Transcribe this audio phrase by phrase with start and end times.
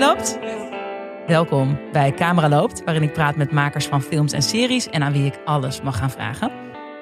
[0.00, 0.38] uitloopt?
[1.26, 5.12] Welkom bij Camera Loopt, waarin ik praat met makers van films en series en aan
[5.12, 6.50] wie ik alles mag gaan vragen.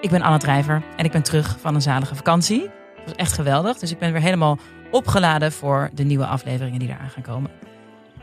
[0.01, 2.63] Ik ben Anna Drijver en ik ben terug van een zalige vakantie.
[2.63, 4.59] Het was echt geweldig, dus ik ben weer helemaal
[4.91, 7.51] opgeladen voor de nieuwe afleveringen die eraan gaan komen.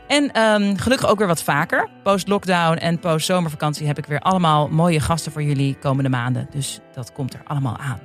[0.06, 1.88] En ehm, gelukkig ook weer wat vaker.
[2.02, 6.46] Post-lockdown en post-zomervakantie heb ik weer allemaal mooie gasten voor jullie komende maanden.
[6.50, 8.00] Dus dat komt er allemaal aan.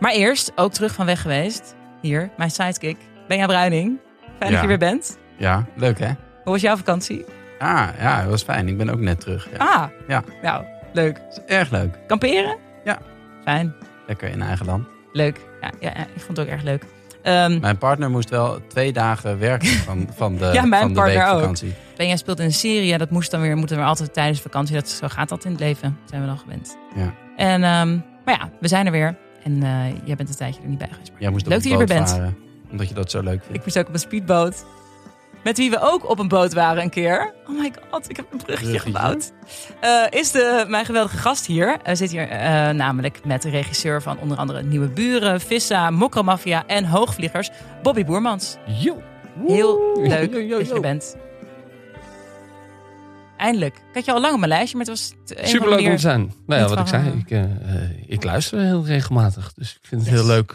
[0.00, 1.74] Maar eerst, ook terug van weg geweest.
[2.00, 3.98] Hier, mijn sidekick, Benja Bruining.
[4.38, 5.18] Fijn dat je weer bent.
[5.38, 6.06] Ja, leuk hè?
[6.44, 7.24] Hoe was jouw vakantie?
[7.58, 8.68] Ah, ja, het was fijn.
[8.68, 9.48] Ik ben ook net terug.
[9.50, 9.56] Ja.
[9.58, 10.22] Ah, Ja.
[10.42, 11.20] nou, leuk.
[11.46, 11.98] Erg leuk.
[12.06, 12.56] Kamperen?
[12.84, 12.98] Ja.
[13.44, 13.74] Fijn,
[14.06, 14.86] Lekker in eigen land.
[15.12, 15.40] leuk.
[15.60, 16.84] Ja, ja, ja, ik vond het ook erg leuk.
[17.22, 21.00] Ehm, Mijn partner moest wel twee dagen werken van, van de, Ja, mijn van de
[21.00, 21.56] partner ook.
[21.96, 24.40] Ben jij speelt in een serie, ja, dat moest dan weer, moeten we altijd tijdens
[24.40, 24.74] vakantie.
[24.74, 26.76] Dat, zo gaat dat in het leven, zijn we dan gewend.
[26.94, 27.12] Ja.
[27.36, 29.16] En, ehm, maar ja, we zijn er weer.
[29.42, 31.12] En eh, jij bent een tijdje er niet bij geweest.
[31.12, 32.10] maar Jij moest Leuk dat je er weer bent.
[32.10, 32.36] varen,
[32.70, 33.54] omdat je dat zo leuk vindt.
[33.54, 34.64] Ik moest ook op een speedboot.
[35.46, 37.34] Met wie we ook op een boot waren een keer.
[37.48, 38.78] Oh my god, ik heb een bruggetje, Bruggetje.
[38.78, 39.32] gebouwd.
[39.80, 41.78] Eh, is de, mijn geweldige gast hier.
[41.82, 46.66] Hij zit hier eh, namelijk met de regisseur van onder andere Nieuwe Buren, Vissa, Mokromafia
[46.66, 47.50] en Hoogvliegers,
[47.82, 48.56] Bobby Boermans.
[48.66, 49.02] Yo.
[49.46, 51.16] Heel leuk Yo, yo, dat je er bent.
[53.36, 53.74] Eindelijk.
[53.76, 55.14] Ik had je al lang op mijn lijstje, maar het was...
[55.48, 56.32] Superleuk andere om te zijn.
[56.46, 59.52] Nou ja, wat ik zei, eh, ik, eh, eh, ik luister heel regelmatig.
[59.52, 60.20] Dus ik vind het Yes.
[60.20, 60.54] heel leuk.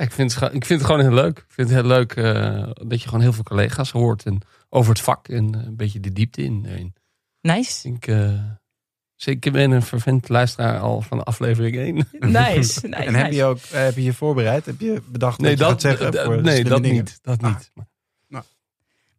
[0.00, 1.38] Ik, vind het, ik vind het gewoon heel leuk.
[1.38, 4.24] Ik vind het heel leuk eh, dat je gewoon heel veel collega's hoort.
[4.24, 6.64] En over het vak en eh, een beetje de diepte in.
[6.64, 6.94] in.
[7.40, 7.88] Nice.
[7.88, 8.32] Ik, eh,
[9.14, 11.94] zeker ben een vervent luisteraar al van aflevering 1.
[12.20, 12.36] Nice.
[12.36, 13.36] nice En heb nice.
[13.36, 14.66] je ook heb je je voorbereid?
[14.66, 16.12] Heb je bedacht Nee, wat je dat, gaat zeggen?
[16.12, 17.04] dat- voor de nee, dat dingen?
[17.04, 17.18] niet.
[17.22, 17.48] Dat Ah.
[17.56, 17.70] niet.
[17.74, 17.88] Maar-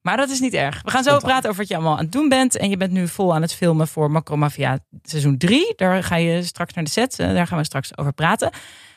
[0.02, 0.82] Maar dat is niet erg.
[0.82, 2.58] We gaan zo praten over wat je allemaal aan het doen bent.
[2.58, 5.74] En je bent nu vol aan het filmen voor Macromafia seizoen 3.
[5.76, 7.16] Daar ga je straks naar de set.
[7.18, 8.52] Daar gaan we straks over praten.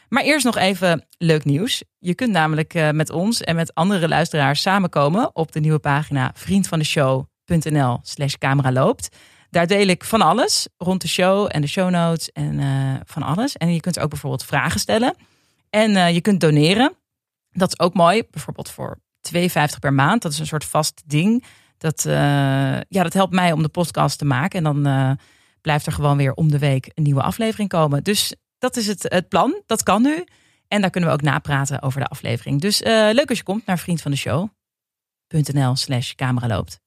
[0.08, 1.82] Maar eerst nog even leuk nieuws.
[1.98, 6.30] Je kunt namelijk eh, met ons en met andere luisteraars samenkomen op de nieuwe pagina
[6.34, 9.16] vriendvandeshow.nl slash camera loopt.
[9.50, 13.22] Daar deel ik van alles rond de show en de show notes en eh, van
[13.22, 13.56] alles.
[13.56, 15.14] En je kunt ook bijvoorbeeld vragen stellen.
[15.70, 16.92] En eh, je kunt doneren.
[17.50, 18.22] Dat is ook mooi.
[18.30, 18.98] Bijvoorbeeld voor
[19.34, 19.40] 2,50
[19.80, 20.22] per maand.
[20.22, 21.44] Dat is een soort vast ding.
[21.78, 22.02] Dat,
[22.88, 24.64] ja, dat helpt mij om de podcast te maken.
[24.64, 25.18] En dan
[25.60, 28.02] blijft er gewoon weer om de week een nieuwe aflevering komen.
[28.02, 29.62] Dus dat is het, het plan.
[29.66, 30.24] Dat kan nu.
[30.68, 32.60] En daar kunnen we ook napraten over de aflevering.
[32.60, 36.80] Dus eh, leuk als je komt naar vriendvandeshow.nl slash camera loopt.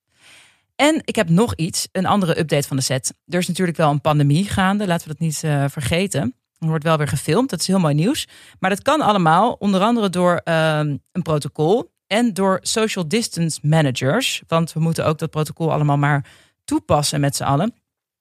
[0.75, 3.13] En ik heb nog iets, een andere update van de set.
[3.27, 6.35] Er is natuurlijk wel een pandemie gaande, laten we dat niet eh, vergeten.
[6.59, 8.27] Er wordt wel weer gefilmd, dat is heel mooi nieuws.
[8.59, 14.44] Maar dat kan allemaal onder andere door ehm, een protocol en door social distance managers.
[14.47, 16.25] Want we moeten ook dat protocol allemaal maar
[16.65, 17.73] toepassen met z'n allen.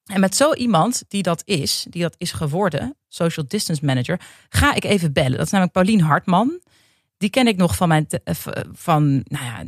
[0.07, 4.75] En met zo iemand die dat is, die dat is geworden, social distance manager, ga
[4.75, 5.37] ik even bellen.
[5.37, 6.61] Dat is namelijk Paulien Hartman.
[7.19, 8.35] Die ken ik nog van mijn, eh,
[8.73, 9.65] van, nou ja,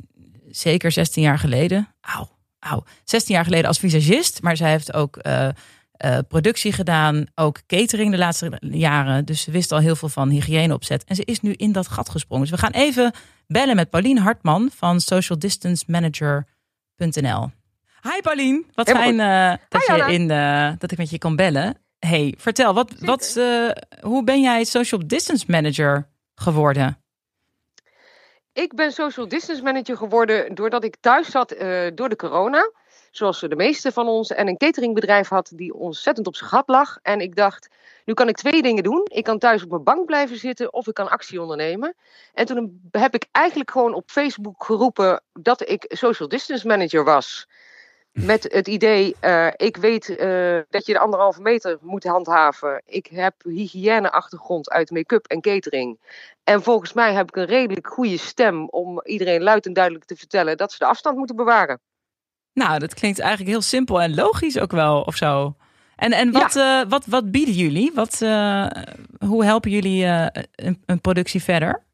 [0.51, 1.89] zeker 16 jaar geleden.
[2.01, 2.29] Auw,
[2.59, 2.85] auw.
[3.05, 5.49] 16 jaar geleden als visagist, maar zij heeft ook eh,
[5.93, 9.25] eh, productie gedaan, ook catering de laatste jaren.
[9.25, 11.05] Dus ze wist al heel veel van hygiëne opzet.
[11.05, 12.49] En ze is nu in dat gat gesprongen.
[12.49, 13.13] Dus we gaan even
[13.47, 17.51] bellen met Paulien Hartman van socialdistancemanager.nl.
[18.03, 20.29] Hi Paulien, wat Helemaal fijn dat, Hi, je in,
[20.79, 21.77] dat ik met je kan bellen.
[21.99, 23.71] Hey, vertel, wat, wat, eh,
[24.01, 27.03] hoe ben jij social distance manager geworden?
[28.53, 32.71] Ik ben social distance manager geworden doordat ik thuis zat eh, door de corona.
[33.11, 34.31] Zoals de meeste van ons.
[34.31, 36.99] En een cateringbedrijf had die ontzettend op zijn gat lag.
[37.03, 37.69] En ik dacht,
[38.05, 39.07] nu kan ik twee dingen doen.
[39.13, 41.95] Ik kan thuis op mijn bank blijven zitten of ik kan actie ondernemen.
[42.35, 47.47] En toen heb ik eigenlijk gewoon op Facebook geroepen dat ik social distance manager was.
[48.13, 52.83] Met het idee, eh, ik weet eh, dat je de anderhalve meter moet handhaven.
[52.87, 55.99] Ik heb hygiëneachtergrond uit make-up en catering.
[56.45, 60.17] En volgens mij heb ik een redelijk goede stem om iedereen luid en duidelijk te
[60.17, 61.81] vertellen dat ze de afstand moeten bewaren.
[62.53, 65.57] Nou, dat klinkt eigenlijk heel simpel en logisch ook wel, of zo.
[65.97, 67.93] En, en wat, eh, wat, wat bieden jullie?
[67.95, 68.19] Wat,
[69.19, 71.87] hoe helpen jullie een, een productie verder?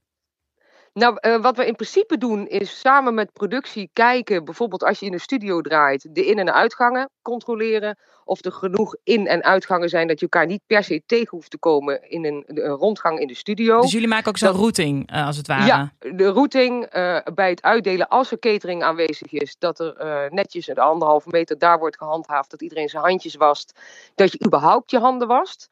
[0.94, 5.06] Nou, eh, wat we in principe doen is samen met productie kijken, bijvoorbeeld als je
[5.06, 7.98] in een studio draait, de in- en uitgangen controleren.
[8.24, 11.50] Of er genoeg in- en uitgangen zijn dat je elkaar niet per se tegen hoeft
[11.50, 13.80] te komen in een, een rondgang in de studio.
[13.80, 15.66] Dus jullie maken ook zo'n routing, eh, als het ware.
[15.66, 20.66] Ja, de routing eh, bij het uitdelen als er catering aanwezig is, dat er netjes
[20.66, 23.80] de anderhalve meter daar wordt gehandhaafd, dat iedereen zijn handjes wast,
[24.14, 25.70] dat je überhaupt je handen wast.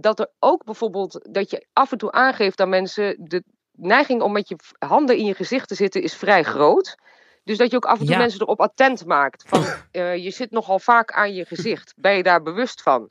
[0.00, 3.44] Dat er ook bijvoorbeeld, dat je af en toe aangeeft aan mensen, de
[3.80, 6.96] neiging om met je handen in je gezicht te zitten is vrij groot.
[7.44, 8.18] Dus dat je ook af en toe Ja.
[8.20, 9.44] mensen erop attent maakt.
[9.46, 11.92] Van, eh, je zit nogal vaak aan je gezicht.
[11.96, 13.08] Ben je daar bewust van?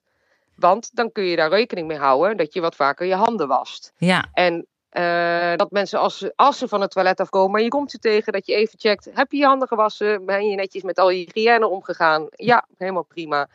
[0.56, 3.92] Want dan kun je daar rekening mee houden dat je wat vaker je handen wast.
[3.98, 7.68] Ja, En Eh, dat mensen als ze, als ze van het toilet afkomen, maar je
[7.68, 10.26] komt ze tegen, dat je even checkt: heb je je handen gewassen?
[10.26, 12.28] Ben je netjes met al je hygiëne omgegaan?
[12.30, 13.48] Ja, helemaal prima.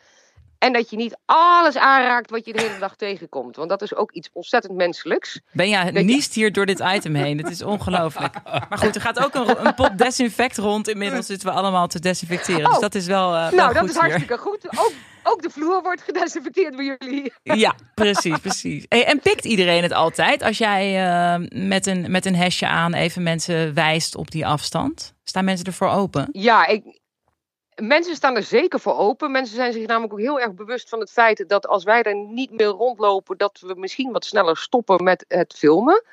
[0.57, 3.55] En dat je niet alles aanraakt wat je de hele dag tegenkomt.
[3.55, 5.39] Want dat is ook iets ontzettend menselijks.
[5.51, 7.37] Benja je- niest hier door dit item heen.
[7.37, 8.35] Het is ongelooflijk.
[8.69, 10.87] Maar goed, er gaat ook een, een pot desinfect rond.
[10.87, 12.63] Inmiddels zitten we allemaal te desinfecteren.
[12.65, 12.79] Dus Oh.
[12.81, 13.99] dat is wel, eh, wel nou, dat is hier.
[14.01, 14.67] hartstikke goed.
[14.79, 14.91] Ook,
[15.23, 17.33] ook de vloer wordt gedesinfecteerd bij jullie.
[17.43, 18.85] Ja, precies, precies.
[18.89, 22.93] Hey, en pikt iedereen het altijd als jij eh, met, een, met een hesje aan
[22.93, 25.13] even mensen wijst op die afstand?
[25.23, 26.27] Staan mensen ervoor open?
[26.31, 26.99] Ja, ik,
[27.75, 29.31] mensen staan er zeker voor open.
[29.31, 32.15] Mensen zijn zich namelijk ook heel erg bewust van het feit dat als wij er
[32.15, 36.03] niet meer rondlopen, dat we misschien wat sneller stoppen met het filmen.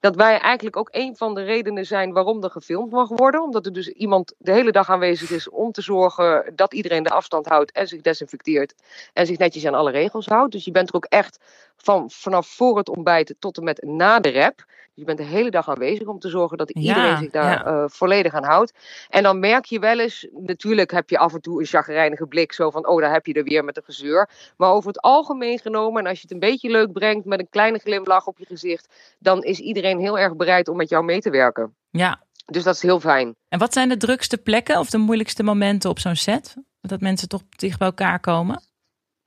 [0.00, 3.42] Dat wij eigenlijk ook een van de redenen zijn waarom er gefilmd mag worden.
[3.42, 7.10] Omdat er dus iemand de hele dag aanwezig is om te zorgen dat iedereen de
[7.10, 8.74] afstand houdt en zich desinfecteert.
[9.12, 10.52] En zich netjes aan alle regels houdt.
[10.52, 11.38] Dus je bent er ook echt
[11.76, 14.64] van, vanaf voor het ontbijt tot en met na de rap.
[14.94, 17.64] Je bent de hele dag aanwezig om te zorgen dat iedereen Ja, zich daar ja.
[17.64, 18.72] eh, volledig aan houdt.
[19.08, 22.52] En dan merk je wel eens, natuurlijk heb je af en toe een chagrijnige blik,
[22.52, 24.30] zo van, oh, daar heb je er weer met een gezeur.
[24.56, 27.48] Maar over het algemeen genomen, en als je het een beetje leuk brengt met een
[27.50, 31.20] kleine glimlach op je gezicht, dan is iedereen heel erg bereid om met jou mee
[31.20, 31.76] te werken.
[31.90, 32.22] Ja.
[32.46, 33.34] Dus dat is heel fijn.
[33.48, 36.56] En wat zijn de drukste plekken of de moeilijkste momenten op zo'n set?
[36.80, 38.62] Dat mensen toch dicht bij elkaar komen?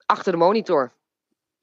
[0.06, 0.92] Achter de monitor.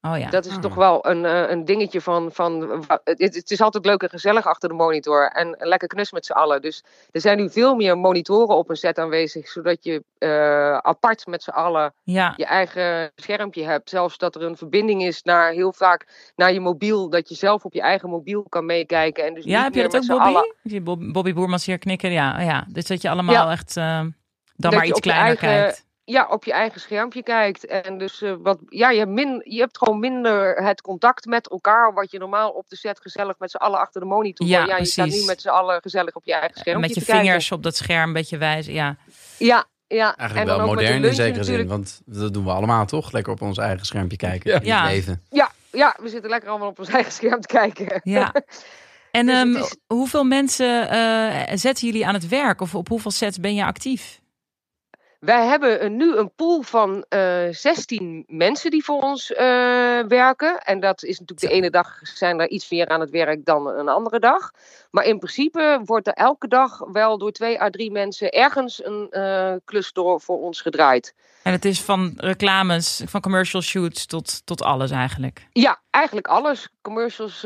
[0.08, 0.31] Oh ja.
[0.31, 0.60] Dat is Ah.
[0.60, 2.31] toch wel een, eh, een dingetje van.
[2.32, 5.31] van het, het is altijd leuk en gezellig achter de monitor.
[5.31, 6.62] En lekker knus met z'n allen.
[6.62, 9.49] Dus er zijn nu veel meer monitoren op een set aanwezig.
[9.49, 12.32] Zodat je eh, apart met z'n allen Ja.
[12.37, 13.88] je eigen schermpje hebt.
[13.90, 17.10] Zelfs dat er een verbinding is naar heel vaak naar je mobiel.
[17.10, 19.25] Dat je zelf op je eigen mobiel kan meekijken.
[19.26, 20.25] En dus Ja, heb je dat ook, Bobby?
[20.25, 22.10] allen- Ik zie Bob- Bobby Boermans hier knikken.
[22.12, 22.64] Ja, oh ja.
[22.69, 23.50] Dus dat je allemaal Ja.
[23.50, 24.12] echt eh, dan
[24.56, 25.84] Dat maar iets kleiner eigen- kijkt.
[26.12, 27.67] Ja, op je eigen schermpje kijkt.
[27.67, 31.50] En dus eh, wat, ja, je, hebt min, je hebt gewoon minder het contact met
[31.50, 31.93] elkaar.
[31.94, 34.47] Wat je normaal op de set gezellig met z'n allen achter de monitor.
[34.47, 35.20] Ja, je staat precies.
[35.20, 36.87] nu met z'n allen gezellig op je eigen En schermpje.
[36.87, 37.25] met je te kijken.
[37.26, 38.73] vingers op dat scherm een beetje wijzen.
[38.73, 38.97] Ja.
[39.38, 40.17] Ja, ja.
[40.17, 41.37] Eigenlijk en dan wel modern in zekere zin.
[41.37, 41.69] natuurlijk.
[41.69, 43.12] Want dat doen we allemaal toch?
[43.12, 44.50] Lekker op ons eigen schermpje kijken.
[44.50, 44.61] Ja.
[44.62, 44.85] Ja.
[44.91, 45.23] leven.
[45.31, 48.00] Ja, ja, we zitten lekker allemaal op ons eigen scherm te kijken.
[48.05, 48.32] ja.
[49.11, 52.61] En Dus ehm, is- hoeveel mensen eh, zetten jullie aan het werk?
[52.61, 54.20] Of op hoeveel sets ben je actief?
[55.24, 59.44] Wij hebben nu een pool van eh 16 mensen die voor ons eh,
[60.08, 60.58] werken.
[60.58, 63.66] En dat is natuurlijk de ene dag zijn er iets meer aan het werk dan
[63.66, 64.50] een andere dag.
[64.90, 69.10] Maar in principe wordt er elke dag wel door twee à drie mensen ergens een
[69.10, 71.14] eh, klus door voor ons gedraaid.
[71.42, 75.46] En het is van reclames, van commercial shoots tot, tot alles eigenlijk.
[75.52, 76.68] Ja, eigenlijk alles.
[76.80, 77.40] Commercials,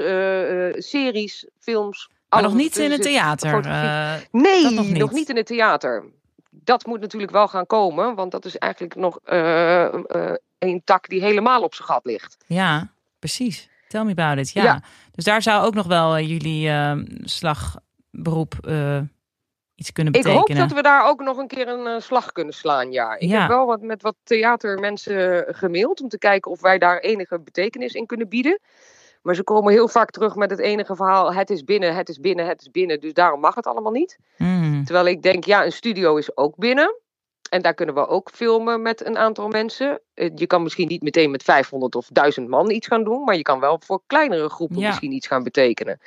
[0.89, 2.11] series, films.
[2.29, 3.61] Maar nog niet in het theater.
[4.31, 5.29] Nee, nog niet.
[5.29, 6.05] in het theater.
[6.67, 11.09] Dat moet natuurlijk wel gaan komen, want dat is eigenlijk nog eh, eh, een tak
[11.09, 12.37] die helemaal op zijn gat ligt.
[12.47, 13.69] ja, precies.
[13.89, 14.51] Tell me about it.
[14.53, 14.63] Ja.
[14.63, 14.83] Ja.
[15.13, 19.01] Dus daar zou ook nog wel eh, jullie eh, slagberoep eh,
[19.75, 20.57] iets kunnen Ik betekenen.
[20.59, 23.15] hoop dat we daar ook nog een keer een eh, slag kunnen slaan, ja.
[23.19, 23.39] Ik Ja.
[23.41, 27.93] heb wel wat, met wat theatermensen gemaild om te kijken of wij daar enige betekenis
[27.93, 28.61] in kunnen bieden.
[29.27, 32.21] Maar ze komen heel vaak terug met het enige verhaal: het is binnen, het is
[32.21, 33.01] binnen, het is binnen.
[33.01, 34.19] Dus daarom mag het allemaal niet.
[34.37, 34.85] Mm.
[34.85, 37.01] Terwijl ik denk, ja, een studio is ook binnen.
[37.51, 40.01] En daar kunnen we ook filmen met een aantal mensen.
[40.15, 43.25] Eh, Je kan misschien niet meteen met 500 of 1000 man iets gaan doen.
[43.25, 44.87] Maar je kan wel voor kleinere groepen Ja.
[44.87, 46.01] misschien iets gaan betekenen.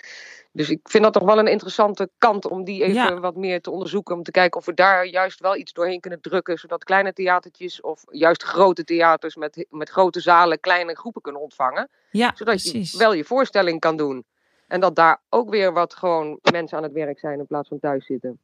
[0.51, 3.19] Dus ik vind dat toch wel een interessante kant om die even Ja.
[3.19, 4.15] wat meer te onderzoeken.
[4.15, 6.57] Om te kijken of we daar juist wel iets doorheen kunnen drukken.
[6.57, 11.89] Zodat kleine theatertjes of juist grote theaters met, met grote zalen kleine groepen kunnen ontvangen.
[12.11, 12.91] Ja, Zodat precies.
[12.91, 14.25] je wel je voorstelling kan doen.
[14.67, 17.79] En dat daar ook weer wat gewoon mensen aan het werk zijn in plaats van
[17.79, 18.39] thuis zitten.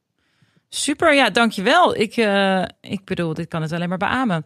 [0.69, 1.95] Super, ja, dankjewel.
[1.95, 4.45] Ik, eh, ik bedoel, dit kan het alleen maar beamen.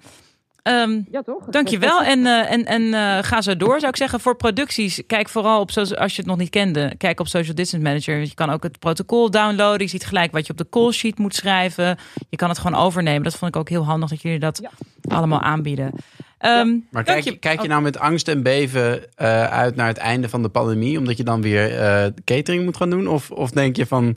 [0.63, 1.45] Ehm Ja, toch?
[1.45, 4.19] dankjewel en, eh, en, en eh, ga zo door, zou ik zeggen.
[4.19, 7.85] Voor producties, kijk vooral op, als je het nog niet kende, kijk op Social Distance
[7.85, 8.19] Manager.
[8.19, 9.81] Je kan ook het protocol downloaden.
[9.81, 11.97] Je ziet gelijk wat je op de call sheet moet schrijven.
[12.29, 13.23] Je kan het gewoon overnemen.
[13.23, 15.15] Dat vond ik ook heel handig dat jullie dat Ja.
[15.15, 15.91] allemaal aanbieden.
[16.37, 19.97] Ehm, Maar kijk je, kijk je nou met angst en beven eh, uit naar het
[19.97, 23.07] einde van de pandemie, omdat je dan weer eh, catering moet gaan doen?
[23.07, 24.15] Of, of denk je van,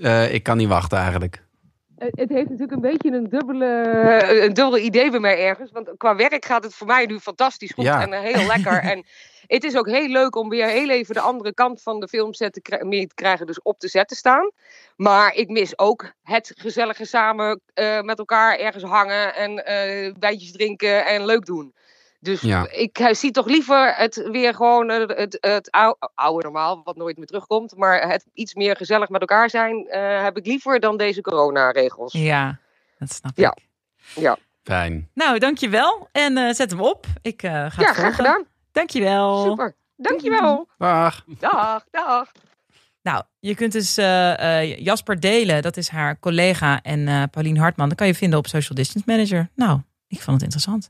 [0.00, 1.42] eh, ik kan niet wachten eigenlijk?
[2.00, 5.70] Eh, Het heeft natuurlijk een beetje een, dubbele, eh, een idee bij mij ergens.
[5.70, 8.02] Want qua werk gaat het voor mij nu fantastisch goed Ja.
[8.02, 8.78] en eh, heel lekker.
[8.92, 9.04] en
[9.46, 12.52] het is ook heel leuk om weer heel even de andere kant van de filmset
[12.52, 13.46] te, kri- mee te krijgen.
[13.46, 14.50] Dus op de set te staan.
[14.96, 17.60] Maar ik mis ook het gezellige samen
[18.02, 19.34] met elkaar ergens hangen.
[19.34, 21.74] En eh wijntjes drinken en leuk doen.
[22.20, 22.70] Dus Ja.
[22.70, 27.16] ik zie toch liever het weer gewoon eh, het, het, ou- oude normaal, wat nooit
[27.16, 27.76] meer terugkomt.
[27.76, 32.12] Maar het iets meer gezellig met elkaar zijn eh, heb ik liever dan deze coronaregels.
[32.12, 32.58] ja,
[32.98, 33.56] dat snap Ja.
[34.14, 34.36] ik.
[34.62, 35.08] Fijn.
[35.14, 36.08] Nou, dankjewel.
[36.12, 37.06] En eh, zet hem op.
[37.22, 38.14] Ik eh, ga Ja, het graag volgen.
[38.14, 38.44] gedaan.
[38.72, 39.44] Dankjewel.
[39.44, 39.74] Super.
[39.96, 40.68] Dankjewel.
[40.78, 41.24] Dag.
[41.38, 42.32] Dag, dag.
[43.02, 47.56] Nou, je kunt dus eh, eh, Jasper delen, dat is haar collega, en eh Paulien
[47.56, 47.88] Hartman.
[47.88, 49.48] Dat kan je vinden op Social Distance Manager.
[49.54, 50.88] Nou, ik vond het interessant.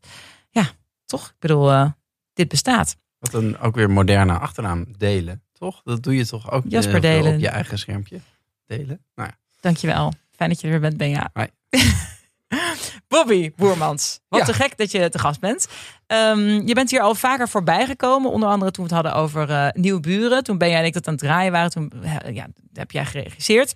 [1.11, 1.26] Toch?
[1.29, 1.90] Ik bedoel, eh,
[2.33, 2.97] dit bestaat.
[3.19, 5.81] Wat een ook weer moderne achternaam delen, toch?
[5.85, 7.35] Dat doe je toch ook Jasper veel Delen.
[7.35, 8.21] op je eigen schermpje
[8.67, 9.05] delen.
[9.14, 9.37] Nou ja.
[9.61, 10.12] Dankjewel.
[10.37, 11.31] Fijn dat je er weer bent, Benja.
[13.09, 14.21] Bobby Boermans.
[14.29, 14.47] Wat Ja.
[14.47, 15.69] te gek dat je te gast bent.
[16.07, 18.31] Ehm, je bent hier al vaker voorbij gekomen.
[18.31, 20.45] Onder andere toen we het hadden over eh Nieuwe Buren.
[20.45, 21.71] Toen ben jij en ik dat aan het draaien waren.
[21.71, 23.75] Toen eh, ja, heb jij geregisseerd.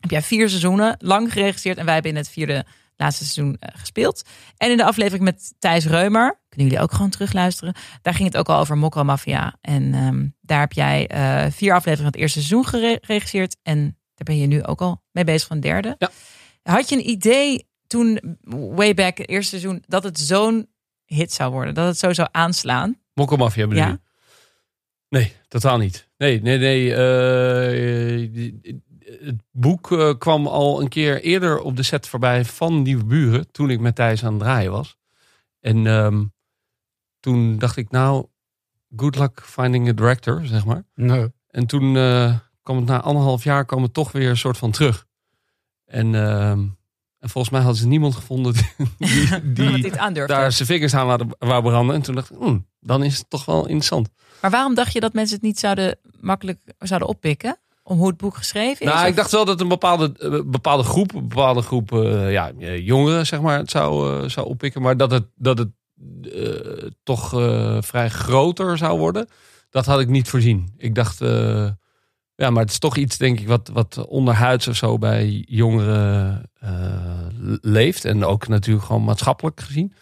[0.00, 1.78] Heb jij vier seizoenen lang geregisseerd.
[1.78, 2.64] En wij hebben in het vierde
[2.96, 4.22] laatste seizoen eh, gespeeld.
[4.56, 6.40] En in de aflevering met Thijs Reumer.
[6.48, 7.74] Kunnen jullie ook gewoon terugluisteren.
[8.02, 9.56] Daar ging het ook al over Mokro Mafia.
[9.60, 13.56] En ehm, daar heb jij eh, vier afleveringen van het eerste seizoen gere- geregisseerd.
[13.62, 13.82] En
[14.14, 15.94] daar ben je nu ook al mee bezig van derde.
[15.98, 16.10] Ja.
[16.62, 18.38] Had je een idee toen,
[18.74, 20.68] way back, het eerste seizoen, dat het zo'n
[21.04, 21.74] hit zou worden?
[21.74, 23.00] Dat het zo zou aanslaan?
[23.14, 23.98] Mokkelmafia bedoel Ja.
[25.08, 26.08] Nee, totaal niet.
[26.16, 26.94] Nee, nee, nee.
[26.94, 28.80] eh,
[29.20, 33.50] het boek eh, kwam al een keer eerder op de set voorbij van Nieuwe Buren.
[33.50, 34.96] Toen ik met Thijs aan het draaien was.
[35.60, 36.24] En ehm,
[37.20, 38.26] toen dacht ik, nou,
[38.96, 40.84] good luck finding a director, zeg maar.
[40.94, 41.32] Nee.
[41.48, 44.70] En toen eh, kwam het na anderhalf jaar kwam het toch weer een soort van
[44.70, 45.06] terug.
[45.84, 46.60] En, ehm,
[47.18, 48.54] en volgens mij hadden ze niemand gevonden
[48.98, 49.90] die, die
[50.26, 51.94] daar zijn vingers aan wou, wou branden.
[51.94, 54.08] En toen dacht ik, hmm, dan is het toch wel interessant.
[54.40, 57.58] Maar waarom dacht je dat mensen het niet zouden makkelijk zouden oppikken?
[57.92, 58.92] Om hoe het boek geschreven is?
[58.92, 62.32] Nou, Of- ik dacht wel dat een bepaalde, eh, bepaalde groep, een bepaalde groep eh,
[62.32, 64.82] ja, eh, jongeren, zeg maar, het zou, zou oppikken.
[64.82, 65.70] Maar dat het, dat het
[67.02, 67.28] toch
[67.80, 69.28] vrij groter zou worden,
[69.70, 70.72] dat had ik niet voorzien.
[70.76, 71.18] Ik dacht,
[72.34, 76.50] ja, maar het is toch iets, denk ik, wat, wat onderhuids of zo bij jongeren
[77.60, 78.04] leeft.
[78.04, 79.94] En ook natuurlijk gewoon maatschappelijk gezien.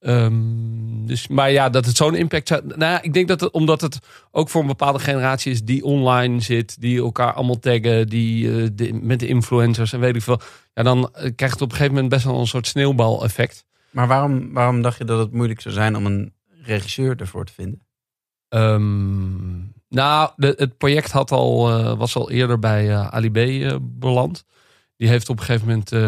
[0.00, 2.62] Ehm, dus, maar ja, dat het zo'n impact zou.
[2.66, 3.98] Nou, ja, ik denk dat het, omdat het
[4.30, 8.68] ook voor een bepaalde generatie is die online zit, die elkaar allemaal taggen, die eh,
[8.72, 10.40] de- met de influencers en weet ik veel.
[10.74, 13.64] Ja, dan eh, krijgt het op een gegeven moment best wel een soort sneeuwbal-effect.
[13.90, 17.52] Maar waarom, waarom dacht je dat het moeilijk zou zijn om een regisseur ervoor te
[17.52, 17.80] vinden?
[18.48, 19.56] Ehm,
[19.88, 24.44] nou, de, het project had al, eh, was al eerder bij Ali B eh, beland.
[24.96, 26.00] Die heeft op een gegeven moment eh,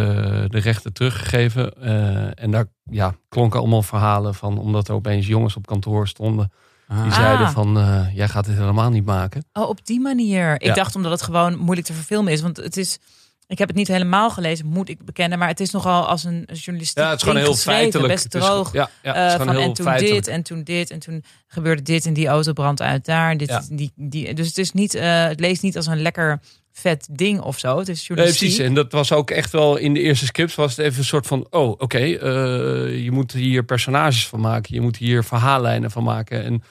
[0.48, 1.72] de rechten teruggegeven.
[1.82, 6.52] eh, en daar ja, klonken allemaal verhalen van, omdat er opeens jongens op kantoor stonden.
[6.88, 7.14] Die Ah.
[7.14, 9.44] zeiden van, eh, jij gaat dit helemaal niet maken.
[9.52, 10.54] Oh, op die manier.
[10.54, 10.74] Ik Ja.
[10.74, 12.40] dacht omdat het gewoon moeilijk te verfilmen is.
[12.40, 12.98] Want het is.
[13.46, 15.38] Ik heb het niet helemaal gelezen, moet ik bekennen.
[15.38, 18.12] Maar het is nogal als een journalistiek Ja, het is gewoon heel feitelijk.
[18.12, 18.72] Best Het is droog.
[18.72, 20.14] ja, ja, het is gewoon van, heel en toen feitelijk.
[20.24, 23.36] dit en toen dit en toen gebeurde dit en die auto brandt uit daar.
[23.36, 23.62] Dit, Ja.
[23.70, 26.40] die, die, dus het is niet, het leest niet als een lekker
[26.80, 27.78] vet ding of zo.
[27.78, 28.48] Het is Nee, journalistiek.
[28.48, 28.66] precies.
[28.66, 31.26] En dat was ook echt wel in de eerste scripts was het even een soort
[31.26, 36.04] van, oh, oké, eh, je moet hier personages van maken, je moet hier verhaallijnen van
[36.04, 36.62] maken en,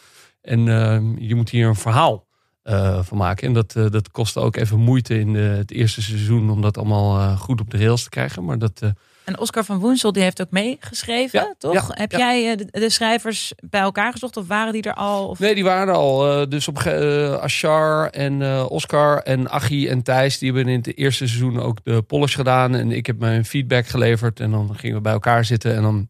[0.42, 2.26] en ehm, je moet hier een verhaal
[2.64, 3.48] eh, van maken.
[3.48, 7.20] En dat, eh, dat kostte ook even moeite in het eerste seizoen om dat allemaal
[7.20, 8.46] eh, goed op de rails te krijgen.
[8.46, 8.90] Maar dat, eh,
[9.28, 11.74] En Oscar van Woensel die heeft ook meegeschreven, Ja, toch?
[11.74, 12.18] ja, Heb ja.
[12.18, 15.28] jij eh, de, de schrijvers bij elkaar gezocht of waren die er al?
[15.28, 15.40] Of...
[15.40, 16.42] Nee, die waren er al.
[16.42, 20.38] Eh, dus op eh, Ashar en Oscar en Achie en Thijs...
[20.38, 22.76] die hebben in het eerste seizoen ook de polish gedaan.
[22.76, 24.40] En ik heb mijn feedback geleverd.
[24.40, 25.76] En dan gingen we bij elkaar zitten.
[25.76, 26.10] En dan,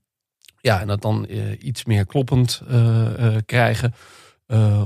[0.62, 1.28] ja, en dat dan
[1.60, 2.62] iets meer kloppend
[3.46, 3.94] krijgen.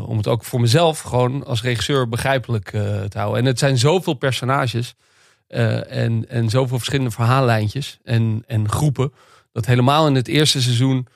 [0.05, 3.39] Om het ook voor mezelf gewoon als regisseur begrijpelijk te houden.
[3.39, 4.95] En het zijn zoveel personages...
[5.51, 9.13] eh, en, en zoveel verschillende verhaallijntjes en, en groepen...
[9.51, 11.07] dat helemaal in het eerste seizoen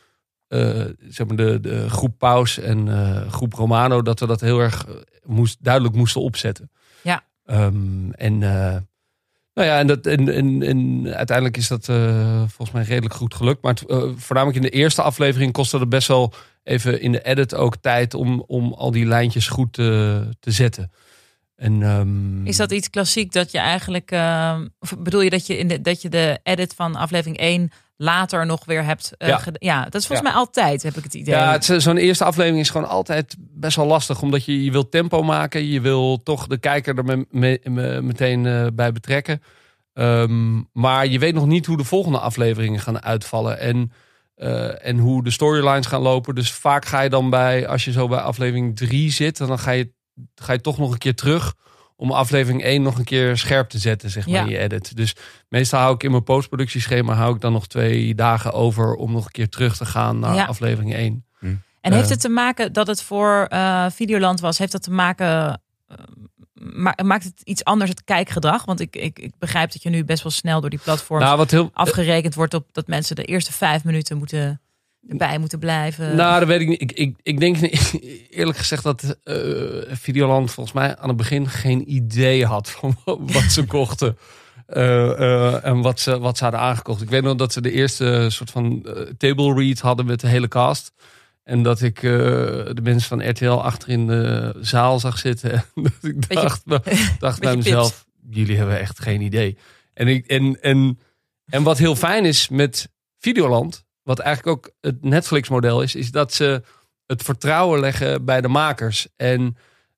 [0.48, 4.60] eh, zeg maar de, de groep Paus en eh, groep Romano, dat we dat heel
[4.60, 4.86] erg
[5.24, 6.72] moest, duidelijk moesten opzetten.
[7.02, 7.24] Ja.
[7.46, 8.38] Ehm, en,
[9.54, 11.86] nou ja, en, dat, en, en, en uiteindelijk is dat
[12.46, 13.62] volgens mij redelijk goed gelukt.
[13.62, 17.56] Maar het, voornamelijk in de eerste aflevering kostte het best wel even in de edit
[17.56, 20.92] ook tijd om, om al die lijntjes goed te zetten.
[21.56, 25.58] En, ehm, Is dat iets klassiek dat je eigenlijk, eh, of bedoel je dat je,
[25.58, 29.42] in de, dat je de edit van aflevering 1 later nog weer hebt eh, Ja.
[29.54, 30.34] ja, dat is volgens Ja.
[30.34, 31.36] mij altijd, heb ik het idee.
[31.36, 34.22] Ja, zo'n eerste aflevering is gewoon altijd best wel lastig.
[34.22, 35.66] Omdat je, je wil tempo maken.
[35.68, 39.42] Je wil toch de kijker er me- me- me- meteen eh, bij betrekken.
[39.94, 43.60] Ehm, maar je weet nog niet hoe de volgende afleveringen gaan uitvallen.
[43.60, 43.92] En,
[44.36, 46.36] eh, en hoe de storylines gaan lopen.
[46.36, 49.38] Dus vaak ga je dan bij, als je zo bij aflevering 3 zit...
[49.38, 49.94] dan ga je,
[50.36, 51.54] ga je toch nog een keer terug...
[51.96, 54.42] om aflevering 1 nog een keer scherp te zetten, zeg maar, Ja.
[54.44, 54.96] in je edit.
[54.96, 55.16] Dus
[55.50, 57.14] meestal hou ik in mijn postproductieschema...
[57.14, 58.94] hou ik dan nog twee dagen over...
[58.96, 60.46] om nog een keer terug te gaan naar Ja.
[60.46, 61.26] aflevering 1.
[61.82, 62.12] En heeft Eh.
[62.12, 64.58] het te maken dat het voor eh, Videoland was?
[64.58, 65.98] Heeft dat te maken, eh,
[66.54, 68.66] ma- maakt het iets anders het kijkgedrag?
[68.66, 71.38] Want ik, ik, ik begrijp dat je nu best wel snel door die platforms Nou,
[71.38, 74.62] wat heel, afgerekend wordt op dat mensen de eerste vijf minuten moeten
[75.08, 76.16] erbij moeten blijven?
[76.16, 76.82] Nou, dat weet ik niet.
[76.82, 77.58] Ik, ik, ik denk
[78.30, 79.36] eerlijk gezegd dat eh,
[79.88, 82.98] Videoland volgens mij aan het begin geen idee had van
[83.34, 84.18] wat ze kochten.
[84.66, 87.02] Eh, eh, en wat ze, wat ze hadden aangekocht.
[87.02, 88.86] Ik weet nog dat ze de eerste soort van
[89.18, 90.92] table read hadden met de hele cast.
[91.44, 95.52] En dat ik de mensen van RTL achter in de zaal zag zitten.
[95.76, 96.64] En dat ik Beetje- dacht,
[97.20, 99.58] dacht bij mezelf, jullie hebben echt geen idee.
[99.94, 101.00] En, ik, en, en,
[101.46, 106.34] en wat heel fijn is met Videoland, wat eigenlijk ook het Netflix-model is, is dat
[106.34, 106.62] ze
[107.06, 109.08] het vertrouwen leggen bij de makers.
[109.16, 109.58] En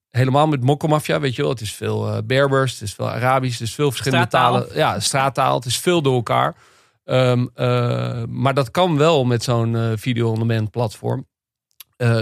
[0.10, 3.60] helemaal met Mokkomafia, weet je wel, het is veel eh, Berbers, het is veel Arabisch,
[3.60, 4.62] het is veel verschillende Straattaal.
[4.62, 4.76] talen.
[4.76, 6.56] Ja, straattaal, het is veel door elkaar.
[7.04, 11.28] Ehm, eh, maar dat kan wel met zo'n eh, video-on-demand platform.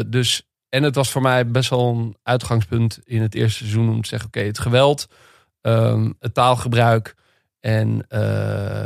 [0.07, 4.01] Dus, en het was voor mij best wel een uitgangspunt in het eerste seizoen om
[4.01, 5.07] te zeggen: oké, het geweld,
[5.61, 7.15] ehm, het taalgebruik
[7.59, 7.97] en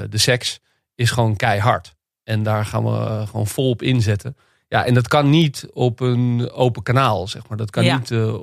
[0.10, 0.60] de seks
[0.96, 1.96] is gewoon keihard.
[2.30, 4.36] En daar gaan we eh, gewoon vol op inzetten.
[4.68, 7.58] Ja, en dat kan niet op een open kanaal, zeg maar.
[7.58, 7.98] Dat kan Ja.
[7.98, 8.34] niet, eh,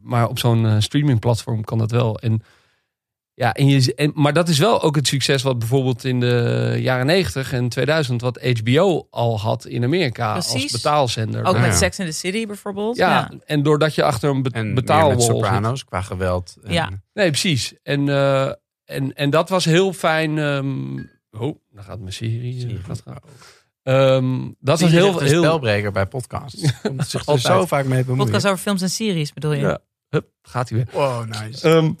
[0.00, 2.18] maar op zo'n eh, streamingplatform kan dat wel.
[2.18, 2.42] En
[3.34, 6.76] ja, en je, en, maar dat is wel ook het succes wat bijvoorbeeld in de
[6.78, 11.44] jaren 90 en 2000 wat HBO al had in Amerika als betaalzender.
[11.44, 11.60] Ook Ja.
[11.60, 12.96] met Sex in the City bijvoorbeeld.
[12.96, 15.30] ja, en doordat je achter een be betaalwall met zit.
[15.34, 16.56] Sopranos qua geweld.
[16.64, 16.88] En- Ja.
[17.14, 17.74] Nee, precies.
[17.82, 18.46] En, eh,
[18.84, 20.38] en, en dat was heel fijn.
[20.38, 20.96] ehm,
[21.30, 22.64] oh, dan gaat mijn serie.
[22.64, 22.76] eh, je.
[22.76, 23.18] gaat gaan.
[23.82, 26.72] Ehm, dat was je heel, heel spelbreker bij podcasts.
[26.82, 27.46] Komt zich er Altijd.
[27.46, 28.24] zo vaak mee bemoeien.
[28.24, 29.60] Podcast over films en series bedoel je?
[29.60, 29.78] Ja.
[30.08, 30.88] Hup, gaat hij weer.
[30.92, 31.68] Wow, nice.
[31.68, 31.92] Ehm,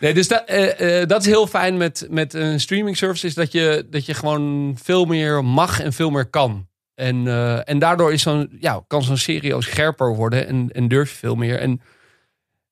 [0.00, 3.26] nee, dus dat, eh, eh, dat is heel fijn met, met een streaming service.
[3.26, 6.68] Is dat je, dat je gewoon veel meer mag en veel meer kan.
[6.94, 10.46] En, eh, en daardoor is zo'n, ja, kan zo'n serie ook scherper worden.
[10.46, 11.58] En, en durf je veel meer.
[11.58, 11.80] En,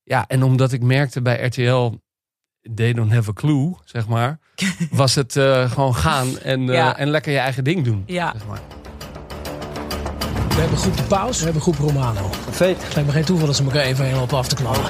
[0.03, 1.93] ja, en omdat ik merkte bij RTL.
[2.75, 4.39] They don't have a clue, zeg maar.
[4.91, 6.97] Was het eh, gewoon gaan en, eh, Ja.
[6.97, 8.03] en lekker je eigen ding doen.
[8.07, 8.33] Ja.
[8.37, 8.61] Zeg maar.
[10.49, 12.31] We hebben groep de Paus, we hebben groep Romano.
[12.51, 12.77] Fake.
[12.79, 14.85] Het lijkt me geen toeval dat ze elkaar even helemaal af te knallen.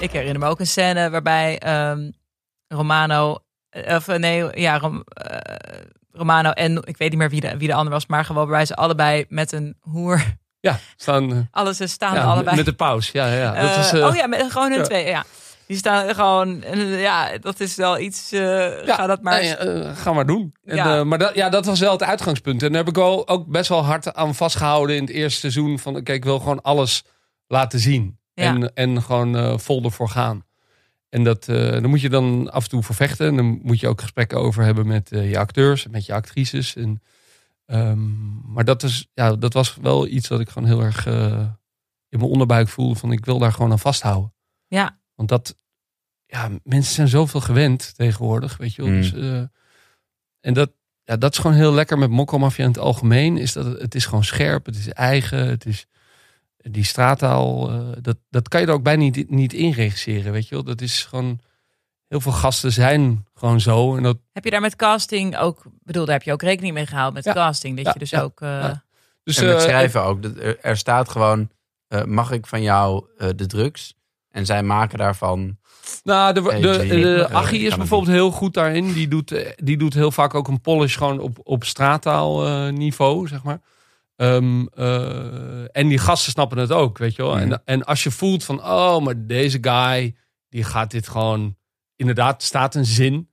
[0.00, 2.10] Ik herinner me ook een scène waarbij ehm,
[2.68, 3.38] Romano,
[3.70, 5.04] eh, of nee, ja, Rom-
[6.12, 8.66] Romano en ik weet niet meer wie de, wie de ander was, maar gewoon waarbij
[8.66, 10.22] ze allebei met een hoer,
[10.60, 12.56] Ja, staan, alles ze staan ja, allebei.
[12.56, 13.10] met de paus.
[13.10, 13.74] Ja, ja, ja.
[13.76, 14.84] Dat is, oh ja, met, gewoon hun ja.
[14.84, 15.24] twee, ja.
[15.72, 18.40] Die staan gewoon, eh, ja, dat is wel iets, eh
[18.86, 19.40] Ja, ga dat maar.
[19.40, 20.54] nee, eh, ga maar doen.
[20.64, 20.98] En, Ja.
[20.98, 22.62] eh, maar dat, ja, dat was wel het uitgangspunt.
[22.62, 25.78] En daar heb ik wel ook best wel hard aan vastgehouden in het eerste seizoen.
[25.78, 27.04] Van, kijk, ik wil gewoon alles
[27.46, 28.18] laten zien.
[28.34, 28.44] Ja.
[28.44, 30.44] En, en gewoon eh, vol ervoor gaan.
[31.08, 33.26] En dat, eh daar moet je dan af en toe voor vechten.
[33.26, 36.12] En dan moet je ook gesprekken over hebben met eh, je acteurs en met je
[36.14, 36.76] actrices.
[36.76, 37.02] En,
[37.66, 41.40] ehm, maar dat, is, ja, dat was wel iets wat ik gewoon heel erg eh,
[42.08, 42.98] in mijn onderbuik voelde.
[42.98, 44.34] Van ik wil daar gewoon aan vasthouden.
[44.68, 45.00] Ja.
[45.14, 45.56] Want dat,
[46.32, 48.90] ja, mensen zijn zoveel gewend tegenwoordig, weet je wel.
[48.90, 49.00] Mm.
[49.00, 49.42] Dus, eh,
[50.40, 50.70] en dat,
[51.04, 53.36] ja, dat is gewoon heel lekker met Mokkelmafia in het algemeen.
[53.38, 55.86] Is dat het, is gewoon scherp, het is eigen, het is
[56.56, 57.70] die straattaal.
[57.70, 60.64] eh, dat, dat kan je er ook bijna niet, niet in regisseren, weet je wel.
[60.64, 61.40] Dat is gewoon,
[62.08, 63.96] heel veel gasten zijn gewoon zo.
[63.96, 66.86] En dat, Heb je daar met casting ook, bedoel, daar heb je ook rekening mee
[66.86, 67.32] gehaald met Ja.
[67.32, 68.84] casting, dat Ja, je dus ja, ook, eh, ja.
[69.22, 70.22] dus, en met schrijven ook.
[70.22, 71.50] Dat Er, staat gewoon,
[71.88, 73.94] eh, mag ik van jou eh, de drugs?
[74.28, 75.58] En zij maken daarvan...
[76.04, 78.92] Nou, de, de, de, de eh, Achie is bijvoorbeeld heel goed daarin.
[78.92, 83.42] Die doet, eh, die doet heel vaak ook een polish gewoon op, op straattaalniveau, zeg
[83.42, 83.60] maar.
[84.16, 87.36] Ehm, eh, en die gasten snappen het ook, weet je wel.
[87.36, 87.40] Mhm.
[87.52, 90.14] En, en als je voelt van, oh, maar deze guy,
[90.48, 91.56] die gaat dit gewoon...
[91.96, 93.30] Inderdaad, er staat een zin,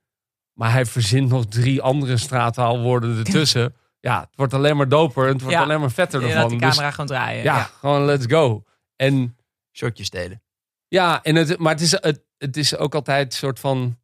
[0.52, 3.74] maar hij verzint nog drie andere straattaalwoorden ertussen.
[4.00, 5.62] ja, het wordt alleen maar doper en het wordt Ja.
[5.62, 6.48] alleen maar vetter ervan.
[6.48, 7.42] die Dus camera gewoon draaien.
[7.42, 8.64] ja, gewoon let's go.
[8.96, 9.36] En
[9.72, 10.42] Shotjes delen.
[10.88, 13.98] ja, en het, maar het is, het, het is ook altijd een soort van.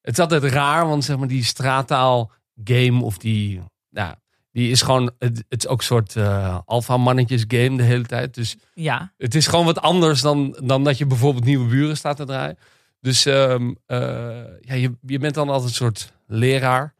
[0.00, 2.30] Het is altijd raar, want zeg maar die straattaal
[2.64, 3.62] game of die.
[3.90, 4.14] Nou,
[4.52, 5.10] die is gewoon.
[5.18, 8.34] Het, het is ook een soort eh alpha mannetjes game de hele tijd.
[8.34, 9.12] Dus ja.
[9.16, 12.58] het is gewoon wat anders dan, dan dat je bijvoorbeeld nieuwe buren staat te draaien.
[13.00, 13.98] Dus ehm, eh,
[14.60, 16.94] ja, je, je bent dan altijd een soort leraar.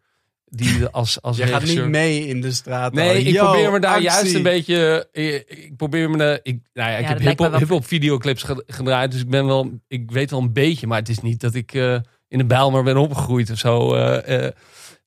[0.51, 2.93] Die als, als Je gaat niet mee in de straat.
[2.93, 4.05] Nee, ik Yo, probeer me daar actie.
[4.09, 5.09] juist een beetje.
[5.13, 6.17] Ik, ik probeer me.
[6.17, 9.29] de- Ik, nou ja, ik Ja, heb me hip-hop wel- videoclips ge- gedraaid, dus ik
[9.31, 9.71] ben wel.
[9.89, 11.95] Ik weet wel een beetje, maar het is niet dat ik eh,
[12.29, 13.95] in de Bijlmer ben opgegroeid of zo.
[13.95, 14.53] eh, eh.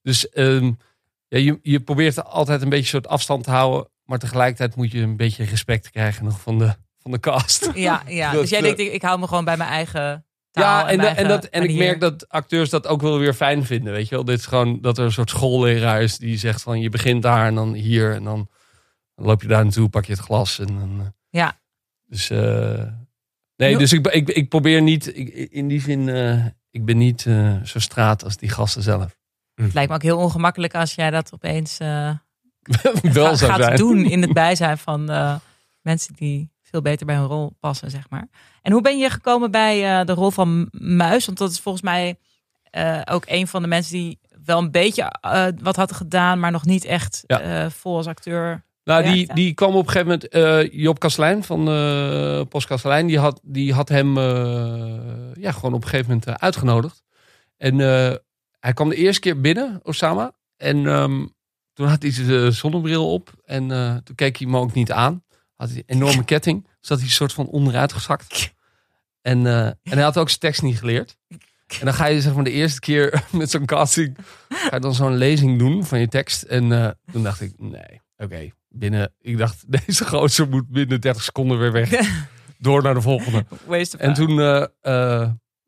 [0.02, 0.72] dus ehm,
[1.28, 5.00] ja, je, je probeert altijd een beetje soort afstand te houden, maar tegelijkertijd moet je
[5.00, 7.70] een beetje respect krijgen nog van de, van de cast.
[7.74, 8.30] Ja, ja.
[8.32, 10.64] Dat, dus jij eh, denkt, ik, ik hou me gewoon bij mijn eigen taal.
[10.64, 13.92] Ja, en, en, dat, en ik merk dat acteurs dat ook wel weer fijn vinden.
[13.92, 16.80] Weet je wel, dit is gewoon dat er een soort schoolleraar is die zegt van
[16.80, 18.48] je begint daar en dan hier en dan,
[19.14, 20.96] loop je daar naartoe, pak je het glas en dan.
[21.00, 21.60] eh, Ja.
[22.06, 22.82] Dus eh,
[23.56, 27.26] nee, dus ik, ik, ik probeer niet, ik, in die zin, eh, ik ben niet
[27.26, 29.16] eh, zo straat als die gasten zelf.
[29.54, 32.10] Het lijkt me ook heel ongemakkelijk als jij dat opeens eh,
[33.12, 33.76] wel ga- zou gaat zijn.
[33.76, 35.36] doen in het bijzijn van eh,
[35.80, 38.28] mensen die veel beter bij hun rol passen, zeg maar.
[38.62, 41.26] En hoe ben je gekomen bij eh, de rol van Muis?
[41.26, 42.16] Want dat is volgens mij
[42.62, 46.50] eh, ook een van de mensen die wel een beetje eh, wat had gedaan, maar
[46.50, 47.70] nog niet echt Ja.
[47.70, 48.64] vol als acteur.
[48.84, 50.72] Nou, die, die kwam op een gegeven moment.
[50.74, 51.64] Job Kastelein van
[52.48, 53.06] Post Kastelein.
[53.06, 57.02] Die had, die had hem ja, gewoon op een gegeven moment uitgenodigd.
[57.56, 57.78] En
[58.58, 60.32] hij kwam de eerste keer binnen, Osama.
[60.56, 61.26] En ehm,
[61.72, 63.32] toen had hij zijn zonnebril op.
[63.44, 63.68] En
[64.04, 65.22] toen keek hij me ook niet aan.
[65.56, 66.66] Had hij een enorme ketting.
[66.82, 68.54] Zat hij een soort van onderuit gezakt.
[69.20, 71.16] En, eh, en hij had ook zijn tekst niet geleerd.
[71.78, 74.16] En dan ga je zeg maar de eerste keer met zo'n casting.
[74.48, 76.42] Ga je dan zo'n lezing doen van je tekst.
[76.42, 78.50] En eh, toen dacht ik, nee, oké.
[78.68, 81.90] binnen, ik dacht, deze gozer moet binnen 30 seconden weer weg.
[82.58, 83.44] Door naar de volgende.
[83.98, 84.66] En toen, eh,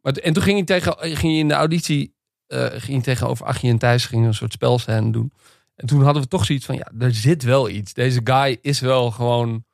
[0.00, 2.12] maar, en toen ging je, tegen, ging je in de auditie
[2.48, 5.32] ging je tegenover Achie en Thijs ging een soort spelscène doen.
[5.74, 7.92] En toen hadden we toch zoiets van, ja, er zit wel iets.
[7.92, 9.64] Deze guy is wel gewoon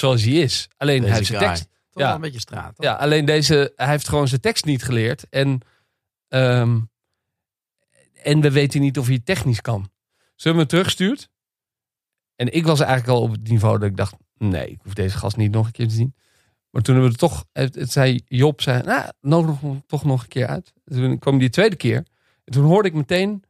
[0.00, 0.68] zoals hij is.
[0.76, 1.48] Alleen hij Deze heeft zijn guy.
[1.48, 1.68] tekst.
[1.90, 2.06] Toch Ja.
[2.06, 2.74] wel een beetje straat.
[2.76, 2.84] toch?
[2.84, 5.28] Ja, alleen deze, hij heeft gewoon zijn tekst niet geleerd.
[5.28, 5.60] En,
[6.28, 6.80] ehm,
[8.22, 9.90] en we weten niet of hij technisch kan.
[10.34, 11.28] Ze hebben me teruggestuurd.
[12.36, 15.16] En ik was eigenlijk al op het niveau dat ik dacht, nee, ik hoef deze
[15.18, 16.14] gast niet nog een keer te zien.
[16.70, 20.04] Maar toen hebben we het toch, het, het zei Job, zei, nou, nodig hem toch
[20.04, 20.72] nog een keer uit.
[20.84, 21.96] Toen kwam die tweede keer.
[22.44, 23.44] En toen hoorde ik meteen,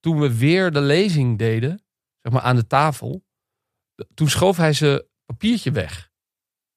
[0.00, 1.82] toen we weer de lezing deden,
[2.22, 3.24] zeg maar aan de tafel,
[4.14, 6.10] toen schoof hij zijn papiertje weg.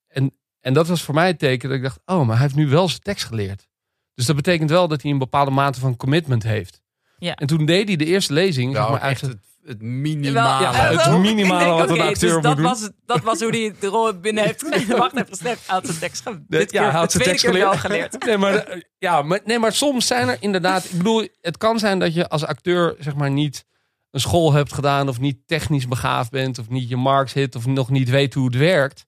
[0.07, 2.55] En, en dat was voor mij het teken dat ik dacht, oh, maar hij heeft
[2.55, 3.67] nu wel zijn tekst geleerd.
[4.13, 6.81] Dus dat betekent wel dat hij een bepaalde mate van commitment heeft.
[7.17, 7.35] Ja.
[7.35, 10.63] En toen deed hij de eerste lezing, zeg Wel maar, echt zijn- het, het minimale.
[10.63, 12.65] Ja, het minimale denk, wat een acteur dus moet dat doen.
[12.65, 14.97] Was, het- dat was hoe hij de rol binnen heeft gekregen.
[15.07, 15.38] Wacht even.
[15.47, 17.79] Hij had zijn tekst ge- ja, keer, hij had de zijn tekst wel geleerd.
[17.79, 18.23] geleerd.
[18.25, 20.85] Nee, maar, ja, maar, nee, maar soms zijn er inderdaad.
[20.85, 23.65] Ik bedoel, het kan zijn dat je als acteur zeg maar niet
[24.12, 27.65] een school hebt gedaan of niet technisch begaafd bent of niet je marks hit of
[27.65, 29.06] nog niet weet hoe het werkt,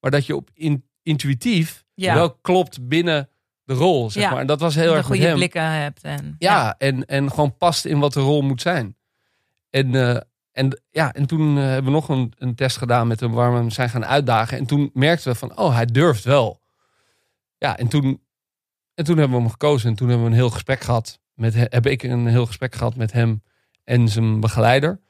[0.00, 2.14] maar dat je op in, intuïtief Ja.
[2.14, 3.28] wel klopt binnen
[3.64, 4.30] de rol, zeg Ja.
[4.30, 4.40] maar.
[4.40, 5.36] En dat was heel erg met goede hem.
[5.36, 6.02] blikken hebt.
[6.02, 8.96] En, Ja, En, en gewoon past in wat de rol moet zijn.
[9.70, 10.20] En, eh,
[10.52, 13.52] en, ja, en toen eh, hebben we nog een, een test gedaan met hem waar
[13.52, 14.58] we hem zijn gaan uitdagen.
[14.58, 16.60] En toen merkten we van, oh, hij durft wel.
[17.58, 18.22] Ja, en toen,
[18.94, 19.88] en toen hebben we hem gekozen.
[19.90, 21.20] En toen hebben we een heel gesprek gehad.
[21.34, 23.42] Met, he- heb ik een heel gesprek gehad met hem
[23.88, 25.00] en zijn begeleider.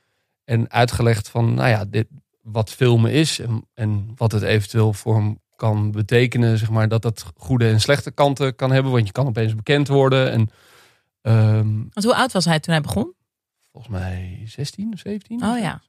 [0.45, 2.07] En uitgelegd van, nou ja, dit,
[2.43, 3.39] wat filmen is.
[3.39, 6.59] En, en wat het eventueel voor hem kan betekenen.
[6.59, 8.93] Zeg maar, dat dat goede en slechte kanten kan hebben.
[8.93, 10.31] Want je kan opeens bekend worden.
[10.31, 10.51] En
[11.21, 13.17] ehm, Want hoe oud was hij toen hij begon?
[13.73, 15.43] volgens mij 16 of 17.
[15.45, 15.83] Oh ja.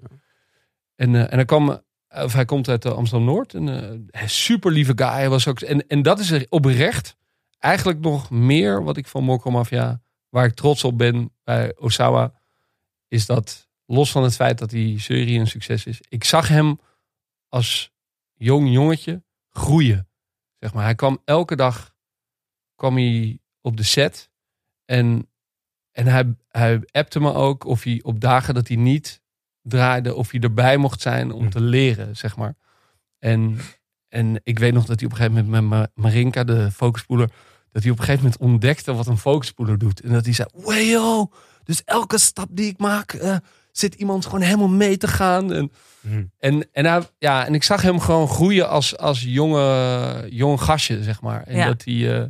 [0.95, 3.53] En, eh, en hij, kwam, of hij komt uit Amsterdam Noord.
[3.53, 3.67] En
[4.11, 5.07] eh, super lieve guy.
[5.07, 7.17] Hij was ook, en, en dat is er oprecht
[7.59, 12.33] eigenlijk nog meer wat ik van Mokko Mafia, waar ik trots op ben bij Osawa,
[13.09, 16.01] is dat los van het feit dat die serie een succes is.
[16.09, 16.79] Ik zag hem
[17.47, 17.91] als
[18.33, 20.07] jong jongetje groeien.
[20.59, 20.83] Zeg maar.
[20.83, 21.95] Hij kwam elke dag
[22.75, 24.29] kwam hij op de set.
[24.85, 25.29] En,
[25.91, 29.21] en hij, hij appte me ook of hij op dagen dat hij niet
[29.61, 31.49] draaide, of hij erbij mocht zijn om Hm.
[31.49, 32.55] te leren, zeg maar.
[33.19, 33.59] En,
[34.07, 37.31] en ik weet nog dat hij op een gegeven moment met Ma- Marinka, de focuspoeler,
[37.71, 40.01] dat hij op een gegeven moment ontdekte wat een focuspoeler doet.
[40.01, 41.31] En dat hij zei, wayo,
[41.69, 43.35] dus elke stap die ik maak, eh,
[43.71, 45.53] zit iemand gewoon helemaal mee te gaan.
[45.53, 46.23] En, Hm.
[46.39, 51.03] en, en, hij, ja, en ik zag hem gewoon groeien als, als jonge, jong gastje,
[51.03, 51.43] zeg maar.
[51.43, 51.65] En Ja.
[51.65, 52.19] dat hij.
[52.19, 52.25] eh,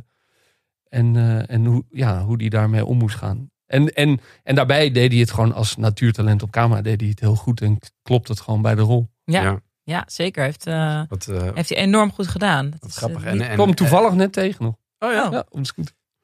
[0.88, 3.50] en eh, en hoe, ja, hoe die daarmee om moest gaan.
[3.66, 6.82] En, en, en daarbij deed hij het gewoon als natuurtalent op camera.
[6.82, 9.10] Deed hij het heel goed en klopt het gewoon bij de rol.
[9.24, 9.60] Ja, ja.
[9.82, 10.04] Ja.
[10.06, 10.42] zeker.
[10.44, 10.64] Heeft,
[11.08, 11.24] Wat,
[11.54, 12.70] heeft hij enorm goed gedaan.
[12.70, 13.24] Dat wat is, grappig.
[13.24, 14.74] En, niet- en, Ik kwam toevallig net tegen nog.
[14.98, 15.28] Oh ja.
[15.30, 15.44] Ja.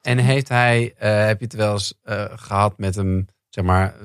[0.07, 3.95] En heeft hij, eh, heb je het wel eens eh, gehad met hem, zeg maar,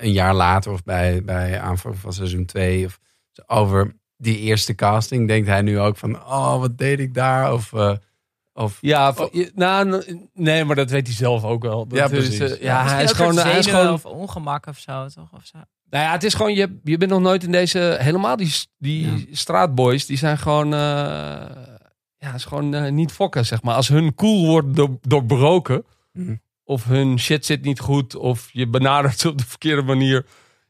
[0.00, 2.98] een jaar later of bij, bij aanvang van seizoen 2 of
[3.46, 5.28] over die eerste casting?
[5.28, 7.52] Denkt hij nu ook van, oh, wat deed ik daar?
[7.52, 7.92] Of, eh,
[8.52, 9.14] of Ja,
[9.54, 11.86] nou, nee, maar dat weet hij zelf ook wel.
[11.86, 12.58] Dat Ja, is, precies.
[12.58, 15.32] Ja, hij is gewoon, hij is gewoon of ongemak of zo, toch?
[15.32, 15.58] Of zo.
[15.90, 19.28] Nou ja, het is gewoon, je, je bent nog nooit in deze, helemaal die, die
[19.30, 20.72] straatboys, die zijn gewoon,
[22.24, 23.74] ja, is gewoon eh, niet fokken, zeg maar.
[23.74, 26.34] Als hun cool wordt door, doorbroken, Mhm.
[26.64, 30.26] of hun shit zit niet goed, of je benadert ze op de verkeerde manier,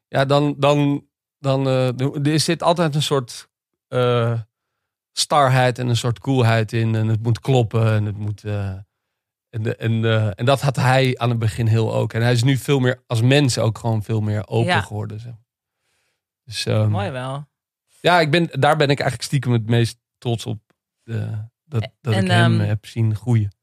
[0.08, 1.06] ja, dan, dan,
[1.38, 3.48] dan eh, er zit altijd een soort
[3.88, 4.40] eh,
[5.12, 6.94] starheid en een soort coolheid in.
[6.94, 8.44] En het moet kloppen en het moet...
[8.44, 10.04] en, de- en,
[10.36, 12.12] en dat had hij aan het begin heel ook.
[12.12, 14.80] En hij is nu veel meer als mens ook gewoon veel meer open Ja.
[14.80, 15.20] geworden.
[15.20, 15.32] Zeg.
[16.44, 17.46] Dus ehm, Mooi wel.
[18.00, 20.63] ja, ik ben, daar ben ik eigenlijk stiekem het meest trots op.
[21.04, 23.56] dat dat En, ik hem ehm, heb zien groeien.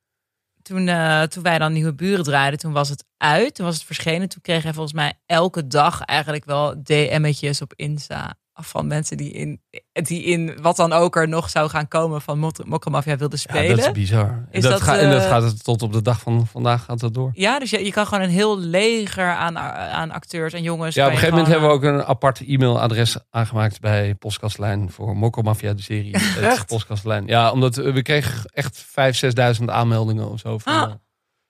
[0.62, 3.56] toen, eh, toen wij dan Nieuwe Buren draaiden, toen was het uit.
[3.56, 4.30] Toen was het verschenen.
[4.30, 8.36] Toen kreeg hij volgens mij elke dag eigenlijk wel DM'tjes op Insta.
[8.64, 9.62] Van mensen die in,
[9.94, 13.78] die in wat dan ook er nog zou gaan komen van Mokromafia wilden Ja, spelen.
[13.78, 14.46] dat is bizar.
[14.52, 16.84] Is dat dat, gaat, en dat eh, gaat het tot op de dag van vandaag
[16.84, 17.30] gaat dat door.
[17.34, 20.96] Ja, dus je, je kan gewoon een heel leger aan, aan acteurs en jongens.
[20.96, 25.18] Ja, op een gegeven moment hebben we ook een apart e-mailadres aangemaakt bij Postkastlijn voor
[25.18, 26.14] Mokko Mafia, de serie.
[26.42, 26.66] Echt?
[26.68, 27.28] Postkastlijn.
[27.28, 30.58] Ja, omdat we kregen echt 5.000, 6.000 aanmeldingen of zo.
[30.58, 30.82] Van, Ah.
[30.90, 30.96] eh,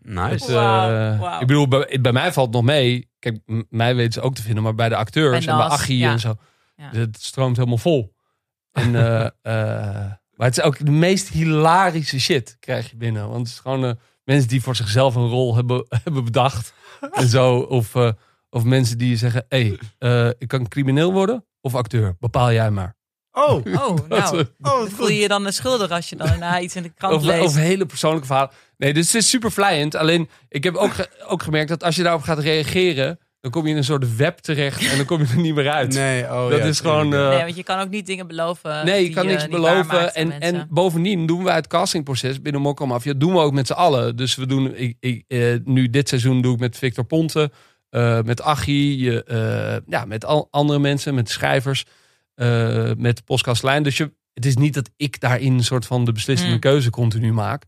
[0.03, 0.45] Nice.
[0.45, 1.37] dus, eh.
[1.39, 3.09] Ik bedoel, bij, bij mij valt het nog mee.
[3.19, 5.97] Kijk, mij weten ze ook te vinden, maar bij de acteurs Bij en bij Achie
[5.97, 6.11] ja.
[6.11, 6.33] en zo,
[6.91, 6.99] Ja.
[6.99, 8.13] het stroomt helemaal vol.
[8.71, 13.27] En, eh, eh, maar het is ook de meest hilarische shit krijg je binnen.
[13.29, 13.91] Want het is gewoon eh,
[14.23, 16.73] mensen die voor zichzelf een rol hebben, hebben bedacht.
[17.11, 17.55] en zo.
[17.59, 18.11] Of, eh,
[18.49, 19.67] of mensen die zeggen, hé,
[19.97, 22.15] hey, eh, ik kan crimineel worden of acteur.
[22.19, 22.95] Bepaal jij maar.
[23.31, 23.51] Oh,
[23.87, 24.45] Oh, Dat, nou.
[24.61, 27.13] oh Voel je je dan een schuldig als je dan daarna iets in de krant
[27.15, 27.43] Of, leest?
[27.43, 28.51] of hele persoonlijke verhalen.
[28.77, 29.95] Nee, dus het is super vlijend.
[29.95, 33.19] Alleen, ik heb ook, ge- ook gemerkt dat als je daarop gaat reageren...
[33.41, 35.69] dan kom je in een soort web terecht en dan kom je er niet meer
[35.69, 35.93] uit.
[36.01, 37.13] Nee, oh dat ja, is gewoon...
[37.13, 38.85] eh, nee, want je kan ook niet dingen beloven.
[38.85, 40.13] Nee, je die kan niks beloven.
[40.13, 43.13] En, en bovendien doen wij het castingproces binnen Mokko Mafia.
[43.13, 44.15] doen we ook met z'n allen.
[44.15, 47.51] Dus we doen, ik, ik, eh, nu dit seizoen doe ik met Victor Ponte,
[47.89, 51.85] eh, met Achie, eh, ja, met al andere mensen, met schrijvers,
[52.35, 53.83] eh, met de podcastlijn.
[53.83, 56.61] Dus je, het is niet dat ik daarin een soort van de beslissende Hmm.
[56.61, 57.63] keuze continu maak.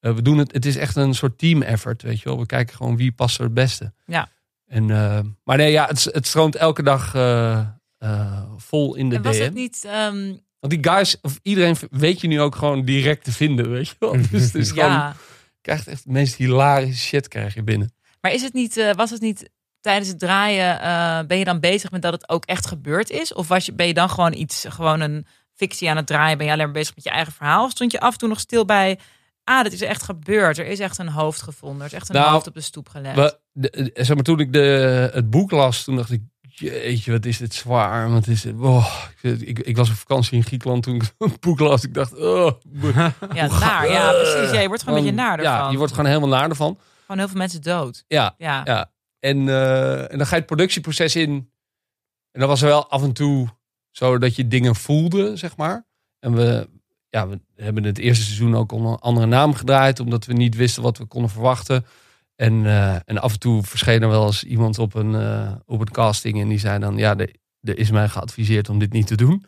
[0.00, 2.38] Eh, we doen het, het is echt een soort team effort, weet je wel.
[2.38, 3.92] We kijken gewoon wie past er het beste.
[4.06, 4.28] Ja.
[4.72, 7.66] En, eh, maar nee, ja, het, het stroomt elke dag eh,
[7.98, 9.42] eh, vol in de En was DM.
[9.42, 9.84] het niet...
[9.84, 10.26] ehm,
[10.60, 13.94] Want die guys, of iedereen weet je nu ook gewoon direct te vinden, weet je
[13.98, 14.12] wel.
[14.30, 15.12] Dus het is gewoon, je
[15.60, 17.94] krijgt echt de meest hilarische shit krijg je binnen.
[18.20, 20.80] maar is het niet, eh, was het niet tijdens het draaien...
[20.80, 23.34] eh, ben je dan bezig met dat het ook echt gebeurd is?
[23.34, 26.36] Of was je, ben je dan gewoon iets, gewoon een fictie aan het draaien?
[26.38, 27.64] Ben je alleen maar bezig met je eigen verhaal?
[27.64, 28.98] Of stond je af en toe nog stil bij...
[29.44, 30.58] Ah, dit is echt gebeurd.
[30.58, 31.80] Er is echt een hoofd gevonden.
[31.80, 33.16] Er is echt een Nou, hoofd op de stoep gelegd.
[33.16, 37.12] We, de, eh, zeg maar, toen ik de, het boek las, toen dacht ik, jeetje,
[37.12, 38.10] wat is dit zwaar.
[38.10, 41.40] Wat is dit, oh, ik, ik, ik was op vakantie in Griekenland toen ik het
[41.40, 41.84] boek las.
[41.84, 42.52] Ik dacht, oh,
[43.34, 43.90] ja, naar.
[43.90, 44.50] Ja, precies.
[44.52, 45.52] Ja, je wordt gewoon een beetje naar ervan.
[45.52, 46.78] Ja, je wordt gewoon helemaal naar ervan.
[47.00, 48.04] Gewoon heel veel mensen dood.
[48.06, 48.60] Ja, Ja.
[48.64, 48.90] Ja.
[49.18, 51.30] En, eh, en dan ga je het productieproces in.
[52.30, 53.48] En dan was er wel af en toe
[53.90, 55.86] zo dat je dingen voelde, zeg maar.
[56.18, 56.68] En we,
[57.12, 60.56] ja, we hebben het eerste seizoen ook onder een andere naam gedraaid, omdat we niet
[60.56, 61.84] wisten wat we konden verwachten.
[62.36, 65.80] En, eh, en af en toe verscheen er wel eens iemand op een, eh, op
[65.80, 69.14] een casting en die zei dan, ja, er, is mij geadviseerd om dit niet te
[69.16, 69.44] doen.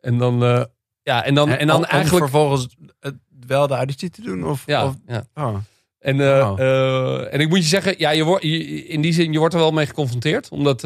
[0.00, 0.64] En dan, eh,
[1.02, 2.24] ja, en dan, en dan eigenlijk...
[2.24, 4.44] vervolgens het wel de auditie te doen?
[4.44, 5.24] Of, Ja, of, ja.
[5.34, 5.56] oh.
[5.98, 6.60] En, Oh.
[7.34, 9.72] en ik moet je zeggen, ja, je wordt, in die zin, je wordt er wel
[9.72, 10.48] mee geconfronteerd.
[10.48, 10.80] Omdat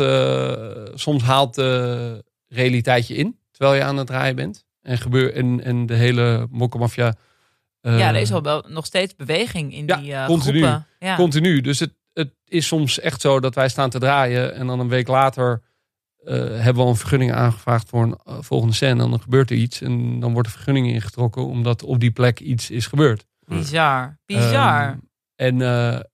[0.95, 4.65] soms haalt de realiteit je in, terwijl je aan het draaien bent.
[4.85, 7.15] En, gebeur, en, en de hele mokkermafia...
[7.81, 10.59] eh, ja, er is al wel nog steeds beweging in Ja, die eh, continu.
[10.63, 10.87] groepen.
[10.99, 11.17] Ja.
[11.17, 11.61] Continu.
[11.61, 14.55] Dus het, het is soms echt zo dat wij staan te draaien.
[14.55, 15.63] En dan een week later
[16.25, 19.03] eh, hebben we al een vergunning aangevraagd voor een volgende scène.
[19.03, 19.81] En dan gebeurt er iets.
[19.81, 23.27] En dan wordt de vergunning ingetrokken omdat op die plek iets is gebeurd.
[23.47, 24.19] Bizar.
[24.27, 24.89] Bizar.
[24.89, 24.99] Ehm,
[25.37, 25.59] en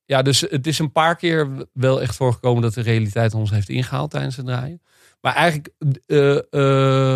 [0.05, 3.69] ja, dus het is een paar keer wel echt voorgekomen dat de realiteit ons heeft
[3.69, 4.83] ingehaald tijdens het draaien.
[5.21, 5.75] Maar eigenlijk,
[6.07, 6.37] eh,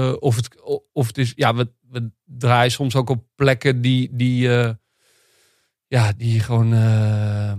[0.09, 0.63] eh, of, het,
[0.93, 4.71] of het is, ja, we, we draaien soms ook op plekken die, die, eh,
[5.87, 7.53] ja, die gewoon, eh,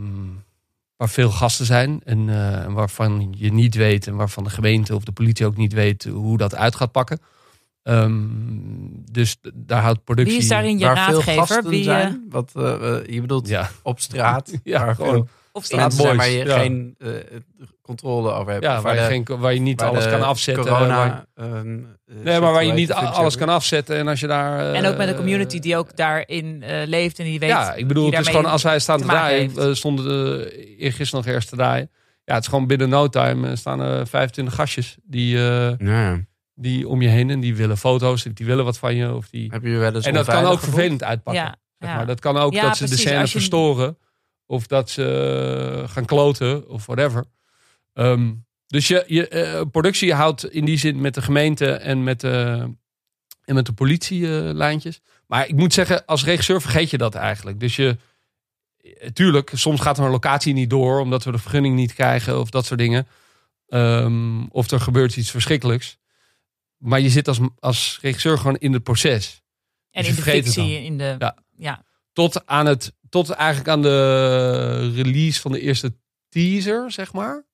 [0.97, 2.25] waar veel gasten zijn en
[2.73, 6.37] waarvan je niet weet en waarvan de gemeente of de politie ook niet weet hoe
[6.37, 7.19] dat uit gaat pakken.
[7.83, 8.27] Ehm,
[9.11, 10.33] dus daar houdt productie.
[10.33, 11.39] Wie is daarin je waar veel raadgever?
[11.41, 12.25] gasten Wie, zijn.
[12.29, 12.51] Wat,
[13.05, 14.59] je bedoelt Ja, op straat.
[14.63, 15.13] ja waar gewoon.
[15.13, 16.57] veel of mensen zijn waar je ja.
[16.59, 17.09] geen eh,
[17.81, 18.63] controle over hebt.
[18.63, 20.63] Ja, waar je, de- geen, waar je niet waar alles de kan afzetten.
[20.63, 23.95] Corona, waar- ehm, eh, Nee, maar waar je niet de alles kan afzetten.
[23.97, 24.73] En als je daar.
[24.73, 27.49] En ook met een eh, community die ook daarin eh, leeft en die weet.
[27.49, 29.75] Ja, ik bedoel, het is gewoon als wij staan te te draaien.
[29.77, 30.45] stonden uh,
[30.79, 31.89] eergisteren nog ergens te draaien.
[32.23, 36.19] Ja, het is gewoon binnen no time eh, staan er 25 gastjes die, eh, Ja.
[36.55, 39.13] die om je heen en die willen foto's, die willen wat van je.
[39.13, 39.49] Of die...
[39.51, 40.59] Heb je wel eens En dat kan ook gevoeld?
[40.73, 41.43] vervelend uitpakken.
[41.43, 41.95] Ja, Zeg ja.
[41.95, 42.05] maar.
[42.05, 43.05] Dat kan ook Ja, dat ze de precies.
[43.05, 43.97] scène Als je- verstoren.
[44.45, 47.25] Of dat ze eh, gaan kloten of whatever.
[47.93, 48.33] Ehm,
[48.67, 52.67] dus je, je eh, productie houdt in die zin met de gemeente en met de,
[53.43, 55.01] en met de politielijntjes.
[55.27, 57.59] maar ik moet zeggen, als regisseur vergeet je dat eigenlijk.
[57.59, 57.97] Dus je,
[58.77, 62.39] eh, tuurlijk, soms gaat er een locatie niet door omdat we de vergunning niet krijgen
[62.39, 63.07] of dat soort dingen.
[63.67, 65.97] Ehm, of er gebeurt iets verschrikkelijks.
[66.77, 69.43] Maar je zit als, als regisseur gewoon in het proces.
[69.91, 71.15] en dus in je de vergeet het fictie, in de.
[71.19, 71.37] Ja.
[71.57, 71.83] Ja.
[72.13, 75.95] tot aan het tot eigenlijk aan de release van de eerste
[76.29, 77.45] teaser, zeg maar.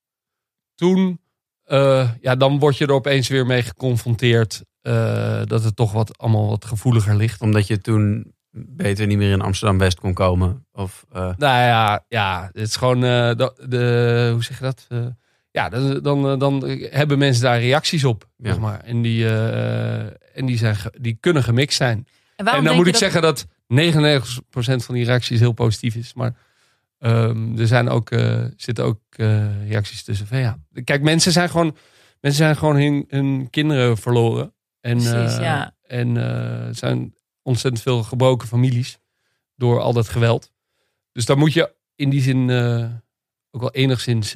[0.76, 1.19] Toen,
[1.63, 6.17] eh, ja, dan word je er opeens weer mee geconfronteerd eh, dat het toch wat
[6.17, 7.41] allemaal wat gevoeliger ligt.
[7.41, 10.65] Omdat je toen beter niet meer in Amsterdam-West kon komen.
[10.71, 14.88] Of, eh, Nou ja, ja het is gewoon, de, de, hoe zeg je dat?
[15.52, 18.50] Ja, dan, dan, dan hebben mensen daar reacties op, Ja.
[18.50, 18.80] zeg maar.
[18.80, 19.30] En die,
[20.34, 22.08] en die, zijn, die kunnen gemixt zijn.
[22.45, 26.13] En, dan moet ik dat- zeggen dat 99% van die reacties heel positief is.
[26.13, 26.36] Maar
[26.97, 30.60] ehm, er zijn ook, eh, zitten ook eh, reacties tussen van ja.
[30.84, 31.77] Kijk, mensen zijn gewoon,
[32.19, 34.54] mensen zijn gewoon hun, hun kinderen verloren.
[34.80, 35.75] En, Precies, eh, ja.
[35.88, 38.99] en er zijn ontzettend veel gebroken families
[39.56, 40.51] door al dat geweld.
[41.12, 42.51] Dus daar moet je in die zin
[43.51, 44.34] ook wel enigszins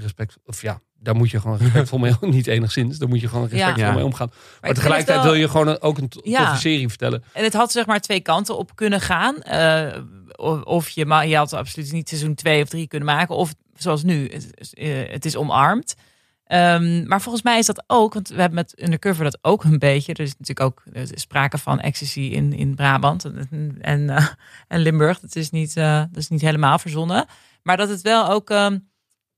[0.00, 0.36] respect...
[0.44, 2.12] Of ja, daar moet je gewoon respectvol mee...
[2.20, 3.92] Niet enigszins, daar moet je gewoon respectvol Ja.
[3.92, 4.30] mee omgaan.
[4.60, 6.38] Maar, tegelijkertijd wel- wil je gewoon ook een Ja.
[6.44, 7.24] toffe serie vertellen.
[7.32, 9.42] En het had zeg maar twee kanten op kunnen gaan.
[9.42, 10.02] Eh,
[10.64, 13.34] of- je, maar je had absoluut niet seizoen 2 of 3 kunnen maken.
[13.36, 15.94] Of zoals nu, het, is, eh, het is omarmd.
[16.44, 19.78] Ehm, maar volgens mij is dat ook, want we hebben met Undercover dat ook een
[19.78, 20.12] beetje.
[20.14, 24.26] Er is natuurlijk ook is sprake van ecstasy in, in Brabant en, en, eh,
[24.68, 25.20] en Limburg.
[25.20, 27.26] Dat is, niet, eh, dat is niet helemaal verzonnen.
[27.62, 28.78] Maar dat het wel ook ehm,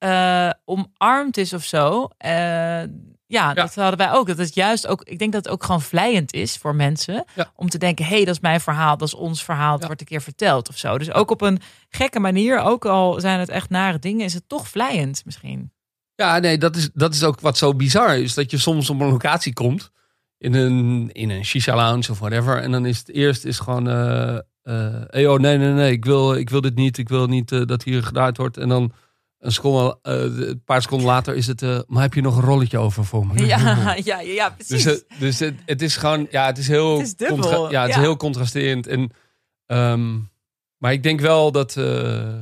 [0.00, 2.08] eh, omarmd is of zo.
[2.16, 2.82] Eh,
[3.26, 4.26] ja, dat hadden wij ook.
[4.26, 7.24] Dat het juist ook, ik denk dat het ook gewoon vlijend is voor mensen.
[7.34, 7.52] Ja.
[7.54, 9.78] Om te denken, hé, hey, dat is mijn verhaal, dat is ons verhaal.
[9.80, 9.86] Ja.
[9.86, 10.98] wordt een keer verteld of zo.
[10.98, 14.48] Dus ook op een gekke manier, ook al zijn het echt nare dingen, is het
[14.48, 15.72] toch vlijend misschien.
[16.14, 18.34] Ja, nee, dat is, dat is ook wat zo bizar is.
[18.34, 19.90] Dat je soms op een locatie komt.
[20.38, 22.62] In een, in een shisha lounge of whatever.
[22.62, 23.88] En dan is het eerst is gewoon...
[23.88, 25.92] eh eh, hey, oh, nee, nee, nee.
[25.92, 26.98] Ik wil, ik wil dit niet.
[26.98, 28.56] Ik wil niet dat hier gedaan wordt.
[28.56, 28.92] En dan
[29.40, 30.14] een, seconde, eh,
[30.48, 31.62] een paar seconden later is het...
[31.62, 33.46] eh, maar heb je nog een rolletje over voor me?
[33.46, 34.68] Ja, ja, ja, precies.
[34.68, 37.70] Dus, het, dus het, het is gewoon, ja, het is heel, Het is dubbel, contra-
[37.70, 37.96] ja, het ja.
[37.96, 38.86] is heel contrasterend.
[38.86, 39.10] En,
[39.66, 40.18] ehm,
[40.76, 42.34] maar ik denk wel dat, eh,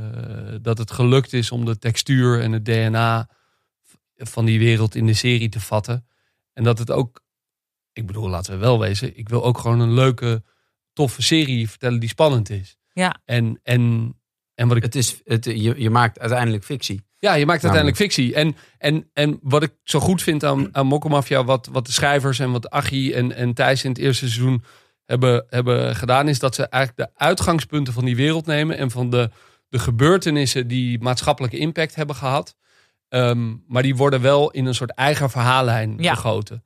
[0.62, 3.28] dat het gelukt is om de textuur en het DNA
[4.16, 6.06] van die wereld in de serie te vatten.
[6.52, 7.20] En dat het ook,
[7.92, 10.42] ik bedoel, laten we wel wezen, ik wil ook gewoon een leuke,
[10.92, 12.76] toffe serie vertellen die spannend is.
[12.92, 13.20] Ja.
[13.24, 14.14] En, en,
[14.58, 17.02] en wat ik het is, het, je, je maakt uiteindelijk fictie.
[17.18, 18.34] ja, je maakt uiteindelijk fictie.
[18.34, 22.38] En, en, en wat ik zo goed vind aan, aan Mokkelmafia, wat, wat de schrijvers
[22.38, 24.62] en wat Achie en, en Thijs in het eerste seizoen
[25.04, 29.10] hebben, hebben gedaan, is dat ze eigenlijk de uitgangspunten van die wereld nemen en van
[29.10, 29.30] de,
[29.68, 32.56] de gebeurtenissen die maatschappelijke impact hebben gehad.
[33.08, 36.14] Ehm, maar die worden wel in een soort eigen verhaallijn Ja.
[36.14, 36.64] gegoten.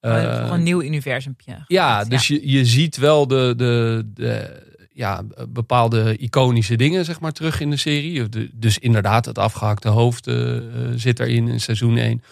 [0.00, 1.64] Gewoon Eh, een nieuw universumpje.
[1.66, 4.62] ja, dus Je, je ziet wel de, de, de
[4.94, 8.28] ja, bepaalde iconische dingen zeg maar, terug in de serie.
[8.54, 10.62] Dus inderdaad, het afgehakte hoofd eh, eh,
[10.94, 12.22] zit erin in seizoen 1.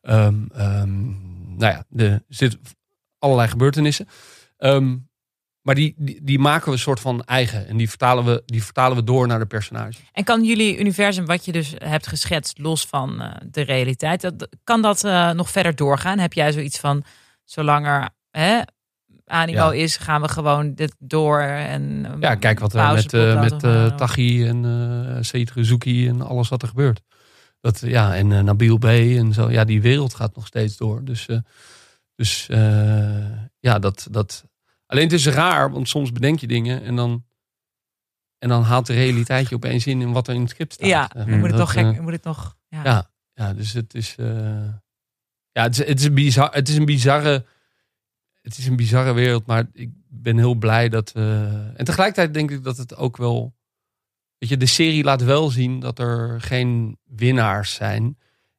[0.00, 1.06] Ehm, ehm,
[1.56, 2.60] nou ja, er zitten
[3.18, 4.08] allerlei gebeurtenissen.
[4.56, 4.96] Ehm,
[5.62, 7.68] maar die, die, maken we een soort van eigen.
[7.68, 10.02] En die vertalen we, die vertalen we door naar de personages.
[10.12, 14.48] En kan jullie universum, wat je dus hebt geschetst, los van eh, de realiteit, dat,
[14.64, 15.02] kan dat
[15.34, 16.18] nog verder doorgaan?
[16.18, 17.04] Heb jij zoiets van,
[17.44, 18.60] zolang er hè,
[19.28, 19.72] animo Ja.
[19.82, 21.40] is, gaan we gewoon dit door?
[21.40, 23.96] En, eh, Ja, kijk wat er pauze met, eh, met eh.
[23.96, 24.64] Tachi en
[25.22, 27.00] eh Rizuki en alles wat er gebeurt.
[27.60, 28.84] Dat, ja, en eh, Nabil B.
[28.84, 29.50] en zo.
[29.50, 31.04] Ja, die wereld gaat nog steeds door.
[31.04, 31.38] Dus, eh,
[32.14, 34.44] dus eh, ja, dat, dat...
[34.86, 37.24] Alleen het is raar, want soms bedenk je dingen en dan,
[38.38, 40.88] en dan haalt de realiteit je opeens in in wat er in het script staat.
[40.88, 42.56] Ja, Eh, dan moet het nog gek, eh, moet het nog.
[42.68, 42.80] Ja.
[42.84, 44.14] ja, ja, dus het is.
[44.18, 44.26] eh,
[45.52, 47.44] ja, het is, het, is een bizar, het is een bizarre.
[48.48, 51.12] Het is een bizarre wereld, maar ik ben heel blij dat.
[51.12, 53.56] eh, en tegelijkertijd denk ik dat het ook wel.
[54.38, 58.18] Weet je, de serie laat wel zien dat er geen winnaars zijn.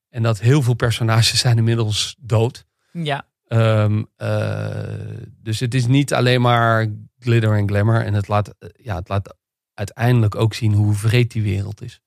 [0.09, 2.65] En dat heel veel personages zijn inmiddels dood.
[2.91, 3.27] ja.
[3.47, 6.87] Ehm, eh, dus het is niet alleen maar
[7.19, 8.05] glitter en glamour.
[8.05, 9.35] En het laat, eh, ja, het laat
[9.73, 12.01] uiteindelijk ook zien hoe vreed die wereld is.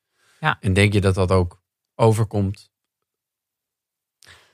[0.60, 1.62] En denk je dat dat ook
[1.94, 2.70] overkomt?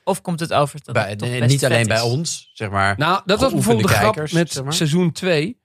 [0.08, 2.50] Of komt het over dat Bij, het toch nee, best niet alleen vet bij ons,
[2.52, 2.98] zeg maar.
[2.98, 4.72] Nou, dat was bijvoorbeeld de grap kijkers, met zeg maar.
[4.72, 5.60] seizoen 2.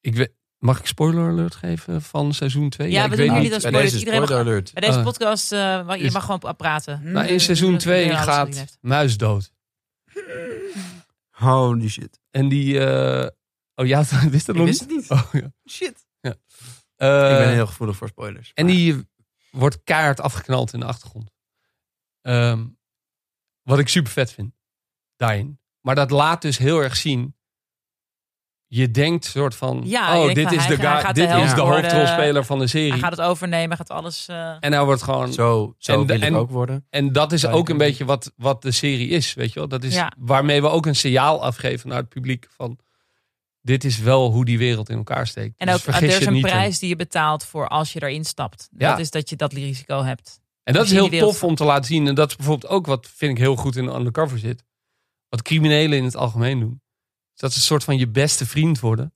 [0.00, 2.90] Ik weet, mag ik spoiler alert geven van seizoen 2?
[2.90, 3.50] Ja, we ik doen jullie niet.
[3.50, 3.92] dat bij spoilers.
[3.92, 4.72] deze mag- spoiler alert.
[4.72, 5.04] Bij deze Oh.
[5.04, 7.00] podcast, eh, mag- je Is- mag gewoon praten.
[7.12, 8.78] Nou, in seizoen Dat 2 iedereen alles gezien gaat.
[8.80, 9.52] Muis dood.
[11.30, 12.20] Holy shit.
[12.30, 12.78] En die...
[12.86, 13.28] eh,
[13.74, 13.98] oh ja,
[14.30, 15.08] wist dat Ik nog wist niet?
[15.08, 15.10] het niet.
[15.10, 15.52] Oh, ja.
[15.70, 16.06] Shit.
[16.20, 18.50] Eh, ik ben heel gevoelig voor spoilers.
[18.54, 19.08] En Maar- die
[19.50, 21.30] wordt keihard afgeknald in de achtergrond.
[22.28, 22.64] Ehm,
[23.62, 24.52] wat ik super vet vind.
[25.16, 25.60] Daarin.
[25.80, 27.36] Maar dat laat dus heel erg zien.
[28.66, 29.82] Je denkt soort van.
[29.84, 32.66] Ja, oh, dit van, is hij- de, guy, de dit is de hoofdrolspeler van de
[32.66, 32.90] serie.
[32.90, 34.28] Hij gaat het overnemen, gaat alles.
[34.28, 35.32] eh, En hij wordt gewoon.
[35.32, 36.86] Zo, zo En wil ik ook worden.
[36.90, 39.68] En dat is ook een beetje wat, wat de serie is, weet je wel.
[39.68, 40.12] Dat is Ja.
[40.18, 42.78] waarmee we ook een signaal afgeven naar het publiek van...
[43.60, 45.58] Dit is wel hoe die wereld in elkaar steekt.
[45.58, 46.40] en Dus ook er is een in.
[46.40, 48.68] prijs die je betaalt voor als je erin stapt.
[48.76, 48.90] Ja.
[48.90, 50.40] Dat is dat je dat risico hebt.
[50.68, 52.06] En dat is heel tof om te laten zien.
[52.06, 54.64] En dat is bijvoorbeeld ook wat vind ik heel goed in Undercover zit.
[55.28, 56.80] Wat criminelen in het algemeen doen.
[57.34, 59.12] Is dat ze een soort van je beste vriend worden.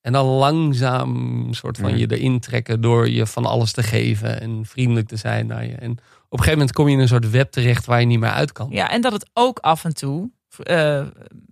[0.00, 4.66] En dan langzaam soort van je erin trekken door je van alles te geven en
[4.66, 5.74] vriendelijk te zijn naar je.
[5.74, 8.20] En op een gegeven moment kom je in een soort web terecht waar je niet
[8.20, 8.68] meer uit kan.
[8.70, 10.30] Ja, en dat het ook af en toe.
[10.62, 11.06] eh,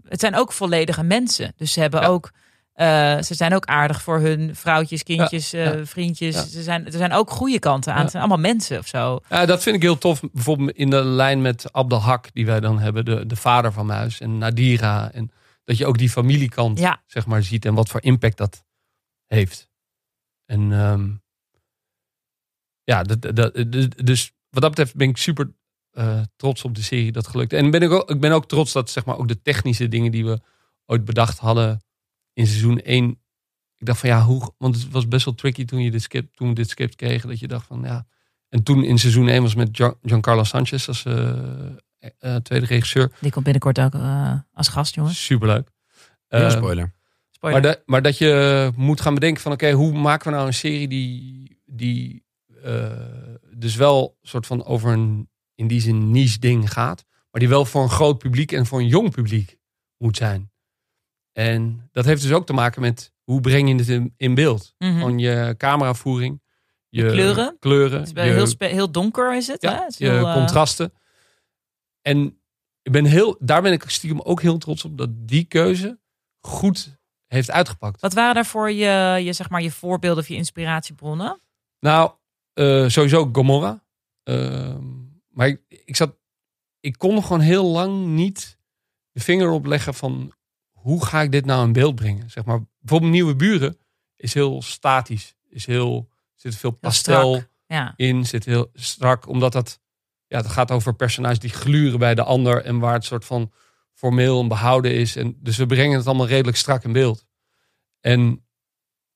[0.09, 1.53] het zijn ook volledige mensen.
[1.57, 2.07] Dus ze hebben Ja.
[2.07, 2.31] ook.
[2.79, 5.87] Eh, ze zijn ook aardig voor hun vrouwtjes, kindjes, eh, ja.
[5.87, 6.35] vriendjes.
[6.35, 6.43] Ja.
[6.43, 8.01] Ze zijn, er zijn ook goede kanten aan.
[8.01, 9.21] Het zijn allemaal mensen of zo.
[9.29, 10.21] Ja, dat vind ik heel tof.
[10.33, 13.87] Bijvoorbeeld in de lijn met Abdel Hak, die wij dan hebben, de, de vader van
[13.87, 15.13] Muis en Nadira.
[15.13, 15.31] En
[15.65, 18.65] dat je ook die familiekant zeg maar, ziet en wat voor impact dat
[19.27, 19.69] heeft.
[20.47, 21.11] En ehm,
[22.83, 25.53] ja, dat, dat, dus- dus wat dat betreft ben ik super
[25.91, 27.53] eh, trots op de serie dat gelukt.
[27.53, 30.13] En ben ik, ook, ik ben ook trots dat zeg maar, ook de technische dingen
[30.13, 30.41] die we
[30.87, 31.83] ooit bedacht hadden
[32.39, 33.11] in seizoen 1.
[33.77, 34.53] Ik dacht van ja, hoe.
[34.59, 37.29] Want het was best wel tricky toen, je dit script, toen we dit script kregen.
[37.29, 38.07] Dat je dacht van ja.
[38.49, 41.29] En toen in seizoen 1 was met Gian- Giancarlo Sanchez als eh,
[42.19, 43.13] eh, tweede regisseur.
[43.21, 45.25] Die komt binnenkort ook eh, als gast, jongens.
[45.25, 45.69] Superleuk.
[46.29, 46.95] Eh, spoiler.
[47.31, 47.61] Spoiler.
[47.63, 50.55] maar, dat- maar dat je moet gaan bedenken van oké, hoe maken we nou een
[50.55, 52.25] serie die, die
[52.63, 52.91] eh,
[53.57, 57.65] dus wel soort van over een in die zin niche ding gaat, maar die wel
[57.65, 59.57] voor een groot publiek en voor een jong publiek
[59.97, 60.51] moet zijn.
[61.39, 64.75] En dat heeft dus ook te maken met hoe breng je het in, in beeld.
[64.79, 65.01] Mhm.
[65.01, 66.43] Van je cameravoering,
[66.89, 67.57] je De kleuren.
[67.61, 69.63] kleuren Het is je, heel, heel donker is het.
[69.63, 69.69] hè?
[69.69, 70.93] ja, Het is je heel, eh, contrasten.
[72.03, 72.41] En
[72.83, 75.99] ik ben heel, daar ben ik stiekem ook heel trots op dat die keuze
[76.41, 78.01] goed heeft uitgepakt.
[78.01, 81.41] Wat waren daarvoor je, je, zeg maar, je voorbeelden of je inspiratiebronnen?
[81.81, 82.13] Nou,
[82.53, 83.85] eh, sowieso Gomorra.
[84.23, 84.87] Ehm,
[85.29, 86.17] maar ik, ik zat,
[86.81, 88.59] ik kon gewoon heel lang niet
[89.13, 90.33] de vinger opleggen van
[90.81, 92.31] hoe ga ik dit nou in beeld brengen.
[92.31, 93.79] Zeg maar, bijvoorbeeld Nieuwe Buren
[94.17, 97.43] is heel statisch, is heel, zit veel pastel.
[97.67, 97.93] Ja.
[97.97, 99.81] in, zit heel strak, omdat dat,
[100.27, 103.53] ja, het gaat over personages die gluren bij de ander en waar het soort van
[103.93, 105.17] formeel en behouden is.
[105.17, 107.27] En dus we brengen het allemaal redelijk strak in beeld.
[108.01, 108.47] En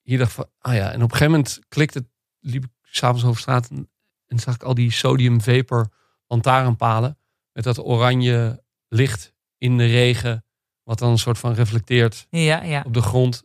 [0.02, 2.08] hier dacht van, ah ja, en op een gegeven moment klikte het,
[2.40, 3.90] liep ik s'avonds over straat en,
[4.26, 5.88] en zag ik al die sodium vapor
[6.26, 7.18] lantaarnpalen
[7.52, 10.44] met dat oranje licht in de regen,
[10.92, 12.82] wat dan een soort van reflecteert Ja, ja.
[12.86, 13.44] op de grond.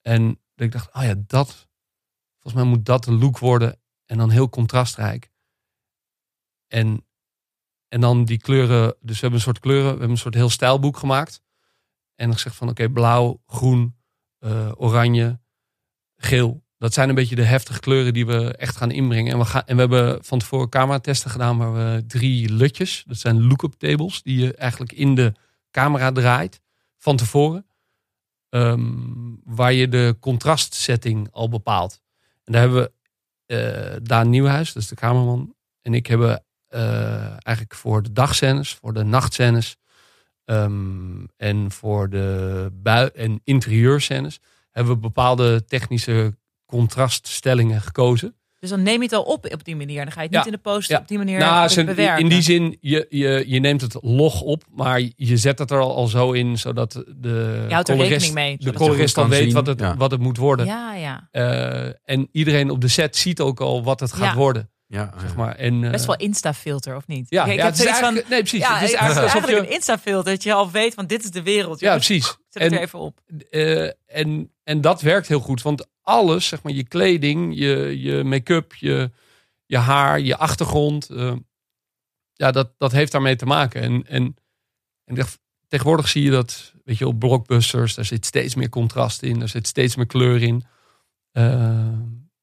[0.00, 1.68] En dat ik dacht, oh ja, dat,
[2.40, 3.80] volgens mij moet dat de look worden.
[4.04, 5.30] En dan heel contrastrijk.
[6.66, 7.06] En,
[7.88, 10.50] en dan die kleuren, dus we hebben een soort kleuren, we hebben een soort heel
[10.50, 11.42] stijlboek gemaakt.
[12.14, 13.96] En gezegd van, oké, blauw, groen,
[14.38, 15.40] eh, oranje,
[16.16, 16.64] geel.
[16.78, 19.32] Dat zijn een beetje de heftige kleuren die we echt gaan inbrengen.
[19.32, 23.18] En we, gaan, en we hebben van tevoren cameratesten gedaan waar we drie lutjes, dat
[23.18, 25.32] zijn look-up tables, die je eigenlijk in de
[25.70, 26.60] camera draait
[26.96, 27.66] van tevoren.
[28.48, 32.00] Ehm, waar je de contrastsetting al bepaalt.
[32.44, 32.92] En daar hebben we
[33.46, 38.74] eh Daan Nieuwhuis, dat is de cameraman, en ik hebben eh, eigenlijk voor de dagscènes,
[38.74, 39.76] voor de nachtscènes
[40.44, 44.40] ehm, en voor de bui- en interieurscènes
[44.70, 48.36] hebben we bepaalde technische contraststellingen gekozen.
[48.60, 50.02] Dus dan neem je het al op op die manier.
[50.04, 50.38] Dan ga je het Ja.
[50.38, 50.98] niet in de post Ja.
[50.98, 52.18] op die manier Nou, bewerken.
[52.22, 55.78] in die zin, je, je, je neemt het log op, maar je zet het er
[55.80, 58.56] al, al zo in, zodat de Je houdt er colorist, rekening mee.
[58.72, 59.52] de colorist dan weet zien.
[59.52, 59.96] wat het, Ja.
[59.96, 60.66] wat het moet worden.
[60.66, 61.28] Ja, ja.
[61.30, 64.34] Eh, en iedereen op de set ziet ook al wat het gaat Ja.
[64.34, 64.70] worden.
[64.86, 65.54] Ja, Zeg maar.
[65.54, 67.26] en, eh, Best wel Insta-filter, of niet?
[67.30, 68.14] Ja, ik, ik ja, heb het is zoiets van...
[68.14, 68.68] eigenlijk, nee, precies.
[68.68, 70.32] Ja, het is eigenlijk alsof eigenlijk je, een Insta-filter.
[70.32, 71.80] Dat je al weet, van dit is de wereld.
[71.80, 72.24] ja, precies.
[72.26, 73.18] Zet het er En, even op.
[73.50, 78.24] eh, en, en dat werkt heel goed, want alles, zeg maar, je kleding, je, je
[78.24, 79.10] make-up, je,
[79.66, 81.32] je haar, je achtergrond, eh,
[82.32, 83.82] ja, dat, dat heeft daarmee te maken.
[83.82, 84.36] En, en,
[85.04, 85.26] en
[85.68, 89.48] tegenwoordig zie je dat, weet je, op blockbusters, daar zit steeds meer contrast in, daar
[89.48, 90.64] zit steeds meer kleur in.
[91.32, 91.88] Eh,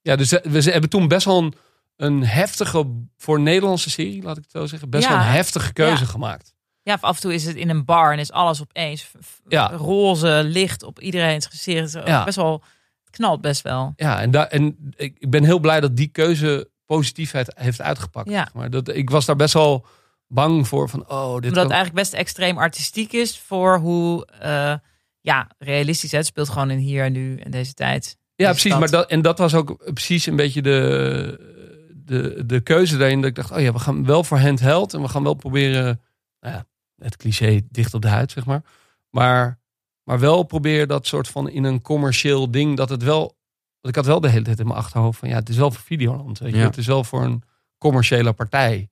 [0.02, 1.54] ja, dus we ze hebben toen best wel een,
[1.96, 2.86] een heftige,
[3.18, 5.10] voor een Nederlandse serie, laat ik het zo zeggen, best Ja.
[5.10, 6.10] wel een heftige keuze Ja.
[6.10, 6.54] gemaakt.
[6.82, 9.12] Ja, af en toe is het in een bar en is alles opeens
[9.48, 9.72] Ja.
[9.72, 12.04] roze licht op iedereen's gezicht.
[12.26, 12.64] Best wel,
[13.16, 13.94] knalt best wel.
[13.96, 18.30] Ja, en, daar en ik, ben heel blij dat die keuze positiefheid heeft uitgepakt.
[18.30, 18.50] Ja.
[18.54, 19.86] Maar dat, ik was daar best wel
[20.28, 24.74] bang voor van, oh, dit Omdat het eigenlijk best extreem artistiek is voor hoe eh,
[25.22, 28.18] ja, realistisch het speelt gewoon in hier en nu en deze tijd.
[28.36, 28.72] Ja, precies.
[28.72, 28.80] stad.
[28.80, 33.22] Maar dat, en dat was ook precies een beetje de, de, de keuze daarin.
[33.22, 34.94] Dat ik dacht, oh ja, we gaan wel voor handheld.
[34.94, 36.02] En we gaan wel proberen,
[36.40, 36.66] nou ja,
[36.98, 38.62] het cliché dicht op de huid, zeg maar.
[39.10, 39.60] Maar,
[40.06, 42.78] maar wel proberen dat soort van in een commercieel ding.
[42.78, 43.20] Dat het wel,
[43.82, 45.72] want ik had wel de hele tijd in mijn achterhoofd van, ja, het is wel
[45.72, 46.40] voor Videoland.
[46.40, 46.58] Weet je?
[46.58, 46.66] Ja.
[46.66, 47.44] Het is wel voor een
[47.78, 48.90] commerciële partij.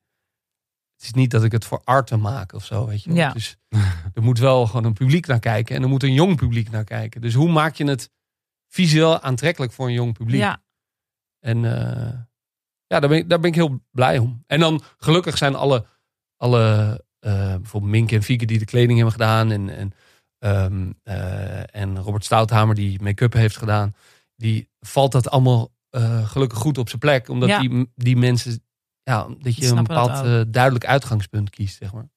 [0.95, 3.17] Het is niet dat ik het voor art maak of zo, weet je wel.
[3.17, 3.31] Ja.
[3.31, 3.57] Dus
[4.13, 5.75] er moet wel gewoon een publiek naar kijken.
[5.75, 7.21] En er moet een jong publiek naar kijken.
[7.21, 8.11] Dus hoe maak je het
[8.67, 10.39] visueel aantrekkelijk voor een jong publiek?
[10.39, 10.63] Ja,
[11.39, 12.19] En eh,
[12.87, 14.43] ja, daar ben, ik, daar ben ik heel blij om.
[14.47, 15.85] En dan gelukkig zijn alle,
[16.37, 19.51] alle eh, bijvoorbeeld Mink en Fieke die de kleding hebben gedaan.
[19.51, 19.93] En, en
[20.43, 23.95] ehm, eh, en Robert Stouthamer die make-up heeft gedaan,
[24.35, 27.29] die valt dat allemaal eh, gelukkig goed op zijn plek.
[27.29, 27.59] Omdat Ja.
[27.59, 28.63] die, die mensen,
[29.03, 32.09] ja, dat Die je een bepaald eh, duidelijk uitgangspunt kiest, zeg maar.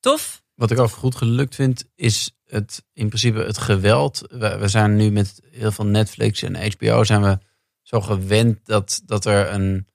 [0.00, 0.42] Tof.
[0.54, 4.22] Wat ik ook goed gelukt vind, is het in principe het geweld.
[4.28, 7.38] We, we zijn nu met heel veel Netflix en HBO zijn we
[7.82, 9.86] zo gewend dat, dat er een,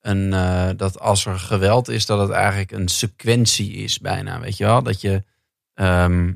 [0.00, 4.40] een eh, dat als er geweld is, dat het eigenlijk een sequentie is bijna.
[4.40, 4.82] Weet je wel?
[4.82, 5.24] Dat je
[5.74, 6.32] ehm,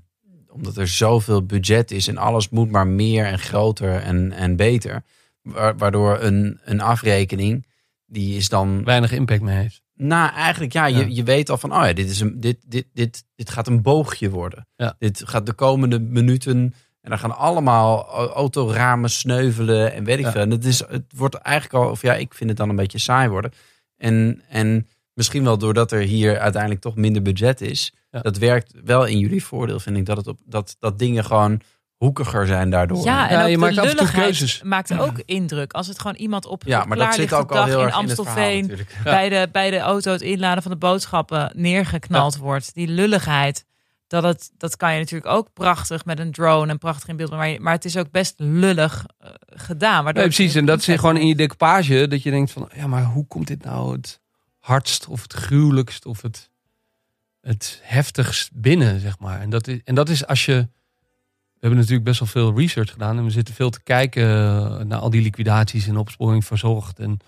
[0.55, 5.02] omdat er zoveel budget is en alles moet maar meer en groter en, en beter.
[5.42, 7.66] Wa- Waardoor een, een afrekening,
[8.07, 9.82] die is dan Weinig impact mee heeft.
[9.94, 10.98] nou, eigenlijk ja, Ja.
[10.98, 13.66] Je, je weet al van, oh ja, dit, is een, dit, dit, dit, dit gaat
[13.66, 14.66] een boogje worden.
[14.76, 14.94] Ja.
[14.98, 20.24] Dit gaat de komende minuten, en dan gaan allemaal au- autoramen sneuvelen en weet ik
[20.24, 20.32] Ja.
[20.32, 20.40] veel.
[20.40, 22.98] En het, is, het wordt eigenlijk al, of ja, ik vind het dan een beetje
[22.98, 23.52] saai worden.
[23.96, 28.20] En, en misschien wel doordat er hier uiteindelijk toch minder budget is, Ja.
[28.20, 31.60] dat werkt wel in jullie voordeel, vind ik, dat, het op, dat, dat dingen gewoon
[31.96, 33.04] hoekiger zijn daardoor.
[33.04, 34.62] Ja, en Ja, je maakt af en toe lulligheid keuzes.
[34.62, 35.72] maakt ook indruk.
[35.72, 38.00] Als het gewoon iemand op Ja, maar dat zit klaarlichte ook al heel in verhaal
[38.00, 42.74] Amstelveen bij, de, bij de auto het inladen van de boodschappen neergeknald wordt.
[42.74, 43.64] Die lulligheid.
[44.06, 47.30] Dat, het, dat kan je natuurlijk ook prachtig met een drone en prachtig in beeld.
[47.30, 50.04] Maar, maar het is ook best lullig eh, gedaan.
[50.04, 50.54] Nee, precies.
[50.54, 52.08] En dat zit gewoon in je decoupage.
[52.08, 54.20] Dat je denkt van, ja, maar hoe komt dit nou het
[54.58, 56.50] hardst of het gruwelijkst of het,
[57.45, 59.40] het heftigst binnen, zeg maar.
[59.40, 60.68] En dat, is, en dat is als je...
[61.55, 63.18] We hebben natuurlijk best wel veel research gedaan.
[63.18, 66.99] En we zitten veel te kijken eh, naar al die liquidaties en opsporing verzorgd.
[66.99, 67.18] En,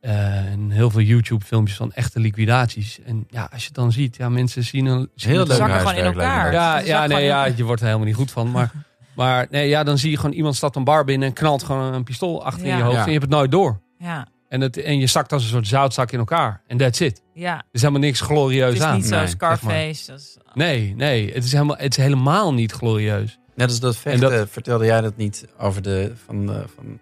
[0.00, 3.00] eh, en heel veel YouTube filmpjes van echte liquidaties.
[3.04, 4.86] En ja, als je het dan ziet, ja, mensen zien...
[4.86, 6.52] Een, zien Heel leuk zakken gewoon in elkaar.
[6.52, 8.50] ja, ja, nee, ja, je wordt er helemaal niet goed van.
[8.50, 8.72] Maar,
[9.16, 11.94] maar nee, ja, dan zie je gewoon iemand stapt een bar binnen en knalt gewoon
[11.94, 12.94] een pistool achter in je hoofd.
[12.94, 13.00] Ja.
[13.00, 13.80] En je hebt het nooit door.
[13.98, 14.26] Ja,
[14.56, 16.62] En, het, en je zakt als een soort zoutzak in elkaar.
[16.66, 17.22] En that's it.
[17.34, 17.62] Er ja.
[17.72, 18.94] is helemaal niks Het glorieus is aan.
[18.96, 20.10] niet zo Nee, Scarface.
[20.10, 21.32] Dat is, Nee, nee.
[21.32, 23.38] Het is helemaal, het is helemaal niet glorieus.
[23.54, 26.98] Net als dat vechten, En dat- vertelde jij dat niet over de van, eh, van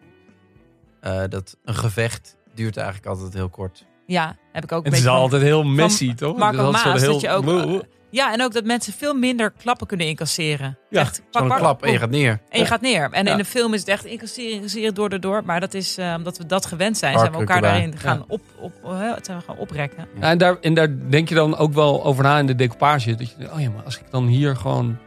[1.01, 3.85] eh, dat een gevecht duurt eigenlijk altijd heel kort.
[4.07, 6.37] ja, heb ik ook een Het is beetje van- altijd heel messy, toch?
[6.37, 7.85] Marco Het is altijd Maas, zo dat je ook...
[8.15, 10.79] Ja, en ook dat mensen veel minder klappen kunnen incasseren.
[10.91, 12.41] Ja, Echt, pak, pak, klap en je gaat neer.
[12.49, 13.09] En je gaat neer.
[13.13, 13.31] En Ja.
[13.31, 15.43] in de film is het echt incasseren, incasseren, door, door, door.
[15.45, 17.19] Maar dat is eh, omdat we dat gewend zijn.
[17.19, 20.07] Zijn we elkaar daarin gaan, op, op, eh, zijn we gaan oprekken.
[20.21, 23.15] En, daar, en daar denk je dan ook wel over na in de decoupage.
[23.15, 24.99] Dat je denkt, oh ja, maar als ik dan hier gewoon...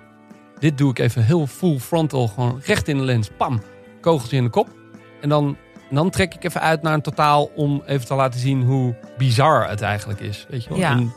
[0.60, 3.30] Dit doe ik even heel full frontal, gewoon recht in de lens.
[3.38, 3.62] Pam,
[4.02, 4.68] kogeltje in de kop.
[5.22, 5.58] En dan,
[5.90, 8.96] en dan trek ik even uit naar een totaal om even te laten zien hoe
[9.18, 10.46] bizar het eigenlijk is.
[10.50, 10.78] Weet je wel?
[10.78, 10.92] Ja.
[10.92, 11.14] En,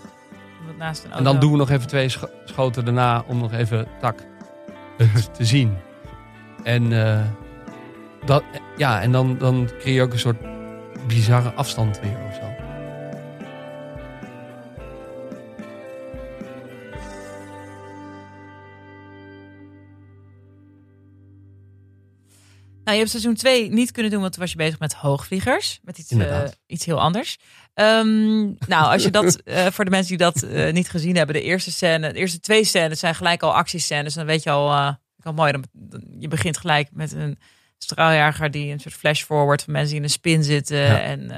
[0.80, 3.86] Naast een en dan doen we nog even twee scho- schoten daarna om nog even
[4.00, 4.18] tak
[4.96, 5.76] het te zien.
[6.62, 7.20] En, eh,
[8.24, 8.42] dat,
[8.76, 10.38] ja, en dan, dan creëer je ook een soort
[11.06, 12.49] bizarre afstand weer of zo.
[22.90, 25.80] Nou, je hebt seizoen 2 niet kunnen doen, want toen was je bezig met hoogvliegers.
[25.82, 27.38] Met iets, eh, iets heel anders.
[27.74, 31.34] Ehm, nou, als je dat, eh, voor de mensen die dat eh, niet gezien hebben,
[31.34, 34.14] de eerste scène, de eerste twee scènes zijn gelijk al actiescènes.
[34.14, 35.64] Dan weet je al, al mooi, dan,
[36.18, 37.38] je begint gelijk met een
[37.78, 41.00] straaljager die een soort flash forward van mensen die in een spin zitten Ja.
[41.00, 41.30] en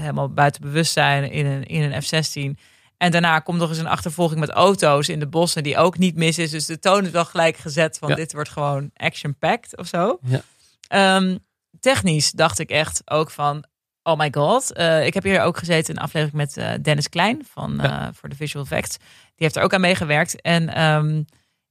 [0.00, 2.60] helemaal buiten bewustzijn in een, in een F-16.
[2.96, 6.16] En daarna komt nog eens een achtervolging met auto's in de bossen die ook niet
[6.16, 6.50] mis is.
[6.50, 8.14] Dus de toon is wel gelijk gezet van Ja.
[8.14, 10.18] dit wordt gewoon action-packed of zo.
[10.22, 10.42] Ja.
[10.88, 11.36] Ehm,
[11.80, 13.64] technisch dacht ik echt ook van,
[14.02, 14.72] oh my god.
[14.72, 18.08] Eh, ik heb hier ook gezeten in een aflevering met eh, Dennis Klein van, eh,
[18.12, 18.96] voor de Visual Effects.
[18.98, 19.06] Die
[19.46, 20.40] heeft er ook aan meegewerkt.
[20.40, 21.22] En ehm,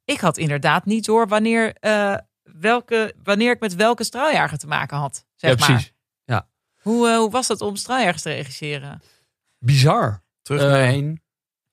[0.06, 4.98] ik had inderdaad niet door wanneer, eh, welke, wanneer ik met welke straaljager te maken
[4.98, 5.26] had.
[5.36, 5.68] Zeg ja, maar.
[5.68, 5.96] precies.
[6.78, 9.02] Hoe, eh, hoe was dat om straaljagers te regisseren?
[9.60, 10.24] Bizar.
[10.42, 11.24] Terug Eh, naar één.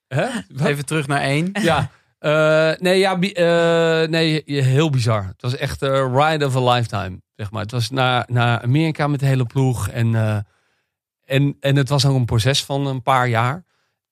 [0.09, 0.29] Hè?
[0.67, 1.51] Even terug naar één.
[1.53, 1.91] Ja.
[2.25, 5.27] Eh, nee, ja, eh, nee, heel bizar.
[5.27, 7.63] Het was echt een ride of a lifetime, zeg maar.
[7.63, 9.89] Het was naar, naar Amerika met de hele ploeg.
[9.89, 10.39] En, eh,
[11.25, 13.65] en, en het was ook een proces van een paar jaar.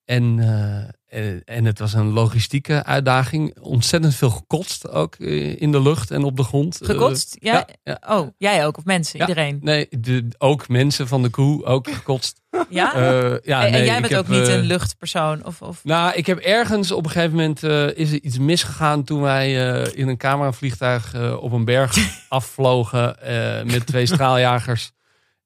[0.04, 3.60] En, eh, en, en het was een logistieke uitdaging.
[3.60, 6.80] Ontzettend veel gekotst ook eh, in de lucht en op de grond.
[6.80, 7.36] Eh, Gekotst?
[7.40, 7.66] ja.
[8.08, 8.76] Oh, jij ook?
[8.76, 9.18] Of mensen?
[9.18, 9.26] Ja.
[9.28, 9.58] Iedereen?
[9.60, 12.40] nee, de, ook mensen van de crew ook gekotst.
[12.68, 12.94] Ja?
[12.94, 15.44] Eh, ja en, jij bent heb, ook niet eh, een luchtpersoon?
[15.44, 15.84] Of, of...
[15.84, 19.52] Nou, ik heb ergens op een gegeven moment eh, is er iets misgegaan toen wij
[19.94, 21.96] in een cameravliegtuig op een berg
[22.28, 23.16] afvlogen
[23.64, 24.92] met twee straaljagers.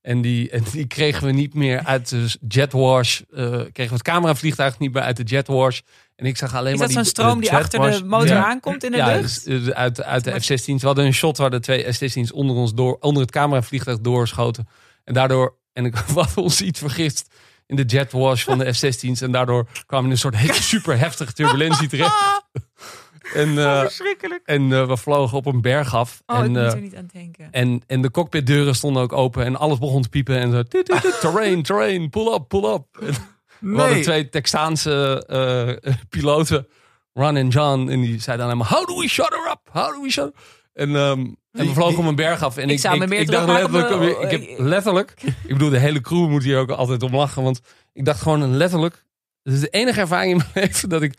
[0.02, 3.20] En die, en die kregen we niet meer uit de jetwash.
[3.28, 5.80] kregen we het cameravliegtuig niet meer uit de jetwash.
[6.16, 8.44] En ik zag alleen Is maar dat die zo'n stroom die achter de motor Ja.
[8.44, 9.44] aankomt in de Ja, lucht?
[9.44, 10.80] dus, eh, uit, uit de F-16's.
[10.80, 14.68] We hadden een shot waar de twee F-16's onder ons door, onder het cameravliegtuig doorschoten.
[15.04, 17.28] En daardoor, en ik had ons iets vergist
[17.66, 19.20] in de jetwash van de F-16's.
[19.20, 22.14] En daardoor kwamen we in een soort hele super heftige turbulentie terecht.
[23.34, 24.42] En, eh, verschrikkelijk.
[24.44, 26.22] en eh, we vlogen op een berg af.
[26.26, 27.48] Oh, en, eh, niet aan denken.
[27.50, 29.44] en, en de cockpitdeuren stonden ook open.
[29.44, 30.38] En alles begon te piepen.
[30.38, 32.84] En zo, "Tut, tut, tut, terrain, terrain, pull up, pull up.
[33.00, 33.14] En
[33.58, 36.66] We hadden twee Texaanse eh, piloten,
[37.12, 37.88] Ron en John.
[37.88, 39.60] En die zeiden dan helemaal, how do we shut her up?
[39.72, 42.56] How do we shut her En, ehm, en we vlogen op een berg af.
[42.56, 45.78] En Ik ik, zou me meer ik dacht letterlijk, ik heb letterlijk, ik bedoel de
[45.78, 47.42] hele crew moet hier ook altijd om lachen.
[47.42, 47.60] Want
[47.92, 49.04] ik dacht gewoon letterlijk,
[49.42, 51.14] het is de enige ervaring in mijn leven dat ik,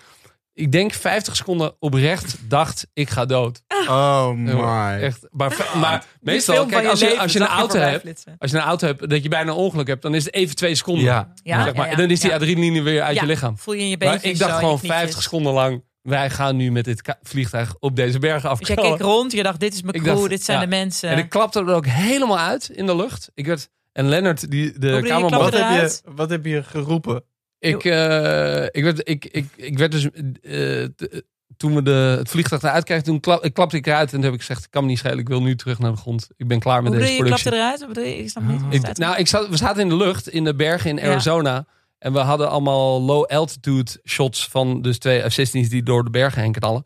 [0.54, 3.64] ik denk 50 seconden oprecht dacht, ik ga dood.
[3.88, 5.02] Oh my.
[5.02, 8.58] Echt, maar, maar Dit meestal, kijk, als je, als je een auto hebt, als je
[8.58, 11.04] een auto hebt dat je bijna een ongeluk hebt, dan is het even twee seconden.
[11.04, 11.34] Ja.
[11.44, 11.86] Ja, zeg maar.
[11.86, 13.58] ja, En dan is die adrenaline weer uit Ja, je lichaam.
[13.58, 15.00] Voel je in je Maar beentjes ik dacht gewoon je knietjes.
[15.00, 18.60] 50 seconden lang, wij gaan nu met dit vliegtuig op deze bergen af.
[18.60, 20.64] Dus jij keek rond, je dacht, dit is mijn crew, dacht, dit zijn ja.
[20.64, 21.10] de mensen.
[21.10, 23.32] En ik klapte er ook helemaal uit in de lucht.
[23.34, 27.24] Ik werd, en Lennart, die, de cameraman, Wat heb, je, wat heb je geroepen?
[27.60, 30.10] ik, eh, ik, werd, ik, ik, ik werd dus,
[30.42, 31.22] eh, t-
[31.58, 34.24] toen we de, het vliegtuig eruit kregen, toen klap, ik klapte ik eruit en toen
[34.24, 36.28] heb ik gezegd, ik kan me niet schelen, ik wil nu terug naar de grond.
[36.38, 37.52] Ik ben klaar met Hoe deze je, je productie.
[37.52, 38.20] klapte eruit?
[38.20, 38.62] Ik snap niet.
[38.88, 41.66] Ik, nou, ik zat, we zaten in de lucht, in de bergen in Ja.
[42.00, 46.42] En we hadden allemaal low altitude shots van dus twee F-16's die door de bergen
[46.42, 46.86] heen knallen.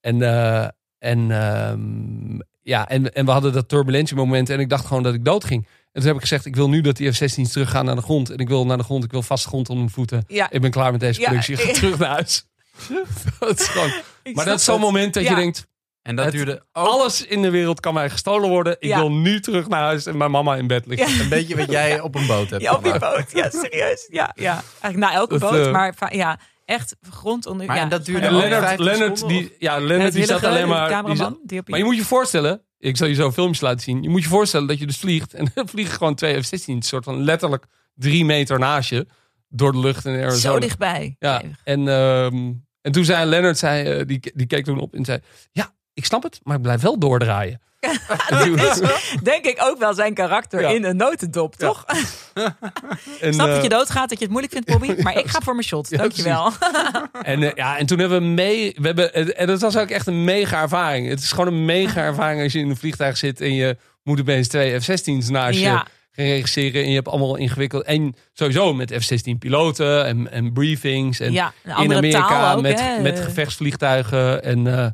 [0.00, 5.02] En, eh, en, ehm, ja, en, en we hadden dat turbulentiemoment en ik dacht gewoon
[5.02, 5.66] dat ik dood ging.
[5.66, 8.30] En toen heb ik gezegd, ik wil nu dat die F-16's teruggaan naar de grond.
[8.30, 10.24] En ik wil naar de grond, ik wil vaste grond onder mijn voeten.
[10.28, 12.46] ja, Ik ben klaar met deze Ja, productie, ik ga terug naar huis.
[13.40, 13.90] dat is gewoon,
[14.32, 15.30] maar dat is zo'n moment dat Ja.
[15.30, 15.66] je denkt,
[16.02, 16.86] En dat Het- duurde ook.
[16.86, 18.76] alles in de wereld kan mij gestolen worden.
[18.78, 18.98] Ik Ja.
[18.98, 21.14] wil nu terug naar huis en mijn mama in bed liggen.
[21.14, 21.22] Ja.
[21.22, 22.62] Een beetje wat jij op een boot hebt.
[22.62, 23.24] Ja, op die boot.
[23.32, 24.06] Ja, serieus.
[24.10, 24.52] Ja, ja.
[24.80, 27.66] Eigenlijk na elke Dat, boot, eh, maar ja, echt grond onder.
[27.66, 30.24] Maar ja, en dat duurde En 50 Lennart, seconden, die, ja, En Lennart het die
[30.24, 30.88] zat alleen maar...
[30.88, 33.80] die zat- cameraman, die maar je moet je voorstellen, ik zal je zo filmpjes laten
[33.80, 34.02] zien.
[34.02, 37.04] Je moet je voorstellen dat je dus vliegt en dan vliegen gewoon twee F-16, soort
[37.04, 39.06] van letterlijk drie meter naast je
[39.48, 40.38] door de lucht in Arizona.
[40.54, 41.16] zo dichtbij.
[41.18, 45.04] Ja, en, ehm, en toen zei Lennart, zei, eh, die, die keek toen op en
[45.04, 45.18] zei,
[45.52, 47.60] ja, ik snap het, maar ik blijf wel doordraaien.
[48.28, 48.88] En toen-
[49.22, 50.68] Denk ik ook wel zijn karakter Ja.
[50.68, 51.84] in een notendop, toch?
[53.20, 55.02] en, Snap dat eh, je doodgaat, dat je het moeilijk vindt, Bobby.
[55.02, 55.96] Maar ik ga voor mijn shot.
[55.96, 56.52] Dankjewel.
[57.22, 58.74] En, eh, ja, en toen hebben we mee.
[58.76, 61.08] We hebben, en dat was ook echt een mega ervaring.
[61.08, 64.20] Het is gewoon een mega ervaring als je in een vliegtuig zit en je moet
[64.20, 65.82] opeens twee F-16's naast je
[66.12, 66.82] regisseren.
[66.82, 67.82] En je hebt allemaal ingewikkeld.
[67.82, 71.20] En sowieso met F-16 piloten en, en briefings.
[71.20, 73.00] En in Amerika ook, met, hè?
[73.00, 74.42] met gevechtsvliegtuigen.
[74.42, 74.86] En eh,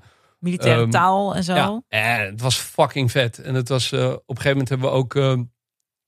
[0.47, 1.55] Militaire ehm, taal en zo.
[1.55, 3.38] ja, en het was fucking vet.
[3.38, 5.34] En het was, eh, op een gegeven moment hebben we ook eh,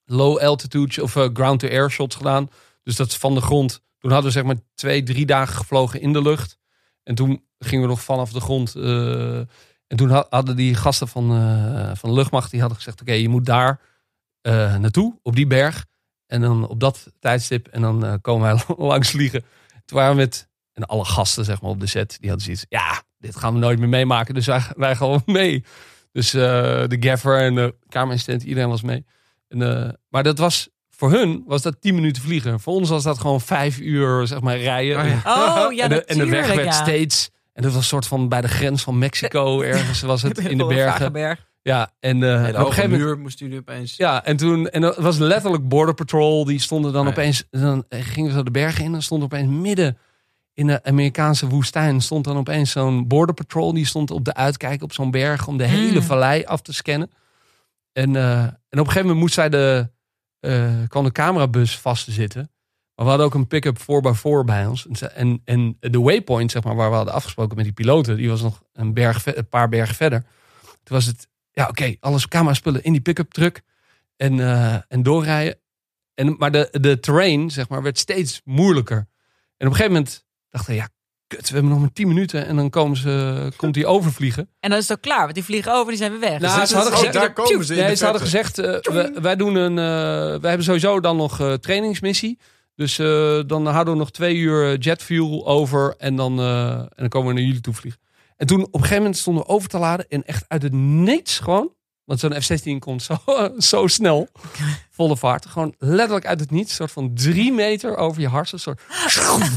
[0.04, 2.48] low altitude of eh, ground-to-air shots gedaan.
[2.82, 3.80] Dus dat is van de grond.
[3.98, 6.58] Toen hadden we zeg maar twee, drie dagen gevlogen in de lucht.
[7.02, 8.74] En toen gingen we nog vanaf de grond.
[8.74, 9.38] eh,
[9.86, 13.12] en toen ha- hadden die gasten van, eh, van de luchtmacht, die hadden gezegd, oké,
[13.12, 13.80] je moet daar
[14.40, 15.86] eh, naartoe, op die berg.
[16.26, 17.66] En dan op dat tijdstip.
[17.68, 19.44] En dan eh, komen wij langs vliegen.
[19.84, 22.66] Toen waren we met, en alle gasten zeg maar op de set, die hadden zoiets.
[22.68, 24.34] Ja, dit gaan we nooit meer meemaken.
[24.34, 25.64] Dus wij, wij gaan wel mee.
[26.12, 26.40] Dus eh,
[26.86, 29.04] de gaffer en de camerassistent, iedereen was mee.
[29.48, 32.60] En, eh, maar dat was, voor hun was dat 10 minuten vliegen.
[32.60, 34.98] Voor ons was dat gewoon vijf uur zeg maar rijden.
[34.98, 35.66] Oh ja.
[35.66, 36.72] Oh, ja, en, de, en de weg werd ja.
[36.72, 37.30] steeds...
[37.52, 40.58] En dat was een soort van bij de grens van Mexico ergens was het in
[40.58, 41.38] de bergen.
[41.62, 43.96] Ja, en eh, Hele op een hoge gegeven moment muur moest jullie opeens.
[43.96, 47.12] ja, en toen, en dat was letterlijk Border Patrol, die stonden dan Oh ja.
[47.12, 49.98] opeens, dan gingen we zo de bergen in en stond opeens midden
[50.58, 54.82] in de Amerikaanse woestijn, stond dan opeens zo'n Border Patrol, die stond op de uitkijk
[54.82, 56.02] op zo'n berg om de hele Mm.
[56.02, 57.10] vallei af te scannen.
[57.92, 59.90] En, eh, en op een gegeven moment moest zij de,
[60.88, 62.50] kwam de camerabus vast te zitten.
[62.94, 64.86] Maar we hadden ook een pick-up 4x4 bij ons.
[64.86, 68.28] En En, en de waypoint, zeg maar, waar we hadden afgesproken met die piloten, die
[68.28, 70.20] was nog een, berg, een paar bergen verder.
[70.82, 73.62] Toen was het, ja oké, alles cameraspullen in die pick-up truck
[74.16, 75.58] en, eh, en doorrijden.
[76.14, 78.96] En, maar de, de terrain, zeg maar, werd steeds moeilijker.
[79.56, 80.88] En op een gegeven moment dachten we, ja,
[81.26, 84.50] kut, we hebben nog maar 10 minuten en dan komen ze, komt die overvliegen.
[84.60, 86.40] En dan is het ook klaar, want die vliegen over, die zijn weer weg.
[86.40, 88.92] Nou, Dus ze hadden gezegd- daar komen ze in Nee, de ze hadden gezegd, eh,
[88.92, 92.38] wij, wij doen een, eh, wij hebben sowieso dan nog eh, trainingsmissie.
[92.74, 96.88] Dus eh, dan houden we nog twee uur jet fuel over en dan, eh, en
[96.96, 98.00] dan komen we naar jullie toe vliegen.
[98.36, 100.72] En toen op een gegeven moment stonden we over te laden en echt uit het
[100.72, 101.72] niets gewoon,
[102.08, 103.16] want zo'n F-16 komt zo,
[103.72, 104.28] zo snel,
[104.90, 108.80] volle vaart, gewoon letterlijk uit het niets, soort van drie meter over je harsen, soort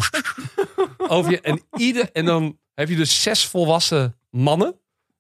[1.07, 4.75] over je en ieder en dan heb je dus zes volwassen mannen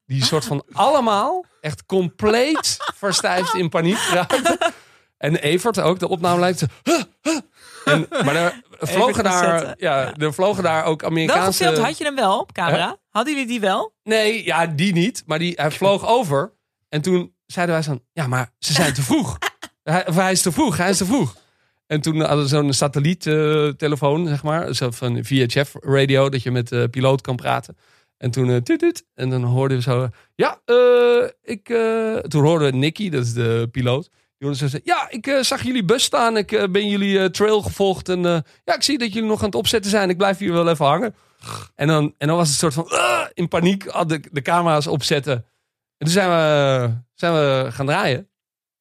[0.05, 4.57] die soort van allemaal echt compleet verstijfd in paniek raakten.
[5.17, 6.65] En Evert ook, de opname lijkt.
[7.85, 11.63] En, maar er vlogen, daar, ja, er vlogen daar ook Wel Amerikaanse...
[11.63, 12.97] gefilmd, had je hem wel op camera?
[13.09, 13.93] Hadden jullie die wel?
[14.03, 15.23] Nee, ja, die niet.
[15.25, 16.53] Maar die, hij vloog over.
[16.91, 19.37] En toen zeiden wij zo, ja, maar ze zijn te vroeg.
[19.83, 21.35] hij, of hij is te vroeg, hij is te vroeg.
[21.87, 24.73] En toen hadden we zo'n satelliettelefoon, zeg maar.
[24.73, 27.77] Zo van VHF radio, dat je met de piloot kan praten.
[28.17, 32.43] En toen, eh, tut, tut, en dan hoorden we zo, ja, eh, ik, eh, toen
[32.43, 34.09] hoorden we Nicky, dat is de piloot.
[34.41, 37.61] Die zeggen, ja, ik eh, zag jullie bus staan, ik eh, ben jullie eh, trail
[37.61, 38.09] gevolgd.
[38.09, 40.53] En eh, ja, ik zie dat jullie nog aan het opzetten zijn, ik blijf hier
[40.53, 41.15] wel even hangen.
[41.75, 42.99] En dan, en dan was het een soort van,
[43.33, 45.45] in paniek, ah, de, de camera's opzetten.
[46.01, 48.29] En toen zijn we, zijn we gaan draaien.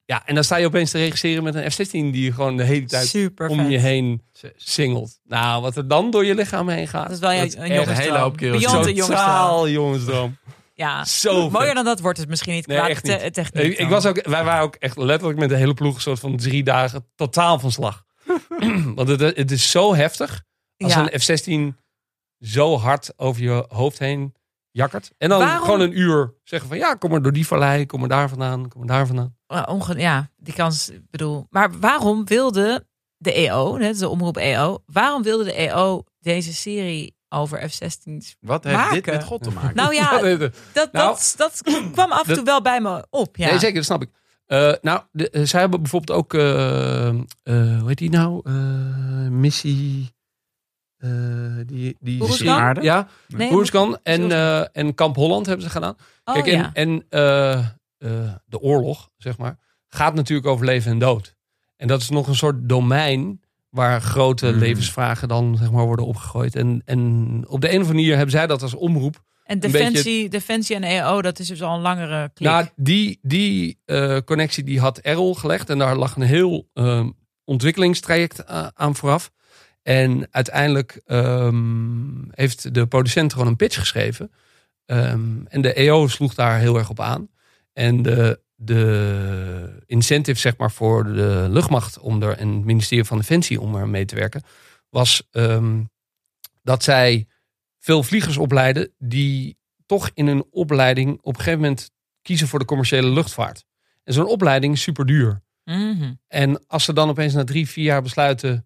[0.05, 2.85] Ja, en dan sta je opeens te regisseren met een F-16 die gewoon de hele
[2.85, 4.23] tijd Super om je heen
[4.55, 5.19] singelt.
[5.23, 7.03] Nou, wat er dan door je lichaam heen gaat.
[7.03, 8.63] Dat is wel een, een hele hoop kerels.
[8.63, 10.37] Beyond een jongensdroom.
[10.73, 11.05] Ja.
[11.05, 11.51] Zo vet.
[11.51, 13.33] Mooier dan dat wordt het misschien niet Nee, echt te- niet.
[13.33, 13.77] techniek.
[13.77, 16.37] Ik, was ook, wij waren ook echt letterlijk met de hele ploeg een soort van
[16.37, 18.03] drie dagen totaal van slag.
[18.95, 20.43] Want het, het is zo heftig
[20.77, 21.07] als Ja.
[21.13, 21.77] een F-16
[22.39, 24.33] zo hard over je hoofd heen
[24.71, 25.11] jakkert.
[25.17, 27.99] En dan Waarom- gewoon een uur zeggen van ja, kom maar door die vallei, kom
[27.99, 29.35] maar daar vandaan, kom maar daar vandaan.
[29.47, 31.45] Uh, onge- ja, die kans, ik bedoel.
[31.49, 32.85] Maar waarom wilde
[33.17, 38.35] de EO, hè, de omroep EO, waarom wilde de EO deze serie over F-16's?
[38.39, 39.13] Wat heeft dit Maken.
[39.13, 39.75] met God te maken?
[39.75, 40.09] Nou ja,
[40.73, 41.61] dat, Nou, dat, dat
[41.91, 43.37] kwam af en toe wel bij me op.
[43.37, 43.49] Ja.
[43.49, 44.09] Nee, zeker, dat snap ik.
[44.45, 47.13] Eh, nou, de, eh, zij hebben bijvoorbeeld ook, eh, eh,
[47.79, 48.41] hoe heet die nou?
[48.43, 48.53] Eh,
[49.29, 50.13] missie.
[51.01, 51.09] Eh,
[51.65, 52.49] die, die?
[52.49, 52.81] Aarde?
[52.81, 53.49] Ja, Nee,
[54.03, 55.95] en, eh, en Kamp Holland hebben ze gedaan.
[56.25, 56.69] oh, Kijk, en, ja.
[56.73, 57.51] en eh,
[57.97, 61.35] eh, de oorlog, zeg maar, gaat natuurlijk over leven en dood.
[61.77, 64.59] En dat is nog een soort domein waar grote Hmm.
[64.59, 66.55] levensvragen dan zeg maar, worden opgegooid.
[66.55, 66.99] En, en
[67.47, 69.23] op de een of andere manier hebben zij dat als omroep.
[69.43, 72.49] En Defensie, Defensie en EO, dat is dus al een langere klik.
[72.49, 75.69] Nou, die, die eh, connectie die had Errol gelegd.
[75.69, 76.69] En daar lag een heel
[77.43, 78.45] ontwikkelingstraject
[78.75, 79.31] aan vooraf.
[79.81, 84.31] En uiteindelijk ehm, heeft de producent gewoon een pitch geschreven.
[84.85, 87.29] Ehm, en de EO sloeg daar heel erg op aan.
[87.73, 93.17] En de, de incentive zeg maar, voor de luchtmacht om er, en het ministerie van
[93.17, 94.41] Defensie om er mee te werken,
[94.89, 95.83] was ehm,
[96.61, 97.27] dat zij
[97.79, 102.65] veel vliegers opleiden die toch in een opleiding op een gegeven moment kiezen voor de
[102.65, 103.65] commerciële luchtvaart.
[104.03, 105.41] En zo'n opleiding is super duur.
[105.63, 106.13] Mhm.
[106.27, 108.65] En als ze dan opeens na drie, vier jaar besluiten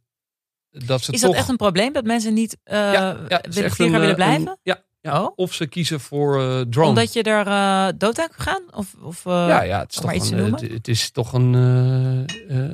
[0.85, 1.29] dat ze Is toch...
[1.29, 4.47] dat echt een probleem dat mensen niet ja, is willen een, willen eh, blijven?
[4.47, 5.23] een- ja, ja.
[5.23, 5.31] Oh?
[5.35, 6.87] Of ze kiezen voor eh drone.
[6.89, 8.61] Omdat je er eh, dood aan kan gaan?
[8.71, 11.53] Of, of, ja, ja, het is, toch een, het, het is toch een,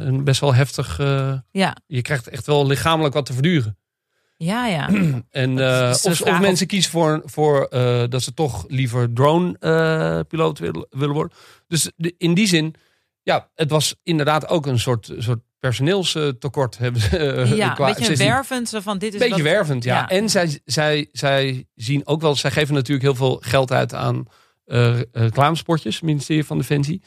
[0.05, 0.97] een best wel heftig...
[1.51, 3.77] ja, je krijgt echt wel lichamelijk wat te verduren.
[4.37, 4.89] ja, ja.
[5.29, 5.51] En,
[5.91, 7.67] of, of mensen kiezen voor, voor
[8.09, 11.37] dat ze toch liever drone-piloot willen, willen worden.
[11.67, 12.75] Dus de- in die zin,
[13.23, 16.77] ja, het was inderdaad ook een soort, soort personeelstekort.
[16.77, 18.69] Hebben eh, ja, qua een beetje 16 wervend.
[18.69, 19.95] Zo van, dit is beetje wat- wervend, ja.
[19.95, 20.09] ja.
[20.09, 24.25] En zij, zij, zij zien ook wel, zij geven natuurlijk heel veel geld uit aan
[24.65, 27.01] eh reclamespotjes, ministerie van Defensie.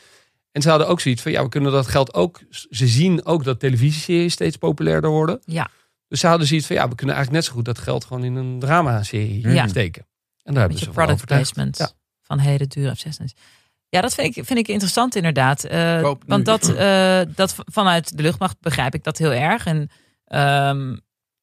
[0.52, 2.40] En ze hadden ook zoiets van, ja, we kunnen dat geld ook.
[2.50, 5.40] Ze zien ook dat televisieseries steeds populairder worden.
[5.44, 5.70] Ja.
[6.08, 8.24] Dus ze hadden zoiets van, ja, we kunnen eigenlijk net zo goed dat geld gewoon
[8.24, 9.66] in een drama-serie Ja.
[9.68, 10.06] steken.
[10.42, 11.90] En daar hebben ze van product placement Ja.
[12.22, 13.34] van hele dure F-16's.
[13.94, 15.64] Ja, dat vind ik, vind ik interessant inderdaad.
[15.64, 19.66] Eh, want dat, eh, dat vanuit de luchtmacht begrijp ik dat heel erg.
[19.66, 19.90] En
[20.26, 20.96] ehm,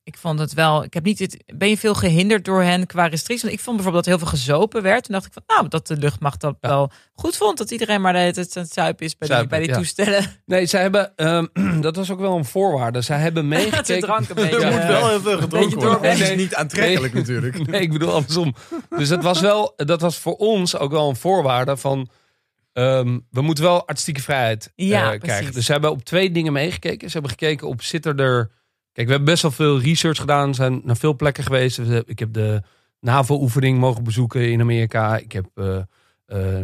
[0.04, 0.84] ik vond het wel.
[0.84, 1.44] Ik heb niet het.
[1.56, 3.42] Ben je veel gehinderd door hen qua restricties?
[3.42, 5.04] Want ik vond bijvoorbeeld dat heel veel gezopen werd.
[5.04, 6.70] Toen dacht ik van, nou, dat de luchtmacht dat Ja.
[6.70, 7.58] wel goed vond.
[7.58, 9.76] Dat iedereen maar tijd aan het zuipen is bij die, bij die ja.
[9.76, 10.26] toestellen.
[10.46, 11.46] Nee, zij hebben, ehm,
[11.82, 13.02] dat was ook wel een voorwaarde.
[13.02, 14.02] Zij hebben meegekeken.
[14.02, 14.60] drank een beetje.
[14.60, 14.68] Ja.
[14.68, 16.02] Er moet wel heel veel beetje gedronken worden.
[16.20, 17.22] Dat is niet aantrekkelijk Nee.
[17.22, 17.68] natuurlijk.
[17.68, 18.56] Nee, ik bedoel andersom.
[18.90, 22.10] Dus dat was wel, dat was voor ons ook wel een voorwaarde van.
[22.74, 25.22] Ehm, we moeten wel artistieke vrijheid eh, Ja, precies.
[25.24, 25.54] krijgen.
[25.54, 27.08] Dus ze hebben op twee dingen meegekeken.
[27.08, 28.52] Ze hebben gekeken op zit er er.
[28.92, 30.56] Kijk, we hebben best wel veel research gedaan.
[30.56, 31.78] zijn naar veel plekken geweest.
[31.78, 32.62] We- Ik heb de
[33.00, 35.18] NAVO-oefening mogen bezoeken in Amerika.
[35.18, 35.84] Ik heb, eh,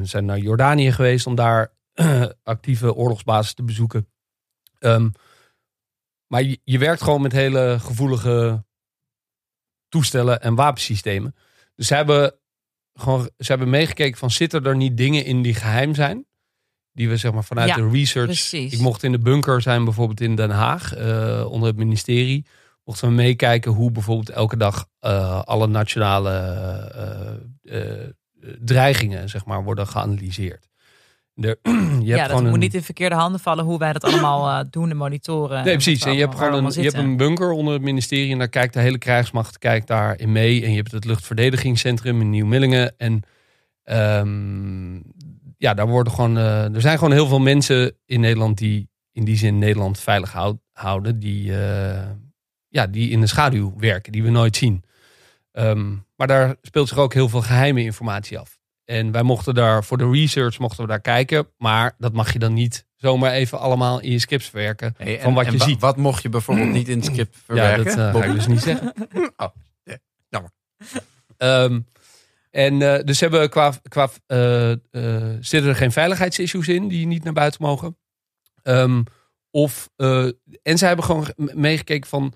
[0.04, 1.74] zijn naar Jordanië geweest om daar
[2.44, 4.08] actieve oorlogsbasis te bezoeken.
[4.80, 5.10] Ehm,
[6.28, 8.64] maar je, je werkt gewoon met hele gevoelige
[9.90, 11.36] toestellen en wapensystemen.
[11.76, 12.34] Dus ze hebben
[12.98, 16.26] gewoon ze hebben meegekeken van zitten er niet dingen in die geheim zijn,
[16.94, 18.26] die we zeg maar vanuit Ja, de research.
[18.26, 18.74] precies.
[18.74, 22.46] Ik mocht in de bunker zijn, bijvoorbeeld in Den Haag, eh, onder het ministerie.
[22.84, 26.32] Mochten we meekijken hoe bijvoorbeeld elke dag eh, alle nationale
[27.64, 28.10] eh,
[28.60, 30.68] dreigingen zeg maar, worden geanalyseerd.
[31.42, 34.50] Je hebt ja, dat moet een, niet in verkeerde handen vallen hoe wij dat allemaal
[34.60, 35.64] eh, doen, de monitoren.
[35.66, 36.04] Nee, precies.
[36.06, 38.74] En je hebt gewoon een, je hebt een bunker onder het ministerie en daar kijkt
[38.74, 40.64] de hele krijgsmacht kijkt daar in mee.
[40.64, 42.94] En je hebt het luchtverdedigingscentrum in Nieuw-Millingen.
[42.98, 43.22] En
[43.84, 44.96] ehm,
[45.58, 49.26] ja, daar worden gewoon, eh, er zijn gewoon heel veel mensen in Nederland die in
[49.26, 51.20] die zin Nederland veilig houd- houden.
[51.20, 52.10] Die, eh,
[52.68, 54.84] ja, die in de schaduw werken, die we nooit zien.
[55.52, 58.57] Ehm, maar daar speelt zich ook heel veel geheime informatie af.
[58.88, 61.48] En wij mochten daar voor de research mochten we daar kijken.
[61.58, 64.94] Maar dat mag je dan niet zomaar even allemaal in je scripts verwerken.
[64.98, 65.80] Hey, Van wat je wa- ziet.
[65.80, 67.84] Wat mocht je bijvoorbeeld niet in het script Ja, verwerken?
[67.98, 68.94] dat eh, ga ik dus niet zeggen.
[69.38, 69.48] Oh,
[69.84, 69.98] ja,
[70.30, 70.52] jammer.
[71.38, 71.80] Ehm,
[72.50, 74.72] En eh, dus hebben qua, qua eh,
[75.40, 77.98] zitten er geen veiligheidsissues in die niet naar buiten mogen.
[78.64, 79.04] Ehm,
[79.52, 79.90] of,
[80.62, 82.34] en ze hebben gewoon ge- meegekeken van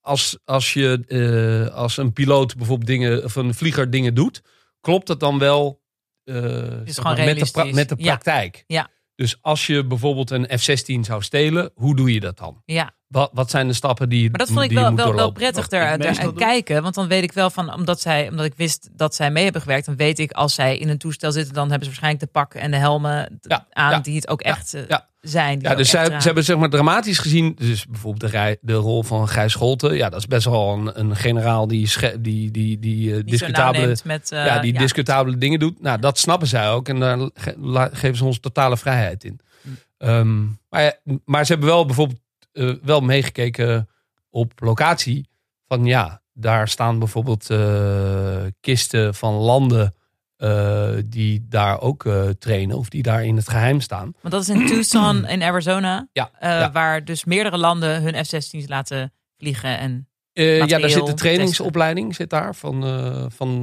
[0.00, 4.42] als, als je als een piloot bijvoorbeeld dingen of een vlieger dingen doet,
[4.80, 5.82] klopt dat dan wel
[6.24, 8.64] eh, zeg gewoon maar, met, de pra- met de praktijk?
[8.66, 8.90] Ja.
[9.14, 12.62] Dus als je bijvoorbeeld een F-16 zou stelen, hoe doe je dat dan?
[12.64, 15.98] Ja, Wat, wat zijn de stappen die, maar dat vond ik wel, wel, prettig daar,
[16.34, 16.82] kijken.
[16.82, 19.62] Want dan weet ik wel van, omdat, zij, omdat ik wist dat zij mee hebben
[19.62, 22.30] gewerkt, dan weet ik als zij in een toestel zitten, dan hebben ze waarschijnlijk de
[22.38, 25.08] pakken en de helmen Ja, aan ja, die het ook echt eh, ja.
[25.20, 25.60] zijn.
[25.60, 29.02] Ja, dus zij, ze hebben zeg maar dramatisch gezien, dus bijvoorbeeld de, rij, de rol
[29.02, 29.96] van Gijs Scholten.
[29.96, 33.24] Ja, dat is best wel een, een generaal die, sche- die, die, die, eh, Die
[33.24, 35.82] discutabele, met, eh, ja, die discutabele dingen doet.
[35.82, 39.40] Nou, dat snappen zij ook en daar geven ze ons totale vrijheid in.
[39.62, 39.76] Mm.
[39.98, 40.92] Ehm, maar, ja,
[41.24, 42.20] maar ze hebben wel bijvoorbeeld
[42.52, 43.88] eh, wel meegekeken
[44.30, 45.28] op locatie.
[45.68, 49.94] Van ja, daar staan bijvoorbeeld eh, kisten van landen
[50.36, 54.12] eh, die daar ook trainen of die daar in het geheim staan.
[54.20, 56.72] Want dat is in Tucson in Arizona, Ja, ja.
[56.72, 59.78] waar dus meerdere landen hun F-16's laten vliegen.
[59.78, 63.62] En ja, daar zit de trainingsopleiding zit daar van, eh, van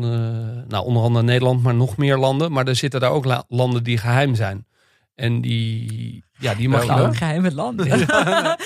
[0.67, 2.51] nou, onder andere Nederland, maar nog meer landen.
[2.51, 4.65] Maar er zitten daar ook la- landen die geheim zijn.
[5.15, 7.01] En die, ja, die mag je Welke?
[7.03, 7.15] dan.
[7.15, 7.87] geheime landen.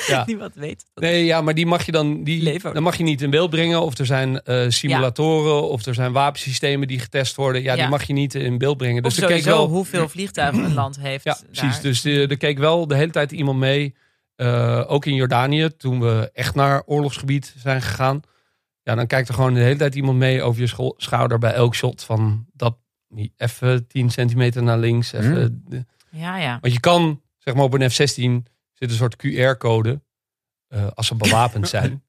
[0.07, 0.24] Ja.
[0.26, 0.86] Niemand weet.
[0.93, 1.03] dat.
[1.03, 3.82] Nee, ja, maar die mag je dan, die, dan mag je niet in beeld brengen.
[3.82, 7.61] Of er zijn eh, simulatoren, of er zijn wapensystemen die getest worden.
[7.61, 9.03] Ja, die mag je niet in beeld brengen.
[9.03, 11.24] Of Dus keek sowieso wel, hoeveel vliegtuigen een land heeft.
[11.24, 11.43] Ja, daar.
[11.51, 11.80] precies.
[11.82, 13.95] Dus eh, er keek wel de hele tijd iemand mee.
[14.36, 18.22] eh, ook in Jordanië, toen we echt naar oorlogsgebied zijn gegaan.
[18.84, 21.53] Ja, dan kijkt er gewoon de hele tijd iemand mee over je scho- schouder bij
[21.53, 22.03] elk shot.
[22.03, 22.78] Van dat
[23.38, 25.11] even 10 centimeter naar links.
[25.13, 26.57] Even, de- Ja, ja.
[26.61, 30.02] want je kan, zeg maar op een F-16 zit een soort QR-code.
[30.68, 32.04] eh, als ze bewapend zijn.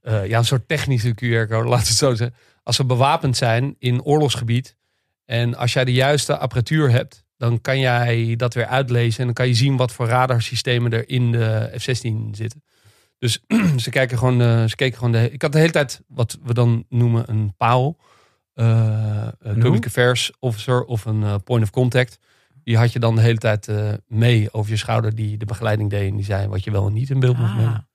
[0.00, 2.36] Eh, ja, een soort technische QR-code, laat het zo zeggen.
[2.62, 4.76] Als ze bewapend zijn in oorlogsgebied.
[5.24, 9.18] En als jij de juiste apparatuur hebt, dan kan jij dat weer uitlezen.
[9.18, 12.64] En dan kan je zien wat voor radarsystemen er in de F-16 zitten.
[13.18, 13.44] Dus
[13.84, 15.30] ze kijken gewoon, eh, ze keken gewoon de.
[15.30, 17.54] Ik had de hele tijd wat we dan noemen een
[18.54, 22.18] eh, een Public Affairs Officer of een Point of Contact.
[22.66, 25.90] Die had je dan de hele tijd eh, mee over je schouder, die de begeleiding
[25.90, 26.10] deed.
[26.10, 27.56] En die zei wat je wel en niet in beeld moest Ah.
[27.56, 27.88] nemen.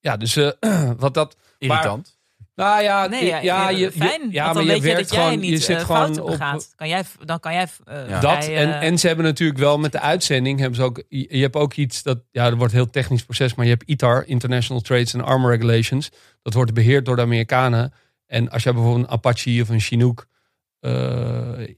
[0.00, 0.50] Ja, dus eh,
[0.98, 1.36] wat dat.
[1.58, 2.18] Irritant.
[2.54, 4.20] Nou ja, Nee, ja, ja, je, fijn.
[4.20, 5.84] je- ja, want maar dan je weet je dat jij gewoon, niet je zit eh,
[5.84, 6.72] gewoon fouten op begaat.
[6.76, 8.20] Kan jij, dan kan jij Ja.
[8.20, 8.48] dat.
[8.48, 11.02] En, en ze hebben natuurlijk wel met de uitzending hebben ze ook.
[11.08, 12.18] Je je hebt ook iets dat.
[12.30, 13.54] Ja, dat wordt een heel technisch proces.
[13.54, 16.10] Maar je hebt ITAR, International Trades and Armor Regulations.
[16.42, 17.92] Dat wordt beheerd door de Amerikanen.
[18.26, 20.26] En als jij bijvoorbeeld een Apache of een Chinook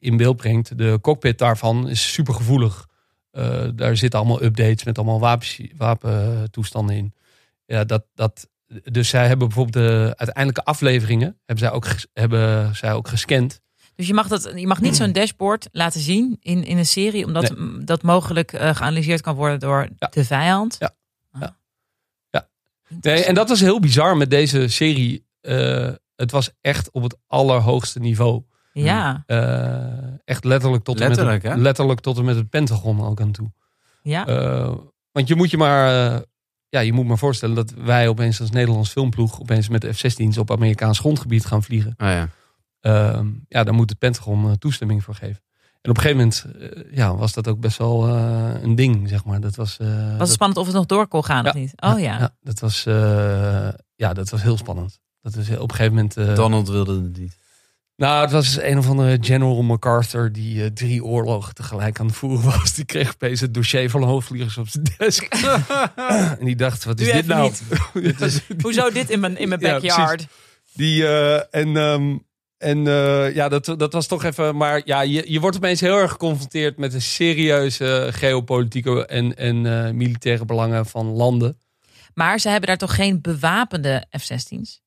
[0.01, 2.87] in beeld brengt, de cockpit daarvan is super gevoelig.
[3.31, 7.15] Eh, daar zitten allemaal updates met allemaal wapens, wapentoestanden in.
[7.67, 8.49] Ja, dat, dat,
[8.85, 13.61] dus zij hebben bijvoorbeeld de uiteindelijke afleveringen hebben zij ook, hebben zij ook gescand.
[13.95, 17.25] Dus je mag, dat, je mag niet zo'n dashboard laten zien in, in een serie,
[17.25, 20.09] omdat dat mogelijk eh, geanalyseerd kan worden door Ja.
[20.11, 20.77] de vijand.
[20.79, 20.95] Ja.
[21.31, 21.41] Ah.
[21.41, 21.57] Ja.
[22.31, 22.49] Ja.
[23.01, 25.27] Nee, en dat was heel bizar met deze serie.
[25.41, 28.43] Eh, het was echt op het allerhoogste niveau.
[28.85, 31.51] Ja, Eh, echt letterlijk tot, Letterlijk, en met hè?
[31.51, 33.53] het, letterlijk tot en met het Pentagon ook aan toe.
[34.03, 34.27] ja.
[34.27, 34.75] Eh,
[35.13, 36.21] want je moet je maar, eh,
[36.69, 40.39] ja, je moet maar voorstellen dat wij opeens als Nederlands filmploeg opeens met de F-16's
[40.39, 41.95] op Amerikaans grondgebied gaan vliegen.
[41.97, 42.29] Oh ja.
[42.81, 45.43] Eh, ja, daar moet het Pentagon toestemming voor geven.
[45.81, 46.47] En op een gegeven moment
[46.95, 49.41] ja, was dat ook best wel eh, een ding, zeg maar.
[49.41, 51.59] Dat was, eh, was het dat- spannend of het nog door kon gaan of Ja.
[51.59, 51.73] niet?
[51.77, 52.31] Oh ja.
[52.41, 54.99] dat was, eh, ja, dat was heel spannend.
[55.23, 56.15] Dat is op een gegeven moment.
[56.37, 57.39] Donald wilde het niet.
[57.99, 62.15] Nou, het was een of andere General MacArthur die eh, drie oorlogen tegelijk aan het
[62.17, 62.75] voeren was.
[62.75, 65.23] Die kreeg opeens het dossier van hoofdvliegers op zijn desk.
[66.39, 67.53] en die dacht, wat is Doe dit nou?
[67.95, 70.27] Dit is- Hoezo dit in mijn, in mijn Ja, backyard?
[70.75, 72.17] die, eh, en ehm,
[72.59, 74.57] en eh, ja, dat, dat was toch even.
[74.57, 79.97] Maar ja, je, je wordt opeens heel erg geconfronteerd met de serieuze geopolitieke en, en
[79.97, 81.59] militaire belangen van landen.
[82.15, 84.81] maar ze hebben daar toch geen bewapende F-16's?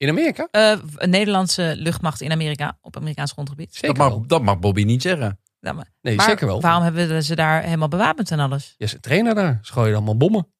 [0.00, 0.48] In Amerika?
[0.50, 3.74] Eh, een Nederlandse luchtmacht in Amerika, op Amerikaans grondgebied.
[3.74, 4.26] Zeker Dat mag, wel.
[4.26, 5.40] dat mag Bobby niet zeggen.
[5.60, 6.60] Ja, maar Nee, maar zeker wel.
[6.60, 8.74] waarom hebben ze daar helemaal bewapend en alles?
[8.78, 9.58] Ja, ze trainen daar.
[9.62, 10.52] Ze gooien allemaal bommen.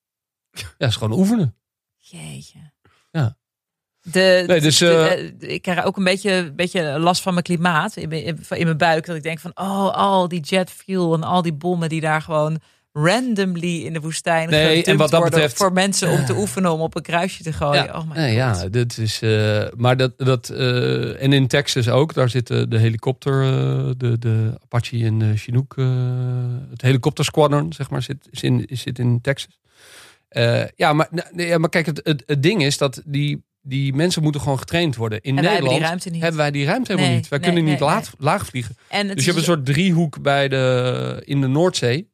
[0.79, 1.57] Ja, ze gewoon oefenen.
[1.97, 2.59] Jeetje.
[3.11, 3.37] Ja.
[4.01, 7.45] De, Nee, dus, de- eh, de- ik krijg ook een beetje, beetje last van mijn
[7.45, 9.07] klimaat in mijn, in mijn buik.
[9.07, 12.23] Dat ik denk van, oh, al die jet fuel en al die bommen die daar
[12.23, 12.61] gewoon
[12.93, 16.81] randomly in de woestijn Nee, en wat dat betreft- voor mensen om te oefenen om
[16.81, 17.85] op een kruisje te gooien.
[17.85, 19.23] Ja, oh my nee, ja, dat is.
[19.23, 20.13] eh, maar dat.
[20.17, 25.19] dat eh, en in Texas ook, daar zitten de helikopter, eh, de, de Apache en
[25.19, 25.87] de Chinook, eh,
[26.71, 29.59] het helikoptersquadron, zeg maar, zit, is in, zit in Texas.
[30.29, 34.23] Eh, ja, maar, nee, maar kijk, het, het, het ding is dat die die mensen
[34.23, 35.21] moeten gewoon getraind worden.
[35.21, 36.21] In En Nederland die ruimte niet.
[36.23, 37.29] hebben wij die ruimte helemaal Nee, niet.
[37.29, 38.77] Wij nee, kunnen niet laag, laag vliegen.
[38.89, 42.10] En Dus je hebt een soort driehoek bij de, in de Noordzee.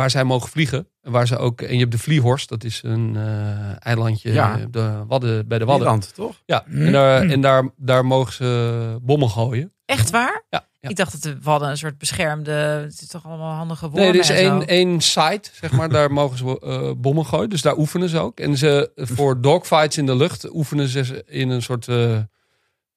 [0.00, 0.88] Waar zij mogen vliegen.
[1.02, 2.48] En, waar ze ook, en je hebt de Vliehorst.
[2.48, 4.58] Dat is een eh, eilandje Ja.
[4.58, 5.86] eh, de Wadden, bij de Wadden.
[5.86, 6.42] Nederland, toch?
[6.46, 9.72] Ja, en, daar, en daar, daar mogen ze bommen gooien.
[9.84, 10.44] Echt waar?
[10.50, 10.88] Ja, ja.
[10.88, 12.50] Ik dacht dat de Wadden een soort beschermde...
[12.52, 15.88] Het is toch allemaal handige wormen Nee, er is één, één site, zeg maar.
[15.88, 17.50] daar mogen ze eh, bommen gooien.
[17.50, 18.40] Dus daar oefenen ze ook.
[18.40, 22.18] En ze, voor dogfights in de lucht oefenen ze in een soort eh,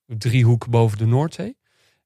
[0.06, 1.58] driehoek boven de Noordzee.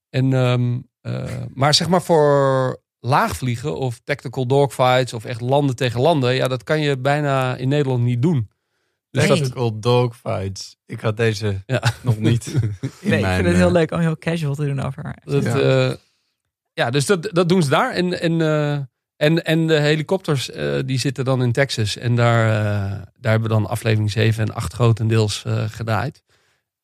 [0.10, 1.24] En, ehm, eh,
[1.54, 6.34] maar zeg maar voor laagvliegen of tactical dogfights of echt landen tegen landen.
[6.34, 8.50] Ja, dat kan je bijna in Nederland niet doen.
[9.12, 9.38] Dus Nee.
[9.38, 10.78] Tactical dogfights.
[10.86, 11.84] Ik had deze Ja.
[12.02, 12.46] nog niet.
[12.54, 12.60] in
[13.02, 15.16] Nee, ik vind het heel eh, leuk om heel casual te doen over.
[15.24, 15.58] dat, Ja.
[15.58, 15.96] ja.
[16.74, 17.94] ja, dus dat, dat doen ze daar.
[17.94, 18.74] En, en, eh,
[19.16, 21.98] en, en de helikopters eh, die zitten dan in Texas.
[21.98, 26.24] En daar, eh, daar hebben we dan aflevering 7 en 8 grotendeels eh gedraaid.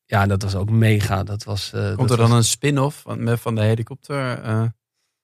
[0.06, 1.22] Ja, dat was ook mega.
[1.22, 4.44] Dat was, eh, Komt dat er dan was- een spin-off van, met- van de helikopter?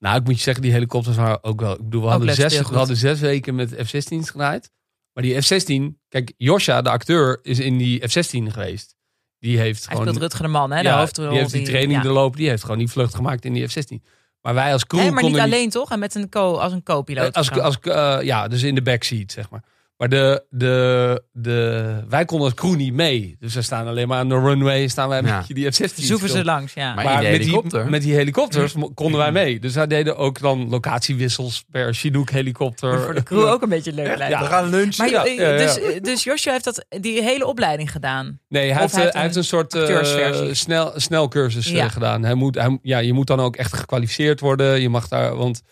[0.00, 1.72] Nou, ik moet je zeggen, die helikopters waren ook wel...
[1.72, 4.70] Ik bedoel, we, hadden zes, we hadden zes weken met F-16's gedraaid.
[5.12, 5.98] Maar die F-16...
[6.08, 8.96] Kijk, Josja, de acteur, is in die F-16 geweest.
[9.38, 10.14] Die heeft Hij gewoon...
[10.14, 10.82] speelt Rutger de Man, hè?
[10.82, 11.28] De ja, hoofdrol.
[11.28, 12.10] die heeft die training ja.
[12.10, 12.38] lopen.
[12.38, 14.02] Die heeft gewoon die vlucht gemaakt in die F-16.
[14.40, 15.90] Maar wij als crew Hé, maar niet alleen toch?
[15.90, 17.34] En met een co als een co-piloot.
[17.34, 19.62] als, als, eh, ja, dus in de backseat, zeg maar.
[20.00, 23.36] Maar de, de, de, wij konden als crew niet mee.
[23.38, 24.88] Dus we staan alleen maar aan de runway.
[24.88, 25.36] Staan wij Ja.
[25.36, 25.94] met die F-16.
[25.94, 26.94] te Zoeven ze langs, ja.
[26.94, 27.90] Maar- met, die, helikopter?
[27.90, 29.58] met die helikopters konden wij mee.
[29.60, 33.00] Dus wij deden ook dan locatiewissels per Chinook helikopter.
[33.00, 34.32] voor de crew ook een beetje leuk lijkt.
[34.32, 34.40] Ja.
[34.40, 35.04] We gaan lunchen.
[35.12, 35.58] Maar Ja, eh.
[35.58, 38.40] Dus, dus Joshua heeft dat, die hele opleiding gedaan.
[38.48, 41.88] Nee, hij Of heeft, hij eh, heeft een een soort eh, snel, snelcursus eh, Ja.
[41.88, 42.22] gedaan.
[42.24, 44.80] Hij moet, hij, ja, je moet dan ook echt gekwalificeerd worden.
[44.80, 45.62] Je mag daar, want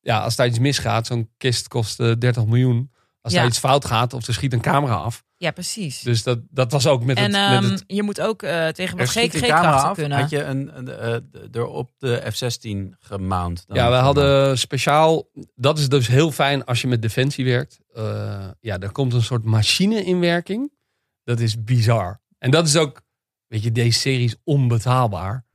[0.00, 2.90] ja, als daar iets misgaat, zo'n kist kost eh, 30 miljoen.
[3.26, 3.40] Als Ja.
[3.40, 5.24] daar iets fout gaat of er schiet een camera af.
[5.36, 6.00] Ja, precies.
[6.00, 8.68] Dus dat, dat was ook met en het, ehm, met het je moet ook eh,
[8.68, 10.18] tegen wat Er camera kunnen.
[10.18, 13.64] Had je een, een, eh, er op de F-16 gemount?
[13.66, 13.76] dan?
[13.76, 15.30] Ja, we hadden speciaal.
[15.54, 17.78] Dat is dus heel fijn als je met defensie werkt.
[17.94, 20.72] Eh, ja, er komt een soort machine in werking.
[21.24, 22.20] Dat is bizar.
[22.38, 23.02] En dat is ook,
[23.46, 25.45] weet je, deze serie is onbetaalbaar.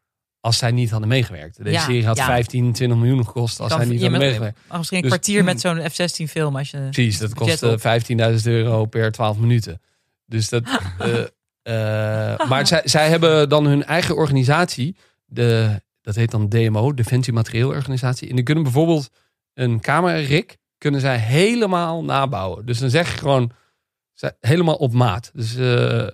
[0.42, 1.58] Als zij niet hadden meegewerkt.
[1.58, 2.26] Deze Ja, serie had ja.
[2.26, 4.58] 15, 20 miljoen gekost als zij niet hadden moet- meegewerkt.
[4.78, 6.78] misschien een Dus- kwartier met zo'n F-16 film als je.
[6.78, 7.80] Precies, dat budget kost op.
[7.82, 9.82] 15.000 euro per 12 minuten.
[10.26, 10.64] Dus dat.
[11.00, 14.96] eh, eh, maar zij, zij hebben dan hun eigen organisatie.
[15.26, 18.30] De, dat heet dan DMO, Defensie Materieel Organisatie.
[18.30, 19.10] En die kunnen bijvoorbeeld
[19.54, 22.66] een camerarik kunnen zij helemaal nabouwen.
[22.66, 23.52] Dus dan zeg je gewoon
[24.14, 25.32] zij- helemaal op maat.
[25.34, 26.08] Dus eh,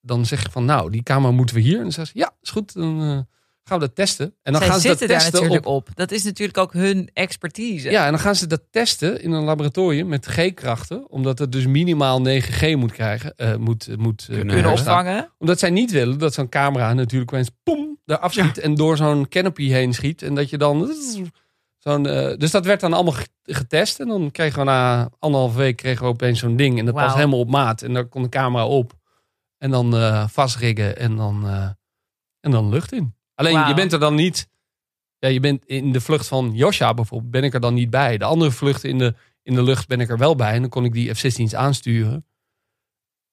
[0.00, 1.76] dan zeg je van nou, die camera moeten we hier.
[1.76, 2.72] En dan zeggen ze ja, is goed.
[2.74, 3.26] Dan
[3.64, 4.34] gaan we dat testen.
[4.42, 5.96] En dan Zij gaan ze dat zitten daar testen natuurlijk op op.
[5.96, 7.90] Dat is natuurlijk ook hun expertise.
[7.90, 11.10] ja, en dan gaan ze dat testen in een laboratorium met G-krachten.
[11.10, 13.36] Omdat het dus minimaal 9G moet krijgen.
[13.36, 15.32] eh, moet, moet eh, Kunnen opvangen.
[15.38, 19.28] Omdat zij niet willen dat zo'n camera natuurlijk opeens poem, daar afschiet en door zo'n
[19.28, 20.22] canopy heen schiet.
[20.22, 20.94] En dat je dan
[21.78, 22.06] zo'n...
[22.06, 24.00] eh, dus dat werd dan allemaal ge- getest.
[24.00, 26.78] En dan kregen we na anderhalve week kregen we opeens zo'n ding.
[26.78, 27.06] En dat Wauw.
[27.06, 27.82] was helemaal op maat.
[27.82, 28.92] En daar kon de camera op.
[29.58, 31.68] En dan eh, vastriggen en dan, eh,
[32.40, 33.14] en dan lucht in.
[33.34, 34.48] Alleen je bent er dan niet...
[35.18, 38.18] Ja, je bent in de vlucht van Josja bijvoorbeeld, ben ik er dan niet bij.
[38.18, 40.52] De andere vluchten in de, in de lucht ben ik er wel bij.
[40.52, 42.26] En dan kon ik die F-16's aansturen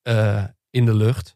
[0.01, 1.35] eh, in de lucht.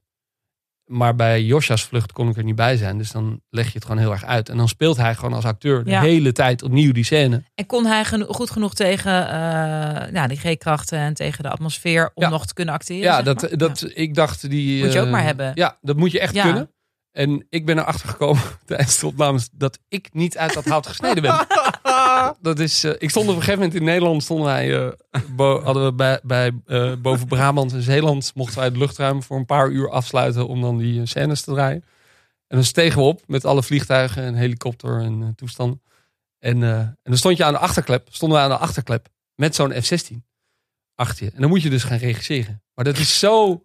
[0.86, 2.98] Maar bij Josja's vlucht kon ik er niet bij zijn.
[2.98, 4.50] Dus dan leg je het gewoon heel erg uit.
[4.50, 6.02] En dan speelt hij gewoon als acteur de Ja.
[6.02, 7.44] hele tijd opnieuw die scène.
[7.56, 12.12] En kon hij geno- goed genoeg tegen eh, ja, die G-krachten en tegen de atmosfeer
[12.14, 12.30] om Ja.
[12.30, 13.02] nog te kunnen acteren?
[13.04, 13.58] Ja, dat, maar?
[13.58, 14.84] dat, ik dacht die...
[14.84, 15.52] Moet je ook eh, maar hebben.
[15.56, 16.70] Ja, dat moet je echt kunnen.
[17.16, 21.22] En ik ben erachter gekomen tijdens de opnames dat ik niet uit dat hout gesneden
[21.22, 21.48] ben.
[22.42, 25.62] dat is, eh, ik stond op een gegeven moment in Nederland, stonden wij, eh, bo-
[25.62, 29.46] hadden we bij, bij eh, boven Brabant en Zeeland, mochten wij het luchtruim voor een
[29.46, 31.84] paar uur afsluiten om dan die scènes te draaien.
[32.48, 35.82] En dan stegen we op met alle vliegtuigen en helikopter en toestanden.
[36.40, 39.72] En, en dan stond je aan de achterklep, stonden we aan de achterklep met zo'n
[39.82, 40.16] F-16
[40.96, 41.32] achter je.
[41.32, 42.64] En dan moet je dus gaan regisseren.
[42.74, 43.60] Maar dat is zo Aan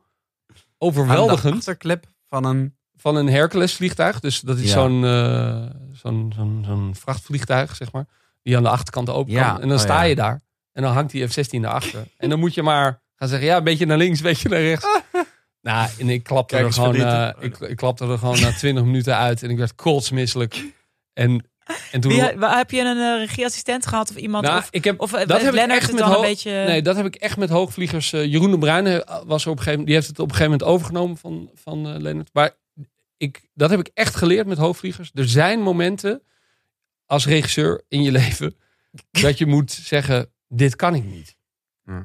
[0.46, 2.78] de overweldigend achterklep van een...
[3.01, 4.20] van een Hercules vliegtuig.
[4.20, 4.70] Dus dat is Ja.
[4.72, 8.07] zo'n eh, zo'n zo'n zo'n vrachtvliegtuig, zeg maar.
[8.42, 9.61] Die aan de achterkant open Ja, kan.
[9.62, 10.09] En dan oh sta ja.
[10.09, 10.40] je daar.
[10.72, 12.05] En dan hangt die F-16 daarachter.
[12.16, 14.61] en dan moet je maar gaan zeggen, ja, een beetje naar links, een beetje naar
[14.61, 14.86] rechts.
[15.62, 18.84] nou, en ik klapte, Kijk er gewoon, eh, ik, ik klapte er gewoon na 20
[18.84, 19.42] minuten uit.
[19.42, 20.64] En ik werd kotsmisselijk.
[21.12, 21.44] En,
[21.92, 22.11] en toen...
[22.12, 24.44] Wie, waar- heb je een eh, regieassistent gehad of iemand?
[24.44, 26.51] nou, of ik heb, of dat heb ik Lennart echt het met dan een beetje...
[26.51, 28.11] Nee, dat heb ik echt met hoogvliegers.
[28.11, 30.53] Jeroen de Bruyne was er op een gegeven moment, die heeft het op een gegeven
[30.59, 32.30] moment overgenomen van, van eh Lennart.
[32.32, 32.51] Maar
[33.20, 35.10] ik, dat heb ik echt geleerd met hoogvliegers.
[35.14, 36.22] Er zijn momenten
[37.06, 38.56] als regisseur in je leven
[39.22, 41.38] dat je moet zeggen: dit kan ik niet.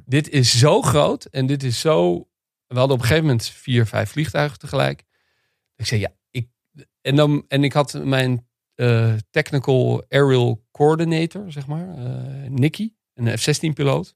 [0.05, 2.28] Dit is zo groot en dit is zo
[2.68, 5.03] we hadden op een gegeven moment vier, vijf vliegtuigen tegelijk.
[5.76, 6.47] Ik zei ja, ik.
[7.01, 13.38] En, dan, en ik had mijn eh, technical aerial coordinator, zeg maar, eh Nicky, een
[13.38, 14.16] F-16-piloot.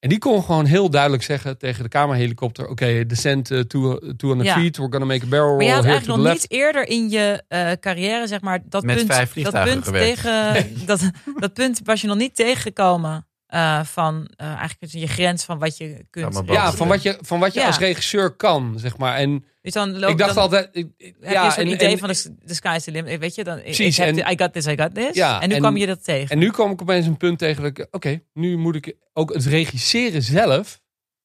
[0.00, 4.48] En die kon gewoon heel duidelijk zeggen tegen de kamerhelikopter: Oké, descent uh, to, 200
[4.50, 4.54] Ja.
[4.60, 6.26] feet, we're gonna make a barrel Maar je roll had here to eigenlijk the nog
[6.26, 6.50] left.
[6.50, 10.20] niet eerder in je eh, carrière, zeg maar, dat Met punt, vijf dat punt gewerkt.
[10.22, 15.44] tegen dat, dat punt was je nog niet tegengekomen eh, van eh, eigenlijk je grens
[15.44, 16.32] van wat je kunt.
[16.34, 16.52] boven.
[16.52, 17.66] Ja, van wat je, van wat je Ja.
[17.66, 19.16] als regisseur kan, zeg maar.
[19.16, 20.68] En Dus dan loop, ik dacht dan altijd.
[20.72, 20.88] ik-
[21.20, 23.44] heb ja, je zo'n en, idee en- van de, de sky's the limit, weet je?
[23.44, 25.14] Dan, ik- Precies, ik heb en- I got this, I got this.
[25.14, 26.28] Ja, en nu en- kwam je dat tegen.
[26.30, 29.34] En nu kwam ik opeens een punt tegen dat ik, oké, nu moet ik ook
[29.34, 30.80] het regisseren zelf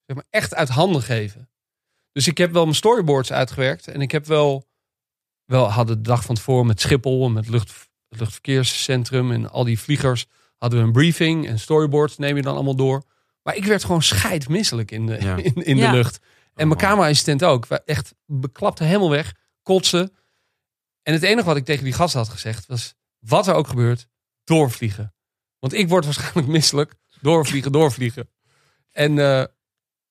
[0.05, 1.49] zeg maar, echt uit handen geven.
[2.11, 4.67] Dus ik heb wel mijn storyboards uitgewerkt en ik heb wel,
[5.45, 7.69] wel hadden de dag van tevoren met Schiphol en met lucht,
[8.09, 10.25] het luchtverkeerscentrum en al die vliegers
[10.57, 13.03] hadden we een briefing en storyboards neem je dan allemaal door.
[13.43, 15.35] Maar ik werd gewoon scheidmisselijk in de, Ja.
[15.43, 15.91] in, in Ja.
[15.91, 16.17] de lucht.
[16.55, 16.87] En mijn Oh.
[16.87, 17.65] camera-assistent ook.
[17.65, 19.33] Echt beklapte helemaal weg,
[19.63, 20.13] kotsen.
[21.03, 24.07] En het enige wat ik tegen die gasten had gezegd was, wat er ook gebeurt,
[24.43, 25.13] doorvliegen.
[25.59, 26.93] Want ik word waarschijnlijk misselijk.
[27.21, 28.29] Doorvliegen, doorvliegen.
[28.91, 29.39] En, eh,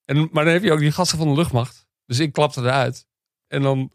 [0.04, 1.86] en, maar dan heb je ook die gasten van de luchtmacht.
[2.06, 3.06] Dus ik klapte eruit.
[3.46, 3.92] En dan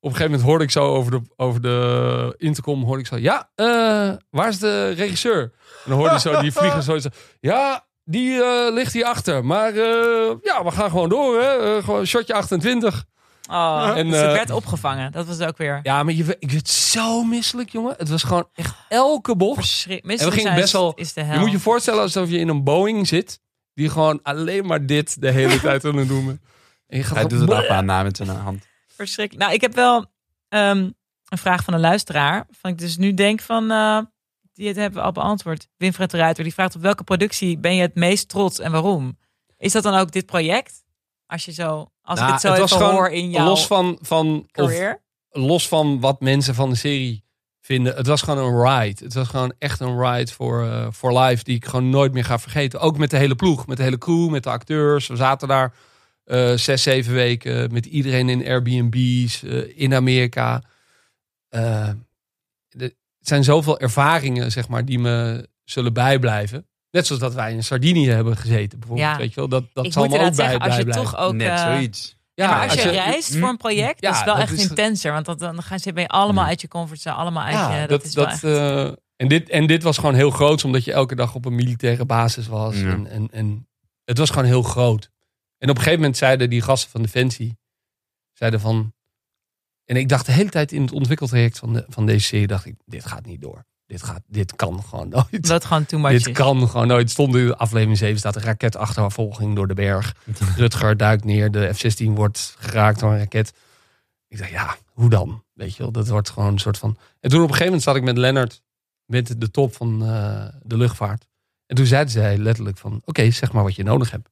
[0.00, 3.16] op een gegeven moment hoorde ik zo over de, over de intercom, hoorde ik zo,
[3.16, 5.40] ja, eh, waar is de regisseur?
[5.42, 5.50] En
[5.90, 7.08] dan hoorde je zo die vlieger zo, zo,
[7.40, 9.44] ja, die eh, ligt hier achter.
[9.44, 11.82] Maar eh, ja, we gaan gewoon door, hè.
[11.82, 13.04] Gewoon shotje 28.
[13.50, 15.12] Oh, En, dus het werd opgevangen.
[15.12, 17.94] Dat was ook weer Ja, maar je, ik werd zo misselijk, jongen.
[17.98, 19.86] Het was gewoon echt elke bocht.
[19.88, 21.34] En we gingen best wel- Is de hel.
[21.34, 23.40] Je moet je voorstellen alsof je in een Boeing zit.
[23.74, 26.40] Die gewoon alleen maar dit de hele tijd aan het doen.
[26.86, 28.66] En je gaat Hij doet het achtbaan na met zijn hand.
[28.96, 29.44] Verschrikkelijk.
[29.44, 30.06] Nou, ik heb wel
[30.48, 30.90] ehm,
[31.28, 32.46] een vraag van een luisteraar.
[32.50, 33.98] Van ik dus nu denk van, eh,
[34.52, 35.68] die het hebben we al beantwoord.
[35.76, 39.18] Winfred de Ruiter, die vraagt op welke productie ben je het meest trots en waarom?
[39.58, 40.84] Is dat dan ook dit project?
[41.26, 43.66] Als je zo, als Nou, ik het zo het even gewoon hoor in jouw los
[43.66, 44.72] van, van, of,
[45.30, 47.24] los van wat mensen van de serie
[47.60, 47.96] vinden.
[47.96, 49.04] Het was gewoon een ride.
[49.04, 51.44] Het was gewoon echt een ride voor eh, for life.
[51.44, 52.80] Die ik gewoon nooit meer ga vergeten.
[52.80, 53.66] Ook met de hele ploeg.
[53.66, 54.30] Met de hele crew.
[54.30, 55.06] Met de acteurs.
[55.06, 55.74] We zaten daar
[56.26, 57.72] eh, zes, zeven weken.
[57.72, 59.42] Met iedereen in Airbnb's.
[59.42, 60.62] eh, in Amerika.
[61.48, 61.90] Eh,
[62.68, 62.84] de-
[63.18, 66.66] het zijn zoveel ervaringen, zeg maar, die me zullen bijblijven.
[66.90, 69.08] Net zoals dat wij in Sardinië hebben gezeten, bijvoorbeeld.
[69.10, 69.16] Ja.
[69.18, 71.12] Weet je wel, dat, dat ik zal me ook bij, zeggen, als je bijblijven.
[71.12, 71.34] toch ook...
[71.34, 72.16] Net eh, zoiets.
[72.34, 74.42] Ja, maar als, als je, je- reist voor een project, Ja, is het wel dat
[74.42, 75.12] echt is- intenser.
[75.12, 76.48] Want dat, dan gaan ze, ben je allemaal Ja.
[76.50, 77.86] uit je comfortzone, allemaal uit Ja, je...
[77.86, 80.92] dat, is wel dat, echt- en, dit, en dit was gewoon heel groot, omdat je
[80.92, 82.76] elke dag op een militaire basis was.
[82.80, 82.86] Ja.
[82.88, 83.68] En, en, en
[84.04, 85.10] het was gewoon heel groot.
[85.58, 87.58] En op een gegeven moment zeiden die gasten van Defensie,
[88.32, 88.94] zeiden van...
[89.84, 92.64] En ik dacht de hele tijd in het ontwikkeltraject van, de, van deze serie, dacht
[92.64, 93.64] ik, dit gaat niet door.
[93.86, 95.46] Dit, gaat, dit kan gewoon nooit.
[95.46, 96.32] dat gewoon too much Dit is.
[96.32, 97.10] kan gewoon nooit.
[97.10, 100.14] Stond in aflevering 7 staat een raketachtervolging door de berg.
[100.56, 101.50] Rutger duikt neer.
[101.50, 103.52] De F-16 wordt geraakt door een raket.
[104.28, 105.44] Ik dacht, ja, hoe dan?
[105.52, 106.96] Weet je wel, dat wordt gewoon een soort van...
[107.20, 108.62] En toen op een gegeven moment zat ik met Lennart
[109.04, 111.26] met de top van eh, de luchtvaart.
[111.66, 114.30] En toen zeiden zij letterlijk van, oké, zeg maar wat je nodig hebt.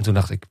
[0.00, 0.44] En toen dacht ik,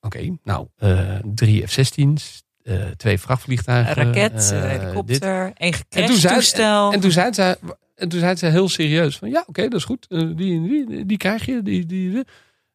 [0.00, 3.98] oké, nou, eh, drie F-16's, eh, twee vrachtvliegtuigen.
[3.98, 4.80] Een raket, eh, een dit.
[4.80, 6.92] helikopter, zei- gecrashtoestel.
[6.92, 7.56] En toen zei zij,
[7.94, 10.06] en toen zei zij heel serieus van ja, oké, dat is goed.
[10.08, 11.62] Die, die, die krijg je.
[11.62, 12.24] Die, die, die.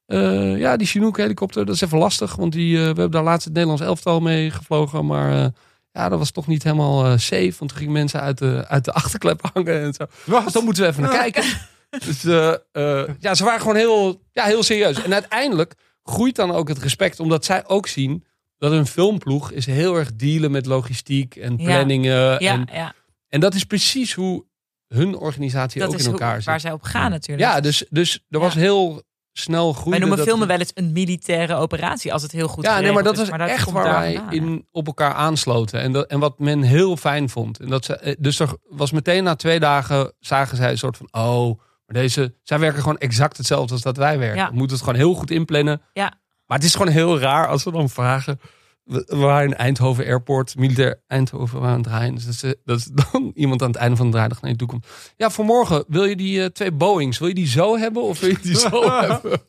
[0.05, 2.35] Eh, ja, die Chinook helikopter, dat is even lastig.
[2.35, 5.05] Want die, we hebben daar laatst het Nederlands elftal mee gevlogen.
[5.05, 5.47] Maar eh,
[5.91, 7.53] ja, dat was toch niet helemaal safe.
[7.59, 10.05] Want er gingen mensen uit de, uit de achterklep hangen en zo.
[10.25, 11.43] Dus dan moeten we even naar kijken.
[11.89, 15.03] Dus eh, eh, ja, ze waren gewoon heel, ja, heel serieus.
[15.03, 15.73] En uiteindelijk
[16.09, 17.19] groeit dan ook het respect.
[17.19, 18.23] Omdat zij ook zien
[18.57, 21.63] dat een filmploeg is heel erg dealen met logistiek en Ja.
[21.65, 22.43] planningen.
[22.43, 22.93] ja, En, ja,
[23.29, 24.45] en dat is precies hoe
[24.87, 26.45] hun organisatie dat ook is in hoe, elkaar zit.
[26.45, 27.47] waar zij op gaan natuurlijk.
[27.49, 28.59] Ja, dus, dus er was Ja.
[28.59, 29.03] heel
[29.33, 29.89] snel groei.
[29.89, 33.03] Wij noemen filmen wel eens een militaire operatie als het heel goed Ja, nee, maar
[33.03, 33.55] dat geregeld was is.
[33.55, 35.81] echt waar wij in, op elkaar aansloten.
[35.81, 37.59] En, dat, en wat men heel fijn vond.
[37.59, 40.97] En dat ze, eh, dus er was meteen na twee dagen zagen zij een soort
[40.97, 41.07] van...
[41.11, 44.37] Oh, maar deze, zij werken gewoon exact hetzelfde als dat wij werken.
[44.37, 44.49] Ja.
[44.49, 45.81] We moeten het gewoon heel goed inplannen.
[45.93, 46.13] Ja.
[46.45, 48.39] Maar het is gewoon heel raar als we dan vragen...
[48.83, 52.15] We we waren in Eindhoven Airport, militair Eindhoven waren aan het draaien.
[52.15, 54.57] Dus dat, is, dat is dan iemand aan het einde van de draaidag naar je
[54.57, 54.87] toe komt.
[55.15, 58.19] Ja, voor morgen wil je die eh, twee Boeings, wil je die zo hebben of
[58.19, 59.41] wil je die zo hebben?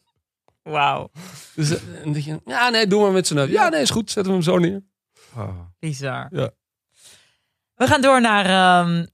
[0.62, 1.10] Wauw,
[1.54, 3.50] Dus eh, en dat je, ja, nee, doe maar met z'n neus.
[3.50, 4.82] Ja, nee, is goed, zetten we hem zo neer.
[5.36, 5.58] Oh.
[5.78, 6.28] bizar.
[6.30, 6.50] Ja.
[7.74, 9.06] We gaan door naar ehm,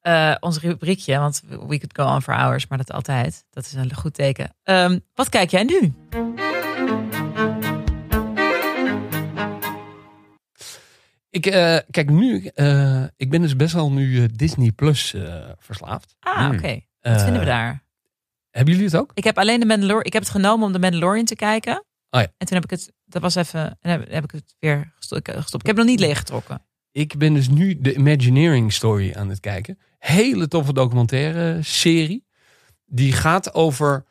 [0.00, 3.44] eh, ons rubriekje, want we could go on for hours, maar dat altijd.
[3.50, 4.54] Dat is een goed teken.
[4.62, 5.94] Ehm, wat kijk jij nu?
[11.30, 15.14] Ik eh, kijk nu, eh, ik ben dus best wel nu Disney Plus
[15.58, 16.16] verslaafd.
[16.20, 16.56] Ah, Hmm.
[16.56, 16.80] oké.
[17.00, 17.84] Wat vinden we daar?
[18.50, 19.10] Hebben jullie het ook?
[19.14, 20.04] Ik heb alleen de Mandalorian.
[20.04, 21.84] Ik heb het genomen om de Mandalorian te kijken.
[22.10, 22.26] Oh ja.
[22.38, 25.28] En toen heb ik het, dat was even, en heb, heb ik het weer gestopt.
[25.28, 25.62] Ik, gestopt.
[25.62, 26.62] ik heb het nog niet leeggetrokken.
[26.92, 29.78] Ik ben dus nu de Imagineering Story aan het kijken.
[29.98, 32.26] Hele toffe documentaire serie.
[32.86, 34.04] Die gaat over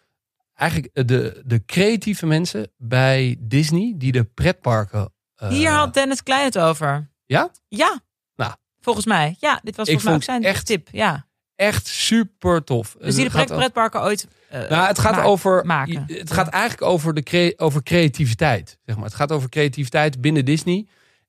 [0.54, 5.14] eigenlijk de, de creatieve mensen bij Disney die de pretparken.
[5.36, 7.10] eh, Hier had Dennis Klein het over.
[7.26, 7.52] Ja?
[7.68, 8.00] Ja.
[8.36, 8.54] Nou.
[8.82, 9.36] Volgens mij.
[9.40, 10.88] Ja, dit was volgens mij ook zijn echt- tip.
[10.92, 11.28] Ja.
[11.56, 12.96] echt super tof.
[13.00, 15.66] Dus die de pret- pretparken ooit eh, Nou, het gaat maak- over.
[15.66, 16.04] maken.
[16.08, 18.78] Het gaat eigenlijk over, de over creativiteit.
[18.86, 19.06] Zeg maar.
[19.06, 20.88] Het gaat over creativiteit binnen Disney.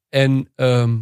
[0.08, 0.96] En ehm,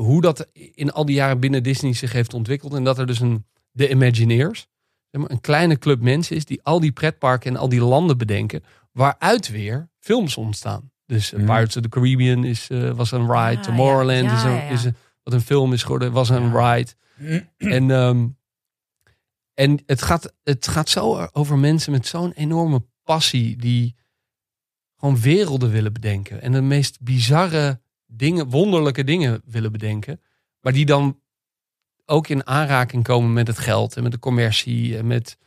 [0.00, 2.74] hoe dat in al die jaren binnen Disney zich heeft ontwikkeld.
[2.74, 4.66] En dat er dus een, de Imagineers,
[5.10, 8.18] zeg maar, een kleine club mensen is die al die pretparken en al die landen
[8.18, 8.64] bedenken.
[8.92, 10.90] Waaruit weer films ontstaan.
[11.06, 11.44] Dus Mhm.
[11.44, 13.56] Pirates of the Caribbean is, eh, was een ride.
[13.56, 13.62] Ah.
[13.62, 14.68] Tomorrowland Ja, is, een, ja, ja.
[14.68, 16.90] is een, wat een film is geworden, was een ride.
[17.56, 18.26] En, ehm,
[19.54, 23.94] en het, gaat, het gaat zo over mensen met zo'n enorme passie die
[24.96, 26.42] gewoon werelden willen bedenken.
[26.42, 27.80] En de meest bizarre
[28.10, 30.20] dingen, wonderlijke dingen willen bedenken.
[30.60, 31.20] Maar die dan
[32.04, 35.38] ook in aanraking komen met het geld en met de commercie en met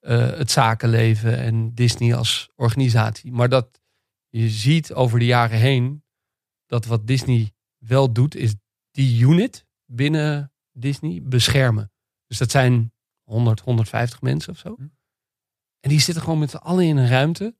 [0.00, 3.32] eh, het zakenleven en Disney als organisatie.
[3.32, 3.80] Maar dat
[4.28, 6.04] je ziet over de jaren heen
[6.66, 8.54] dat wat Disney wel doet, is
[8.90, 11.92] die unit binnen Disney beschermen.
[12.26, 14.76] Dus dat zijn 100, 150 mensen of zo.
[15.80, 17.56] En die zitten gewoon met z'n allen in een ruimte.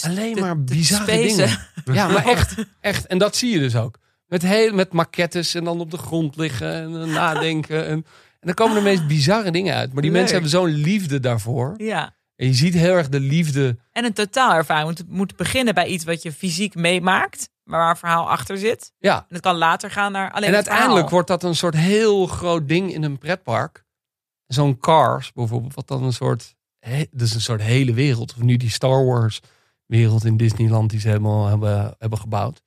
[0.00, 1.58] Alleen maar bizarre dingen.
[1.92, 3.06] Ja, maar echt, echt.
[3.06, 3.98] En dat zie je dus ook.
[4.26, 7.86] Met, heel, met maquettes en dan op de grond liggen en eh, nadenken.
[7.86, 8.04] En, en
[8.40, 9.92] dan komen de meest bizarre dingen uit.
[9.92, 10.20] Maar die Leuk.
[10.20, 11.74] mensen hebben zo'n liefde daarvoor.
[11.76, 12.14] Ja.
[12.36, 13.76] En je ziet heel erg de liefde.
[13.92, 14.86] En een totaalervaring.
[14.86, 17.50] Want het moet beginnen bij iets wat je fysiek meemaakt.
[17.64, 18.92] Maar waar een verhaal achter zit.
[18.98, 19.16] Ja.
[19.16, 21.10] En het kan later gaan naar alleen en uiteindelijk verhaal.
[21.10, 23.84] wordt dat een soort heel groot ding in een pretpark.
[24.46, 28.34] Zo'n Cars bijvoorbeeld, wat dan een soort, he, dus een soort hele wereld.
[28.36, 29.40] Of nu die Star Wars
[29.92, 32.62] wereld in Disneyland die ze helemaal hebben, hebben gebouwd.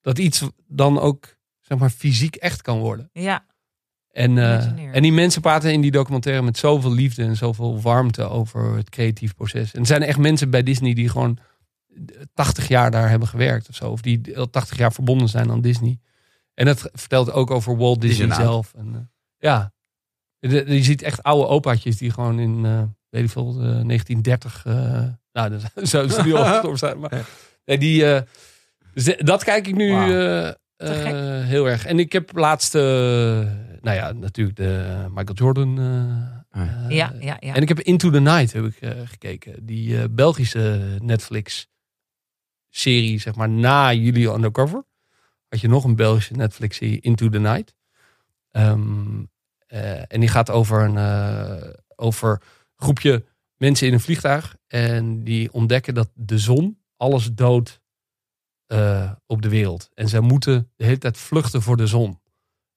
[0.00, 3.10] Dat iets dan ook, zeg maar, fysiek echt kan worden.
[3.12, 3.46] Ja.
[4.10, 8.22] En, eh, en die mensen praten in die documentaire met zoveel liefde en zoveel warmte
[8.22, 9.72] over het creatief proces.
[9.72, 11.38] En er zijn echt mensen bij Disney die gewoon
[12.34, 13.90] 80 jaar daar hebben gewerkt of zo.
[13.90, 15.98] Of die al 80 jaar verbonden zijn aan Disney.
[16.54, 18.74] En dat vertelt ook over Walt Disney zelf.
[18.74, 19.00] En, eh,
[19.38, 19.72] ja,
[20.40, 25.08] je ziet echt oude opaatjes die gewoon in, eh, weet ik veel, eh, 1930, eh,
[25.48, 26.98] nou, dan zouden ze nu al gestorven zijn.
[26.98, 27.26] Maar
[27.64, 28.22] nee, die, eh,
[29.18, 30.54] dat kijk ik nu eh, eh,
[31.46, 31.86] heel erg.
[31.86, 32.82] En ik heb laatst, eh,
[33.80, 35.78] nou ja, natuurlijk de Michael Jordan.
[35.78, 37.12] eh, Ah, ja.
[37.20, 37.54] Ja, ja.
[37.54, 39.66] En ik heb Into the Night heb ik, eh, gekeken.
[39.66, 41.68] Die eh, Belgische Netflix
[42.70, 44.84] serie, zeg maar, na Jullie Undercover.
[45.48, 47.74] Had je nog een Belgische Netflix serie, Into the Night.
[48.50, 49.22] Ehm,
[49.66, 52.42] eh, en die gaat over een eh, over
[52.76, 53.24] groepje
[53.60, 54.56] mensen in een vliegtuig.
[54.66, 57.80] En die ontdekken dat de zon alles doodt
[58.66, 59.88] eh, op de wereld.
[59.94, 62.20] En zij moeten de hele tijd vluchten voor de zon.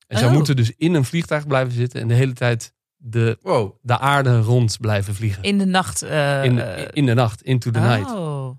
[0.08, 0.34] En zij Oh.
[0.34, 3.76] moeten dus in een vliegtuig blijven zitten en de hele tijd de, Wow.
[3.82, 5.44] de aarde rond blijven vliegen.
[5.44, 6.02] In de nacht.
[6.02, 8.12] eh, In, eh, in de nacht, into the night.
[8.12, 8.52] Oh,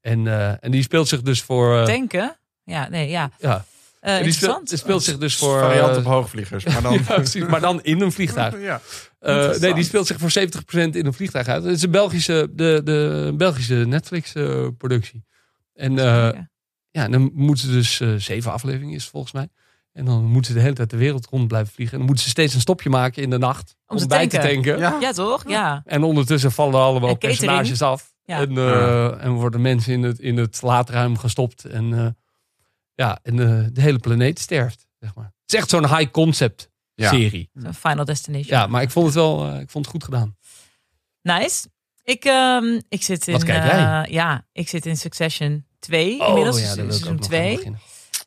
[0.00, 1.78] En, eh, en die speelt zich dus voor.
[1.78, 2.36] eh, denken.
[2.64, 3.30] Ja, nee, ja.
[3.38, 3.64] ja,
[4.04, 4.68] Eh, en die speelt, interessant.
[4.68, 5.58] die speelt zich dus voor.
[5.58, 6.64] Variant eh, op hoogvliegers.
[6.64, 6.92] Maar dan...
[6.92, 8.54] ja, precies, maar dan in een vliegtuig.
[8.70, 8.80] Ja.
[9.18, 11.64] Eh, nee, die speelt zich voor 70% in een vliegtuig uit.
[11.64, 15.24] Het is een Belgische, de, de Belgische Netflix-productie.
[15.74, 16.40] en eh,
[16.90, 17.08] Ja.
[17.08, 19.48] dan moeten ze dus eh, zeven afleveringen is het volgens mij.
[19.92, 21.92] En dan moeten ze de hele tijd de wereld rond blijven vliegen.
[21.92, 23.76] En dan moeten ze steeds een stopje maken in de nacht.
[23.86, 24.78] Om, te bij te tanken.
[24.78, 24.96] Ja.
[25.00, 25.48] Ja, toch?
[25.48, 25.82] Ja.
[25.84, 28.12] En ondertussen vallen allemaal personages af.
[28.24, 28.40] Ja.
[28.40, 31.64] En, eh, en worden mensen in het, in het laadruim gestopt.
[31.64, 32.06] En, eh,
[32.94, 34.86] ja, en eh, de hele planeet sterft.
[34.98, 35.24] Zeg maar.
[35.24, 37.08] Het is echt zo'n high concept Ja.
[37.10, 37.50] serie.
[37.54, 38.58] Zo'n Final Destination.
[38.58, 40.36] Ja, maar ik vond het wel eh, ik vond het goed gedaan.
[41.22, 41.68] Nice.
[42.02, 43.32] Ik, ehm, ik zit in.
[43.32, 44.02] Wat kijk jij?
[44.02, 46.62] eh, ja, ik zit in Succession 2 inmiddels.
[46.62, 47.56] daar wil ik ook seizoen nog aan 2.
[47.56, 47.80] beginnen.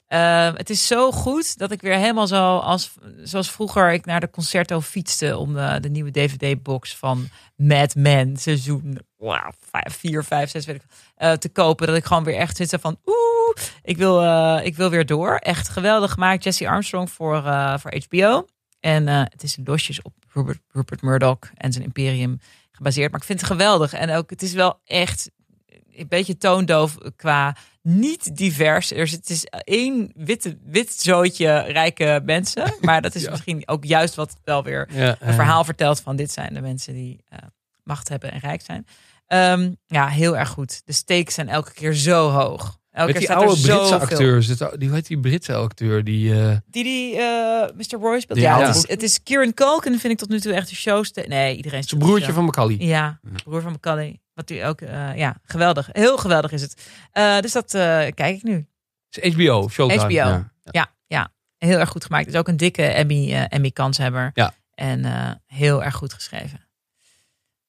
[0.07, 2.91] Eh, het is zo goed dat ik weer helemaal zo als
[3.23, 8.37] zoals vroeger ik naar de concerto fietste om de, de nieuwe DVD-box van Mad Men
[8.37, 8.99] seizoen
[9.73, 10.81] 4, 5, 6 weet ik,
[11.15, 11.87] eh, te kopen.
[11.87, 13.16] Dat ik gewoon weer echt zit van oeh,
[13.83, 15.35] ik wil, eh, ik wil weer door.
[15.35, 16.43] Echt geweldig gemaakt.
[16.43, 18.45] Jesse Armstrong voor, eh, voor HBO.
[18.79, 22.39] En eh, het is losjes op Rupert, Rupert Murdoch en zijn imperium
[22.71, 23.11] gebaseerd.
[23.11, 23.93] Maar ik vind het geweldig.
[23.93, 25.29] En ook, het is wel echt
[25.95, 28.91] een beetje toondoof qua niet divers.
[28.91, 32.75] Er is, het is één witte, wit zootje rijke mensen.
[32.81, 33.29] Maar dat is Ja.
[33.29, 36.93] misschien ook juist wat wel weer Ja, een verhaal vertelt van dit zijn de mensen
[36.93, 37.23] die
[37.83, 38.87] macht hebben en rijk zijn.
[39.27, 40.81] Ehm, ja, heel erg goed.
[40.85, 42.77] De stakes zijn elke keer zo hoog.
[42.97, 43.99] Elke Met die oude Britse zoveel.
[43.99, 44.41] acteur.
[44.77, 46.03] Die, hoe heet die Britse acteur?
[46.03, 47.99] Die, eh, Die die eh, Mr.
[47.99, 48.39] Roy speelt.
[48.39, 51.25] Ja, het is, het is Kieran Culkin vind ik tot nu toe echt de showste.
[51.27, 52.75] Nee, iedereen zijn broertje van Macaulay.
[52.79, 54.19] Ja, broer van Macaulay.
[54.33, 55.89] Wat u ook, eh, ja, geweldig.
[55.91, 56.87] Heel geweldig is het.
[57.41, 57.71] Dus dat
[58.13, 58.67] kijk ik nu.
[59.09, 60.01] Het is HBO, Showtime.
[60.01, 60.13] HBO.
[60.13, 60.51] Ja.
[60.63, 61.31] Ja, ja.
[61.57, 62.25] Heel erg goed gemaakt.
[62.25, 64.31] Het is ook een dikke Emmy, Emmy kanshebber.
[64.33, 64.53] Ja.
[64.73, 65.05] En
[65.45, 66.67] heel erg goed geschreven.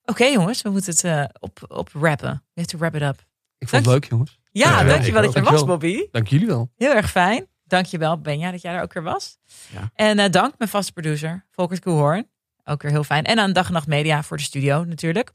[0.05, 2.43] Oké jongens, we moeten het op, op rappen.
[2.55, 3.27] We have to wrap it up.
[3.59, 4.39] Ik vond het leuk, jongens.
[4.59, 5.65] Ja, dankjewel dat je er was.
[5.65, 6.07] Bobby.
[6.11, 6.71] Dank jullie wel.
[6.77, 7.47] Heel erg fijn.
[7.69, 9.39] Dankjewel, Benja, dat jij er ook weer was.
[9.73, 9.91] Ja.
[9.95, 12.27] En eh, dank mijn vaste producer, Volkert Koehoorn.
[12.65, 13.25] Ook weer heel fijn.
[13.25, 15.33] En aan Dag en Nacht Media voor de studio natuurlijk.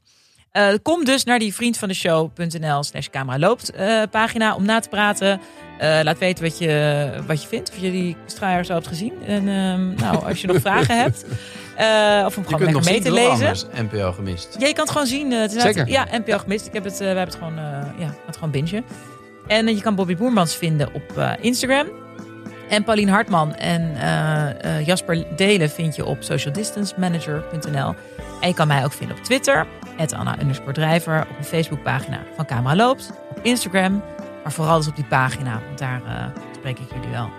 [0.50, 4.64] Eh, kom dus naar die vriend van de show.nl slash camera loopt eh, pagina om
[4.64, 5.40] na te praten.
[5.78, 7.70] Laat weten wat je, wat je vindt.
[7.70, 9.12] Of je die Strayer zo hebt gezien.
[9.26, 11.24] En ehm, nou, als je nog vragen hebt.
[12.26, 13.56] of om gewoon mee te lezen.
[13.74, 14.56] NPO gemist.
[14.58, 15.30] Ja, je kan het gewoon zien.
[15.30, 15.88] het Zeker.
[15.88, 16.66] Ja, NPO gemist.
[16.66, 17.56] Ik heb het, we hebben het gewoon,
[17.98, 18.84] ja, het gewoon bingen.
[19.46, 21.86] En je kan Bobby Boermans vinden op eh, Instagram.
[22.68, 27.94] En Paulien Hartman en eh, eh, Jasper Delen vind je op socialdistancemanager.nl.
[28.40, 29.66] En je kan mij ook vinden op Twitter,
[30.16, 30.36] Anna
[30.72, 34.02] Drijver, op een Facebookpagina van Camera Loopt, op Instagram,
[34.42, 36.24] maar vooral dus op die pagina, want daar eh,
[36.56, 37.30] spreek ik jullie wel.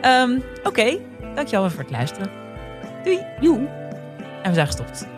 [0.00, 0.98] Ehm, Oké,
[1.34, 2.30] dankjewel voor het luisteren.
[3.04, 3.20] Doei!
[3.40, 3.58] Joe!
[4.42, 5.13] En we zijn gestopt.